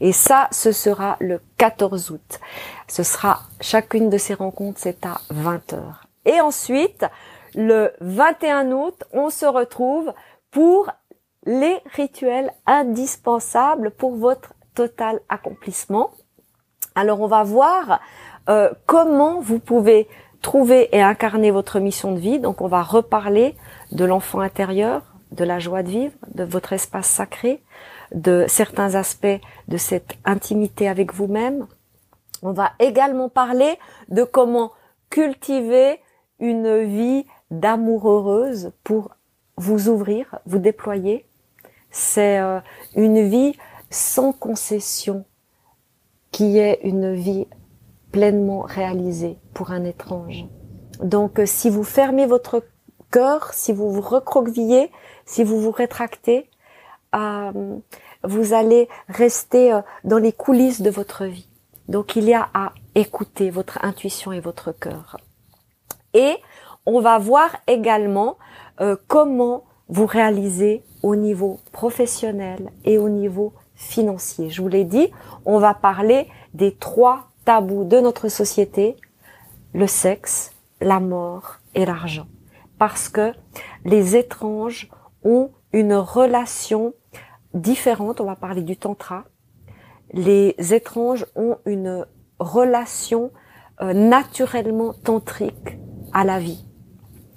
Et 0.00 0.12
ça, 0.12 0.48
ce 0.50 0.72
sera 0.72 1.16
le 1.20 1.40
14 1.56 2.10
août. 2.10 2.40
Ce 2.88 3.02
sera 3.02 3.42
chacune 3.60 4.10
de 4.10 4.18
ces 4.18 4.34
rencontres, 4.34 4.80
c'est 4.80 5.06
à 5.06 5.20
20 5.30 5.72
heures. 5.74 6.06
Et 6.24 6.40
ensuite, 6.40 7.04
le 7.54 7.92
21 8.00 8.72
août, 8.72 9.04
on 9.12 9.30
se 9.30 9.46
retrouve 9.46 10.12
pour 10.50 10.90
les 11.48 11.80
rituels 11.96 12.52
indispensables 12.66 13.90
pour 13.90 14.16
votre 14.16 14.52
total 14.74 15.20
accomplissement. 15.30 16.10
Alors 16.94 17.22
on 17.22 17.26
va 17.26 17.42
voir 17.42 18.00
euh, 18.50 18.70
comment 18.84 19.40
vous 19.40 19.58
pouvez 19.58 20.08
trouver 20.42 20.94
et 20.94 21.00
incarner 21.00 21.50
votre 21.50 21.80
mission 21.80 22.12
de 22.12 22.18
vie. 22.18 22.38
Donc 22.38 22.60
on 22.60 22.68
va 22.68 22.82
reparler 22.82 23.56
de 23.92 24.04
l'enfant 24.04 24.40
intérieur, 24.40 25.02
de 25.32 25.42
la 25.42 25.58
joie 25.58 25.82
de 25.82 25.88
vivre, 25.88 26.14
de 26.34 26.44
votre 26.44 26.74
espace 26.74 27.08
sacré, 27.08 27.62
de 28.12 28.44
certains 28.46 28.94
aspects 28.94 29.40
de 29.68 29.76
cette 29.78 30.18
intimité 30.26 30.86
avec 30.86 31.14
vous-même. 31.14 31.66
On 32.42 32.52
va 32.52 32.72
également 32.78 33.30
parler 33.30 33.78
de 34.10 34.22
comment 34.22 34.72
cultiver 35.08 35.98
une 36.40 36.84
vie 36.84 37.24
d'amour 37.50 38.10
heureuse 38.10 38.70
pour 38.84 39.16
vous 39.56 39.88
ouvrir, 39.88 40.38
vous 40.44 40.58
déployer. 40.58 41.27
C'est 41.90 42.38
euh, 42.38 42.60
une 42.94 43.28
vie 43.28 43.54
sans 43.90 44.32
concession 44.32 45.24
qui 46.30 46.58
est 46.58 46.80
une 46.82 47.14
vie 47.14 47.46
pleinement 48.12 48.60
réalisée 48.60 49.38
pour 49.54 49.70
un 49.70 49.84
étrange. 49.84 50.44
Donc 51.02 51.38
euh, 51.38 51.46
si 51.46 51.70
vous 51.70 51.84
fermez 51.84 52.26
votre 52.26 52.62
cœur, 53.10 53.52
si 53.52 53.72
vous 53.72 53.90
vous 53.90 54.00
recroquevillez, 54.00 54.90
si 55.24 55.44
vous 55.44 55.60
vous 55.60 55.70
rétractez, 55.70 56.50
euh, 57.14 57.78
vous 58.24 58.52
allez 58.52 58.88
rester 59.08 59.72
euh, 59.72 59.80
dans 60.04 60.18
les 60.18 60.32
coulisses 60.32 60.82
de 60.82 60.90
votre 60.90 61.24
vie. 61.24 61.48
Donc 61.88 62.16
il 62.16 62.24
y 62.24 62.34
a 62.34 62.48
à 62.52 62.72
écouter 62.94 63.50
votre 63.50 63.82
intuition 63.82 64.32
et 64.32 64.40
votre 64.40 64.72
cœur. 64.72 65.16
Et 66.14 66.36
on 66.84 67.00
va 67.00 67.18
voir 67.18 67.50
également 67.66 68.36
euh, 68.80 68.96
comment 69.06 69.64
vous 69.88 70.06
réaliser 70.06 70.82
au 71.08 71.16
niveau 71.16 71.58
professionnel 71.72 72.70
et 72.84 72.98
au 72.98 73.08
niveau 73.08 73.54
financier. 73.74 74.50
Je 74.50 74.60
vous 74.60 74.68
l'ai 74.68 74.84
dit, 74.84 75.08
on 75.46 75.58
va 75.58 75.72
parler 75.72 76.28
des 76.52 76.74
trois 76.74 77.28
tabous 77.46 77.84
de 77.84 77.98
notre 77.98 78.28
société, 78.28 78.94
le 79.72 79.86
sexe, 79.86 80.52
la 80.82 81.00
mort 81.00 81.56
et 81.74 81.86
l'argent. 81.86 82.26
Parce 82.78 83.08
que 83.08 83.32
les 83.86 84.16
étranges 84.16 84.90
ont 85.24 85.50
une 85.72 85.94
relation 85.94 86.92
différente. 87.54 88.20
On 88.20 88.26
va 88.26 88.36
parler 88.36 88.62
du 88.62 88.76
tantra. 88.76 89.24
Les 90.12 90.54
étranges 90.74 91.24
ont 91.36 91.56
une 91.64 92.04
relation 92.38 93.30
euh, 93.80 93.94
naturellement 93.94 94.92
tantrique 94.92 95.78
à 96.12 96.24
la 96.24 96.38
vie. 96.38 96.66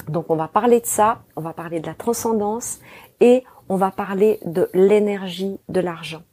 Donc 0.10 0.26
on 0.30 0.36
va 0.36 0.50
parler 0.50 0.82
de 0.82 0.86
ça, 0.86 1.24
on 1.38 1.42
va 1.42 1.54
parler 1.54 1.80
de 1.80 1.88
la 1.88 1.94
transcendance 1.94 2.80
et 3.22 3.46
on 3.72 3.78
va 3.78 3.90
parler 3.90 4.38
de 4.44 4.70
l'énergie 4.74 5.58
de 5.70 5.80
l'argent, 5.80 6.24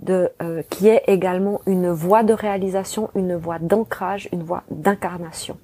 de 0.00 0.30
euh, 0.42 0.62
qui 0.68 0.88
est 0.88 1.02
également 1.06 1.62
une 1.64 1.88
voie 1.90 2.22
de 2.22 2.34
réalisation, 2.34 3.08
une 3.14 3.36
voie 3.36 3.58
d'ancrage, 3.58 4.28
une 4.32 4.42
voie 4.42 4.64
d'incarnation 4.70 5.56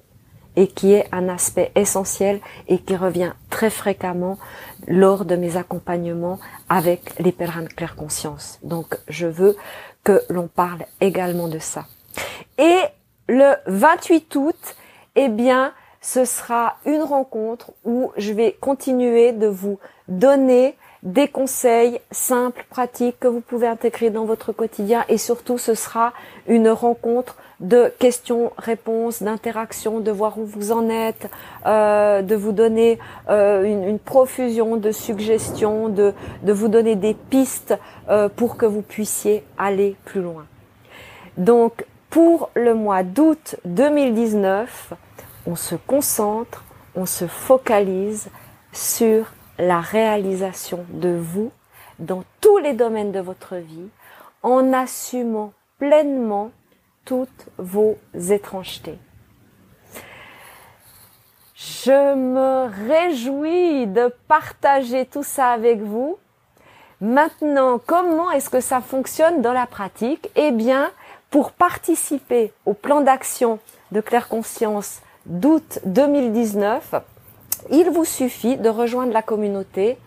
et 0.55 0.65
qui 0.65 0.93
est 0.93 1.07
un 1.11 1.29
aspect 1.29 1.71
essentiel 1.75 2.39
et 2.67 2.79
qui 2.79 2.95
revient 2.95 3.33
très 3.51 3.69
fréquemment 3.69 4.39
lors 4.87 5.25
de 5.25 5.35
mes 5.35 5.57
accompagnements 5.57 6.39
avec 6.69 7.19
les 7.19 7.31
pèlerins 7.31 7.63
de 7.63 7.67
claire 7.67 7.95
conscience. 7.95 8.57
Donc 8.63 8.97
je 9.07 9.27
veux 9.27 9.55
que 10.03 10.23
l'on 10.29 10.47
parle 10.47 10.85
également 11.01 11.47
de 11.47 11.59
ça. 11.59 11.85
Et 12.57 12.79
le 13.27 13.53
28 13.67 14.35
août, 14.37 14.75
eh 15.15 15.27
bien, 15.27 15.71
ce 16.01 16.25
sera 16.25 16.77
une 16.87 17.03
rencontre 17.03 17.73
où 17.83 18.11
je 18.17 18.33
vais 18.33 18.57
continuer 18.59 19.33
de 19.33 19.45
vous 19.45 19.77
donner 20.07 20.75
des 21.05 21.27
conseils 21.27 21.99
simples, 22.11 22.65
pratiques 22.69 23.19
que 23.19 23.27
vous 23.27 23.39
pouvez 23.39 23.67
intégrer 23.67 24.09
dans 24.09 24.25
votre 24.25 24.51
quotidien 24.51 25.05
et 25.07 25.19
surtout 25.19 25.59
ce 25.59 25.75
sera 25.75 26.13
une 26.47 26.69
rencontre 26.69 27.37
de 27.59 27.93
questions-réponses, 27.99 29.21
d'interaction, 29.21 29.99
de 29.99 30.11
voir 30.11 30.39
où 30.39 30.45
vous 30.45 30.71
en 30.71 30.89
êtes, 30.89 31.29
euh, 31.67 32.23
de 32.23 32.35
vous 32.35 32.51
donner 32.51 32.99
euh, 33.29 33.63
une, 33.63 33.99
profusion 33.99 34.77
de 34.77 34.91
suggestions, 34.91 35.89
de, 35.89 36.13
de 36.41 36.51
vous 36.51 36.67
donner 36.67 36.95
des 36.95 37.13
pistes 37.13 37.77
euh, 38.09 38.27
pour 38.27 38.57
que 38.57 38.65
vous 38.65 38.81
puissiez 38.81 39.43
aller 39.57 39.95
plus 40.05 40.21
loin. 40.21 40.45
Donc 41.37 41.85
pour 42.09 42.49
le 42.55 42.73
mois 42.73 43.03
d'août 43.03 43.57
2019, 43.65 44.93
on 45.45 45.55
se 45.55 45.75
concentre, 45.75 46.63
on 46.95 47.05
se 47.05 47.27
focalise 47.27 48.27
sur 48.73 49.25
la 49.57 49.79
réalisation 49.79 50.85
de 50.89 51.09
vous 51.09 51.51
dans 51.99 52.23
tous 52.41 52.57
les 52.57 52.73
domaines 52.73 53.11
de 53.11 53.19
votre 53.19 53.55
vie 53.55 53.89
en 54.43 54.73
assumant 54.73 55.53
pleinement 55.77 56.51
toutes 57.05 57.47
vos 57.57 57.97
étrangetés. 58.29 58.97
Je 61.55 62.15
me 62.15 62.67
réjouis 62.87 63.87
de 63.87 64.13
partager 64.27 65.05
tout 65.05 65.23
ça 65.23 65.51
avec 65.51 65.79
vous. 65.81 66.17
Maintenant, 67.01 67.79
comment 67.85 68.31
est-ce 68.31 68.49
que 68.49 68.59
ça 68.59 68.81
fonctionne 68.81 69.41
dans 69.41 69.53
la 69.53 69.65
pratique? 69.65 70.29
Eh 70.35 70.51
bien, 70.51 70.91
pour 71.29 71.51
participer 71.51 72.53
au 72.65 72.73
plan 72.73 73.01
d'action 73.01 73.59
de 73.91 74.01
Claire 74.01 74.27
Conscience 74.27 75.01
d'août 75.25 75.79
2019, 75.85 76.95
il 77.71 77.89
vous 77.89 78.05
suffit 78.05 78.57
de 78.57 78.69
rejoindre 78.69 79.13
la 79.13 79.21
communauté 79.21 79.97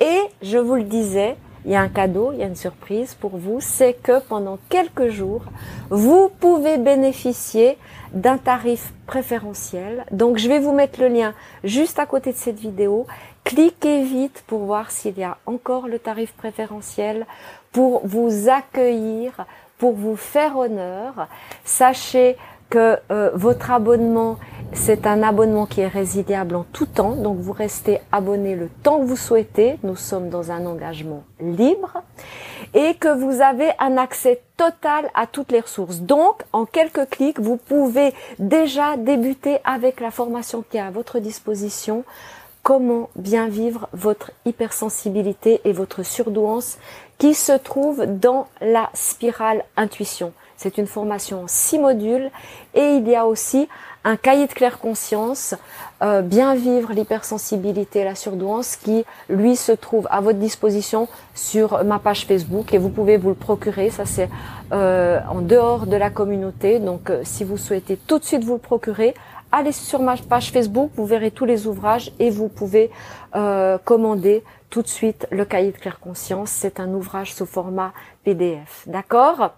et, 0.00 0.20
je 0.42 0.58
vous 0.58 0.74
le 0.74 0.84
disais, 0.84 1.36
il 1.64 1.70
y 1.70 1.76
a 1.76 1.80
un 1.80 1.88
cadeau, 1.88 2.32
il 2.32 2.40
y 2.40 2.42
a 2.42 2.46
une 2.46 2.56
surprise 2.56 3.14
pour 3.14 3.36
vous, 3.36 3.60
c'est 3.60 3.94
que 3.94 4.20
pendant 4.20 4.58
quelques 4.68 5.08
jours, 5.08 5.44
vous 5.90 6.28
pouvez 6.40 6.76
bénéficier 6.76 7.78
d'un 8.12 8.36
tarif 8.36 8.92
préférentiel. 9.06 10.04
Donc 10.10 10.38
je 10.38 10.48
vais 10.48 10.58
vous 10.58 10.72
mettre 10.72 11.00
le 11.00 11.08
lien 11.08 11.34
juste 11.62 11.98
à 11.98 12.06
côté 12.06 12.32
de 12.32 12.36
cette 12.36 12.58
vidéo. 12.58 13.06
Cliquez 13.44 14.02
vite 14.02 14.42
pour 14.46 14.60
voir 14.60 14.90
s'il 14.90 15.18
y 15.18 15.24
a 15.24 15.38
encore 15.46 15.86
le 15.86 15.98
tarif 15.98 16.32
préférentiel 16.32 17.26
pour 17.70 18.06
vous 18.06 18.48
accueillir, 18.48 19.46
pour 19.78 19.92
vous 19.92 20.16
faire 20.16 20.56
honneur. 20.56 21.28
Sachez 21.64 22.36
que 22.70 22.98
euh, 23.10 23.30
votre 23.34 23.70
abonnement, 23.70 24.38
c'est 24.72 25.06
un 25.06 25.22
abonnement 25.22 25.66
qui 25.66 25.80
est 25.80 25.88
résiliable 25.88 26.56
en 26.56 26.64
tout 26.72 26.86
temps, 26.86 27.12
donc 27.12 27.38
vous 27.38 27.52
restez 27.52 28.00
abonné 28.10 28.56
le 28.56 28.68
temps 28.68 29.00
que 29.00 29.04
vous 29.04 29.16
souhaitez, 29.16 29.78
nous 29.82 29.96
sommes 29.96 30.28
dans 30.28 30.50
un 30.50 30.66
engagement 30.66 31.24
libre, 31.40 32.02
et 32.74 32.94
que 32.94 33.08
vous 33.08 33.42
avez 33.42 33.70
un 33.78 33.96
accès 33.96 34.40
total 34.56 35.10
à 35.14 35.26
toutes 35.26 35.52
les 35.52 35.60
ressources. 35.60 36.00
Donc, 36.00 36.42
en 36.52 36.64
quelques 36.64 37.08
clics, 37.10 37.38
vous 37.38 37.56
pouvez 37.56 38.14
déjà 38.38 38.96
débuter 38.96 39.58
avec 39.64 40.00
la 40.00 40.10
formation 40.10 40.64
qui 40.68 40.78
est 40.78 40.80
à 40.80 40.90
votre 40.90 41.18
disposition, 41.18 42.04
comment 42.62 43.10
bien 43.16 43.48
vivre 43.48 43.88
votre 43.92 44.30
hypersensibilité 44.46 45.60
et 45.64 45.72
votre 45.72 46.02
surdouance 46.02 46.78
qui 47.18 47.34
se 47.34 47.52
trouve 47.52 48.06
dans 48.06 48.46
la 48.60 48.88
spirale 48.94 49.64
intuition. 49.76 50.32
C'est 50.56 50.78
une 50.78 50.86
formation 50.86 51.42
en 51.42 51.48
six 51.48 51.78
modules 51.78 52.30
et 52.74 52.94
il 52.94 53.08
y 53.08 53.16
a 53.16 53.26
aussi 53.26 53.68
un 54.04 54.16
cahier 54.16 54.46
de 54.46 54.52
claire 54.52 54.78
conscience, 54.78 55.54
euh, 56.02 56.22
bien 56.22 56.54
vivre 56.54 56.92
l'hypersensibilité 56.92 58.00
et 58.00 58.04
la 58.04 58.14
surdouance 58.14 58.76
qui, 58.76 59.04
lui, 59.28 59.56
se 59.56 59.72
trouve 59.72 60.08
à 60.10 60.20
votre 60.20 60.38
disposition 60.38 61.08
sur 61.34 61.84
ma 61.84 61.98
page 61.98 62.26
Facebook 62.26 62.74
et 62.74 62.78
vous 62.78 62.88
pouvez 62.88 63.16
vous 63.16 63.30
le 63.30 63.34
procurer. 63.34 63.90
Ça, 63.90 64.04
c'est 64.04 64.28
euh, 64.72 65.20
en 65.30 65.40
dehors 65.40 65.86
de 65.86 65.96
la 65.96 66.10
communauté. 66.10 66.78
Donc, 66.78 67.10
euh, 67.10 67.20
si 67.24 67.44
vous 67.44 67.56
souhaitez 67.56 67.96
tout 67.96 68.18
de 68.18 68.24
suite 68.24 68.44
vous 68.44 68.54
le 68.54 68.58
procurer, 68.58 69.14
allez 69.52 69.72
sur 69.72 70.00
ma 70.00 70.16
page 70.16 70.50
Facebook, 70.50 70.90
vous 70.96 71.06
verrez 71.06 71.30
tous 71.30 71.44
les 71.44 71.66
ouvrages 71.66 72.12
et 72.18 72.30
vous 72.30 72.48
pouvez 72.48 72.90
commander 73.84 74.44
tout 74.68 74.82
de 74.82 74.88
suite 74.88 75.26
le 75.30 75.46
cahier 75.46 75.72
de 75.72 75.76
claire 75.78 76.00
conscience. 76.00 76.50
C'est 76.50 76.80
un 76.80 76.92
ouvrage 76.92 77.34
sous 77.34 77.46
format 77.46 77.92
PDF. 78.24 78.84
D'accord? 78.86 79.52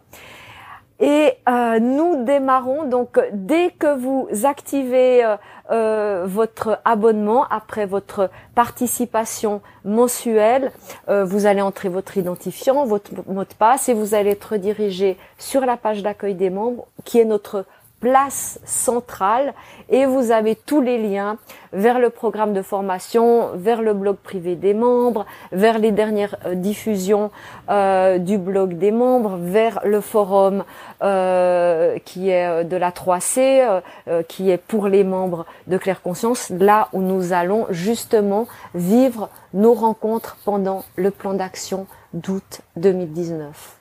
Et 1.00 1.32
euh, 1.48 1.80
nous 1.80 2.24
démarrons 2.24 2.84
donc 2.84 3.20
dès 3.32 3.70
que 3.70 3.96
vous 3.96 4.28
activez 4.44 5.24
euh, 5.24 5.36
euh, 5.72 6.24
votre 6.26 6.78
abonnement 6.84 7.46
après 7.50 7.84
votre 7.84 8.30
participation 8.54 9.60
mensuelle, 9.84 10.70
vous 11.08 11.46
allez 11.46 11.60
entrer 11.60 11.88
votre 11.88 12.16
identifiant, 12.16 12.84
votre 12.84 13.10
mot 13.26 13.42
de 13.42 13.54
passe 13.58 13.88
et 13.88 13.94
vous 13.94 14.14
allez 14.14 14.30
être 14.30 14.56
dirigé 14.56 15.16
sur 15.38 15.66
la 15.66 15.76
page 15.76 16.02
d'accueil 16.02 16.34
des 16.34 16.50
membres 16.50 16.86
qui 17.04 17.18
est 17.18 17.24
notre 17.24 17.64
place 18.04 18.60
centrale 18.66 19.54
et 19.88 20.04
vous 20.04 20.30
avez 20.30 20.56
tous 20.56 20.82
les 20.82 20.98
liens 20.98 21.38
vers 21.72 21.98
le 21.98 22.10
programme 22.10 22.52
de 22.52 22.60
formation, 22.60 23.48
vers 23.54 23.80
le 23.80 23.94
blog 23.94 24.16
privé 24.16 24.56
des 24.56 24.74
membres, 24.74 25.24
vers 25.52 25.78
les 25.78 25.90
dernières 25.90 26.36
euh, 26.44 26.54
diffusions 26.54 27.30
euh, 27.70 28.18
du 28.18 28.36
blog 28.36 28.76
des 28.76 28.90
membres, 28.90 29.38
vers 29.40 29.80
le 29.84 30.02
forum 30.02 30.64
euh, 31.02 31.98
qui 32.04 32.28
est 32.28 32.64
de 32.64 32.76
la 32.76 32.90
3C, 32.90 33.80
qui 34.28 34.50
est 34.50 34.58
pour 34.58 34.86
les 34.88 35.02
membres 35.02 35.46
de 35.66 35.78
Claire 35.78 36.02
Conscience, 36.02 36.50
là 36.50 36.88
où 36.92 37.00
nous 37.00 37.32
allons 37.32 37.66
justement 37.70 38.46
vivre 38.74 39.30
nos 39.54 39.72
rencontres 39.72 40.36
pendant 40.44 40.84
le 40.96 41.10
plan 41.10 41.32
d'action 41.32 41.86
d'août 42.12 42.60
2019. 42.76 43.78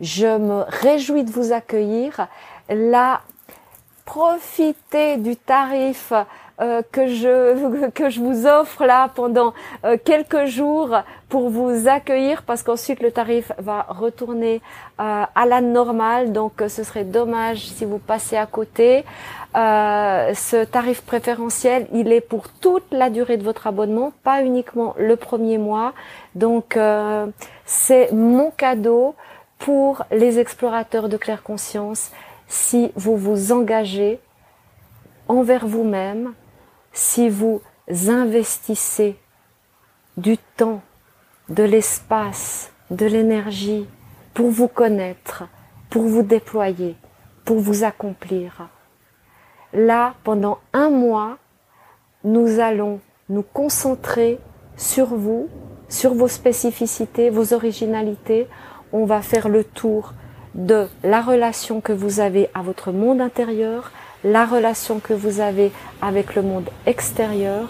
Je 0.00 0.38
me 0.38 0.64
réjouis 0.68 1.24
de 1.24 1.30
vous 1.30 1.52
accueillir. 1.52 2.28
Là, 2.68 3.20
profitez 4.04 5.16
du 5.16 5.36
tarif 5.36 6.12
euh, 6.60 6.82
que 6.92 7.08
je 7.08 7.88
que 7.94 8.10
je 8.10 8.20
vous 8.20 8.46
offre 8.46 8.84
là 8.84 9.10
pendant 9.12 9.54
euh, 9.84 9.96
quelques 10.02 10.44
jours 10.44 10.96
pour 11.28 11.50
vous 11.50 11.88
accueillir 11.88 12.44
parce 12.44 12.62
qu'ensuite 12.62 13.00
le 13.00 13.10
tarif 13.10 13.50
va 13.58 13.86
retourner 13.88 14.62
euh, 15.00 15.24
à 15.34 15.46
la 15.46 15.60
normale. 15.60 16.32
Donc 16.32 16.62
ce 16.68 16.84
serait 16.84 17.04
dommage 17.04 17.66
si 17.66 17.84
vous 17.84 17.98
passez 17.98 18.36
à 18.36 18.46
côté. 18.46 19.04
Ce 19.54 20.64
tarif 20.64 21.02
préférentiel 21.02 21.86
il 21.92 22.12
est 22.12 22.20
pour 22.20 22.48
toute 22.48 22.86
la 22.90 23.08
durée 23.08 23.36
de 23.36 23.44
votre 23.44 23.66
abonnement 23.68 24.12
pas 24.24 24.42
uniquement 24.42 24.94
le 24.98 25.16
premier 25.16 25.58
mois. 25.58 25.92
Donc 26.34 26.78
c'est 27.64 28.12
mon 28.12 28.50
cadeau 28.50 29.14
pour 29.58 30.04
les 30.10 30.40
explorateurs 30.40 31.08
de 31.08 31.16
claire 31.16 31.44
conscience 31.44 32.10
si 32.54 32.92
vous 32.94 33.16
vous 33.16 33.50
engagez 33.50 34.20
envers 35.26 35.66
vous-même, 35.66 36.34
si 36.92 37.28
vous 37.28 37.60
investissez 37.88 39.18
du 40.16 40.38
temps, 40.38 40.80
de 41.48 41.64
l'espace, 41.64 42.70
de 42.92 43.06
l'énergie 43.06 43.88
pour 44.34 44.50
vous 44.50 44.68
connaître, 44.68 45.48
pour 45.90 46.04
vous 46.04 46.22
déployer, 46.22 46.94
pour 47.44 47.58
vous 47.58 47.82
accomplir. 47.82 48.68
Là, 49.72 50.14
pendant 50.22 50.60
un 50.72 50.90
mois, 50.90 51.38
nous 52.22 52.60
allons 52.60 53.00
nous 53.28 53.42
concentrer 53.42 54.38
sur 54.76 55.06
vous, 55.06 55.48
sur 55.88 56.14
vos 56.14 56.28
spécificités, 56.28 57.30
vos 57.30 57.52
originalités. 57.52 58.46
On 58.92 59.06
va 59.06 59.22
faire 59.22 59.48
le 59.48 59.64
tour 59.64 60.14
de 60.54 60.88
la 61.02 61.20
relation 61.20 61.80
que 61.80 61.92
vous 61.92 62.20
avez 62.20 62.48
à 62.54 62.62
votre 62.62 62.92
monde 62.92 63.20
intérieur, 63.20 63.92
la 64.22 64.46
relation 64.46 65.00
que 65.00 65.12
vous 65.12 65.40
avez 65.40 65.72
avec 66.00 66.34
le 66.34 66.42
monde 66.42 66.68
extérieur 66.86 67.68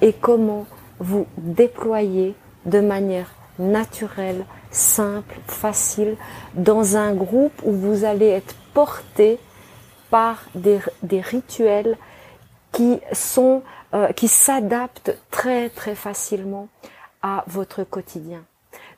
et 0.00 0.12
comment 0.12 0.66
vous 0.98 1.26
déployez 1.36 2.34
de 2.66 2.80
manière 2.80 3.30
naturelle, 3.58 4.44
simple, 4.70 5.38
facile, 5.46 6.16
dans 6.54 6.96
un 6.96 7.12
groupe 7.14 7.60
où 7.64 7.72
vous 7.72 8.04
allez 8.04 8.28
être 8.28 8.54
porté 8.72 9.38
par 10.10 10.42
des, 10.54 10.80
rituels 11.20 11.96
qui 12.72 13.00
sont 13.12 13.62
euh, 13.94 14.12
qui 14.12 14.28
s'adaptent 14.28 15.16
très 15.30 15.68
très 15.68 15.94
facilement 15.94 16.68
à 17.22 17.44
votre 17.46 17.84
quotidien. 17.84 18.42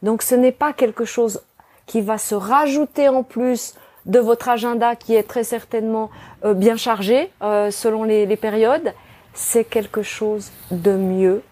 Donc 0.03 0.23
ce 0.23 0.35
n'est 0.35 0.53
pas 0.53 0.73
quelque 0.73 1.05
chose 1.05 1.43
qui 1.87 2.01
va 2.01 2.19
se 2.19 2.35
rajouter 2.35 3.09
en 3.09 3.23
plus 3.23 3.75
de 4.07 4.19
votre 4.19 4.49
agenda 4.49 4.97
qui 4.97 5.15
est 5.15 5.23
très 5.23 5.45
certainement 5.45 6.11
euh, 6.45 6.55
bien 6.55 6.77
chargé 6.77 7.31
euh, 7.43 7.71
selon 7.71 8.05
les, 8.05 8.27
les 8.27 8.37
périodes, 8.37 8.93
c'est 9.35 9.65
quelque 9.65 10.03
chose 10.03 10.51
de 10.71 10.93
mieux, 10.93 11.43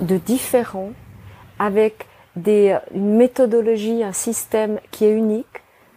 de 0.00 0.16
différent, 0.16 0.90
avec 1.58 2.06
des, 2.34 2.76
une 2.94 3.16
méthodologie, 3.16 4.02
un 4.02 4.12
système 4.12 4.80
qui 4.90 5.06
est 5.06 5.12
unique, 5.12 5.46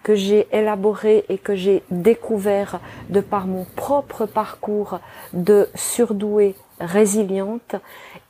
que 0.03 0.15
j'ai 0.15 0.47
élaboré 0.51 1.25
et 1.27 1.37
que 1.37 1.55
j'ai 1.55 1.83
découvert 1.91 2.79
de 3.09 3.19
par 3.19 3.47
mon 3.47 3.65
propre 3.75 4.25
parcours 4.25 4.99
de 5.33 5.67
surdouée 5.75 6.55
résiliente 6.79 7.75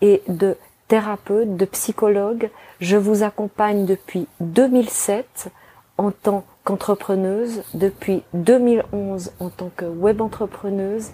et 0.02 0.24
de 0.28 0.58
thérapeute, 0.90 1.56
de 1.56 1.64
psychologue. 1.64 2.50
Je 2.82 2.98
vous 2.98 3.24
accompagne 3.24 3.86
depuis 3.86 4.28
2007 4.42 5.50
en 5.98 6.12
tant 6.12 6.44
qu'entrepreneuse, 6.66 7.64
depuis 7.74 8.24
2011 8.34 9.32
en 9.40 9.50
tant 9.50 9.72
que 9.76 9.86
web 9.86 10.20
entrepreneuse. 10.20 11.12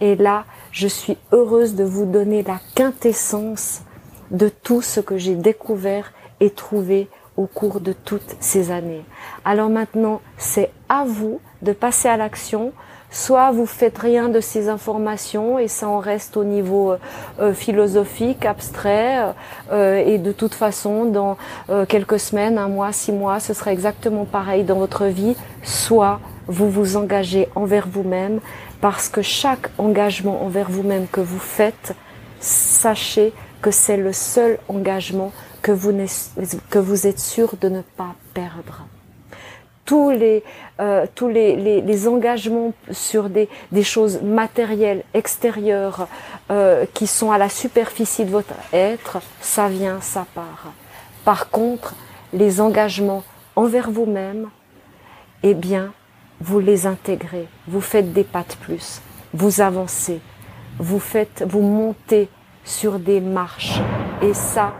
Et 0.00 0.14
là, 0.14 0.44
je 0.70 0.86
suis 0.86 1.16
heureuse 1.32 1.74
de 1.74 1.84
vous 1.84 2.04
donner 2.04 2.44
la 2.44 2.60
quintessence 2.76 3.82
de 4.30 4.48
tout 4.48 4.82
ce 4.82 5.00
que 5.00 5.16
j'ai 5.16 5.34
découvert 5.34 6.12
et 6.40 6.50
trouvé 6.50 7.08
au 7.36 7.46
cours 7.46 7.80
de 7.80 7.92
toutes 7.92 8.36
ces 8.40 8.70
années. 8.70 9.04
Alors 9.44 9.70
maintenant, 9.70 10.20
c'est 10.36 10.70
à 10.88 11.04
vous 11.04 11.40
de 11.62 11.72
passer 11.72 12.08
à 12.08 12.16
l'action 12.16 12.72
soit 13.14 13.52
vous 13.52 13.64
faites 13.64 13.96
rien 13.96 14.28
de 14.28 14.40
ces 14.40 14.68
informations 14.68 15.58
et 15.58 15.68
ça 15.68 15.88
en 15.88 16.00
reste 16.00 16.36
au 16.36 16.42
niveau 16.42 16.92
euh, 16.92 16.98
euh, 17.40 17.54
philosophique, 17.54 18.44
abstrait, 18.44 19.32
euh, 19.72 20.04
et 20.04 20.18
de 20.18 20.32
toute 20.32 20.52
façon, 20.52 21.04
dans 21.04 21.36
quelques 21.88 22.18
semaines, 22.18 22.58
un 22.58 22.68
mois, 22.68 22.92
six 22.92 23.12
mois, 23.12 23.38
ce 23.38 23.54
sera 23.54 23.72
exactement 23.72 24.24
pareil 24.24 24.64
dans 24.64 24.78
votre 24.78 25.06
vie, 25.06 25.36
soit 25.62 26.20
vous 26.48 26.68
vous 26.68 26.96
engagez 26.96 27.48
envers 27.54 27.86
vous-même, 27.86 28.40
parce 28.80 29.08
que 29.08 29.22
chaque 29.22 29.70
engagement 29.78 30.42
envers 30.44 30.68
vous-même 30.68 31.06
que 31.06 31.20
vous 31.20 31.38
faites, 31.38 31.94
sachez 32.40 33.32
que 33.62 33.70
c'est 33.70 33.96
le 33.96 34.12
seul 34.12 34.58
engagement 34.68 35.32
que 35.62 35.72
vous, 35.72 35.92
que 36.68 36.78
vous 36.78 37.06
êtes 37.06 37.20
sûr 37.20 37.54
de 37.60 37.68
ne 37.68 37.80
pas 37.80 38.14
perdre 38.34 38.86
tous 39.84 40.10
les 40.10 40.42
euh, 40.80 41.06
les, 41.28 42.08
engagements 42.08 42.72
sur 42.90 43.28
des, 43.28 43.48
des 43.70 43.82
choses 43.82 44.20
matérielles 44.22 45.04
extérieures 45.14 46.08
euh, 46.50 46.84
qui 46.94 47.06
sont 47.06 47.30
à 47.30 47.38
la 47.38 47.48
superficie 47.48 48.24
de 48.24 48.30
votre 48.30 48.54
être, 48.72 49.18
ça 49.40 49.68
vient, 49.68 50.00
ça 50.00 50.26
part. 50.34 50.72
Par 51.24 51.50
contre, 51.50 51.94
les 52.32 52.60
engagements 52.60 53.22
envers 53.54 53.90
vous-même, 53.90 54.48
eh 55.44 55.54
bien, 55.54 55.92
vous 56.40 56.58
les 56.58 56.86
intégrez, 56.86 57.46
vous 57.68 57.80
faites 57.80 58.12
des 58.12 58.24
pas 58.24 58.42
de 58.42 58.56
plus, 58.64 59.00
vous 59.32 59.60
avancez, 59.60 60.20
vous 60.78 60.98
faites, 60.98 61.44
vous 61.46 61.62
montez 61.62 62.28
sur 62.64 62.98
des 62.98 63.20
marches, 63.20 63.80
et 64.22 64.34
ça, 64.34 64.74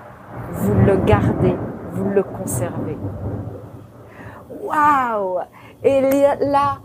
vous 0.52 0.74
le 0.74 0.96
gardez, 0.96 1.54
vous 1.92 2.10
le 2.10 2.24
conservez 2.24 2.96
waouh 4.64 5.40
Et 5.82 6.00
là, 6.00 6.78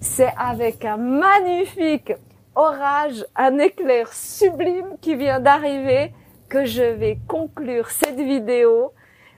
c'est 0.00 0.32
avec 0.36 0.84
un 0.84 0.96
magnifique 0.96 2.12
orage, 2.54 3.24
un 3.36 3.58
éclair 3.58 4.12
sublime 4.12 4.96
qui 5.00 5.14
vient 5.14 5.40
d'arriver 5.40 6.12
que 6.48 6.64
je 6.64 6.82
vais 6.82 7.18
conclure 7.26 7.90
cette 7.90 8.18
vidéo. 8.18 8.92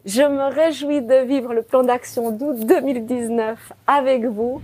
Je 0.07 0.23
me 0.23 0.53
réjouis 0.55 1.03
de 1.03 1.27
vivre 1.27 1.53
le 1.53 1.63
plan 1.63 1.83
d'action 1.83 2.31
d'août 2.31 2.57
2019 2.67 3.73
avec 3.87 4.25
vous. 4.25 4.63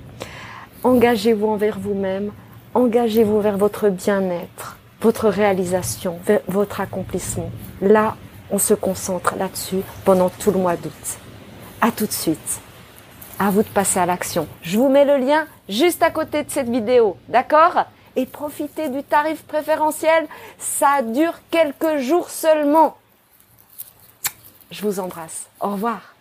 Engagez-vous 0.85 1.47
envers 1.47 1.79
vous-même, 1.79 2.33
engagez-vous 2.75 3.41
vers 3.41 3.59
votre 3.59 3.89
bien-être, 3.89 4.79
votre 5.01 5.29
réalisation, 5.29 6.19
votre 6.49 6.81
accomplissement. 6.81 7.51
Là, 7.83 8.17
on 8.51 8.59
se 8.59 8.75
concentre 8.75 9.37
là-dessus 9.37 9.83
pendant 10.05 10.31
tout 10.31 10.51
le 10.51 10.59
mois 10.59 10.77
d'août. 10.77 11.19
À 11.81 11.91
tout 11.91 12.07
de 12.07 12.13
suite. 12.13 12.61
À 13.39 13.51
vous 13.51 13.63
de 13.63 13.69
passer 13.69 14.01
à 14.01 14.07
l'action. 14.07 14.49
Je 14.63 14.79
vous 14.79 14.89
mets 14.89 15.05
le 15.05 15.19
lien 15.19 15.47
juste 15.69 16.03
à 16.03 16.11
côté 16.11 16.43
de 16.43 16.51
cette 16.51 16.71
vidéo, 16.71 17.19
d'accord? 17.29 17.85
Et 18.17 18.25
profitez 18.25 18.89
du 18.89 19.03
tarif 19.03 19.43
préférentiel, 19.43 20.27
ça 20.59 21.03
dure 21.03 21.35
quelques 21.51 21.99
jours 21.99 22.31
seulement. 22.31 22.97
Je 24.71 24.81
vous 24.83 25.01
embrasse. 25.01 25.49
Au 25.61 25.73
revoir. 25.73 26.16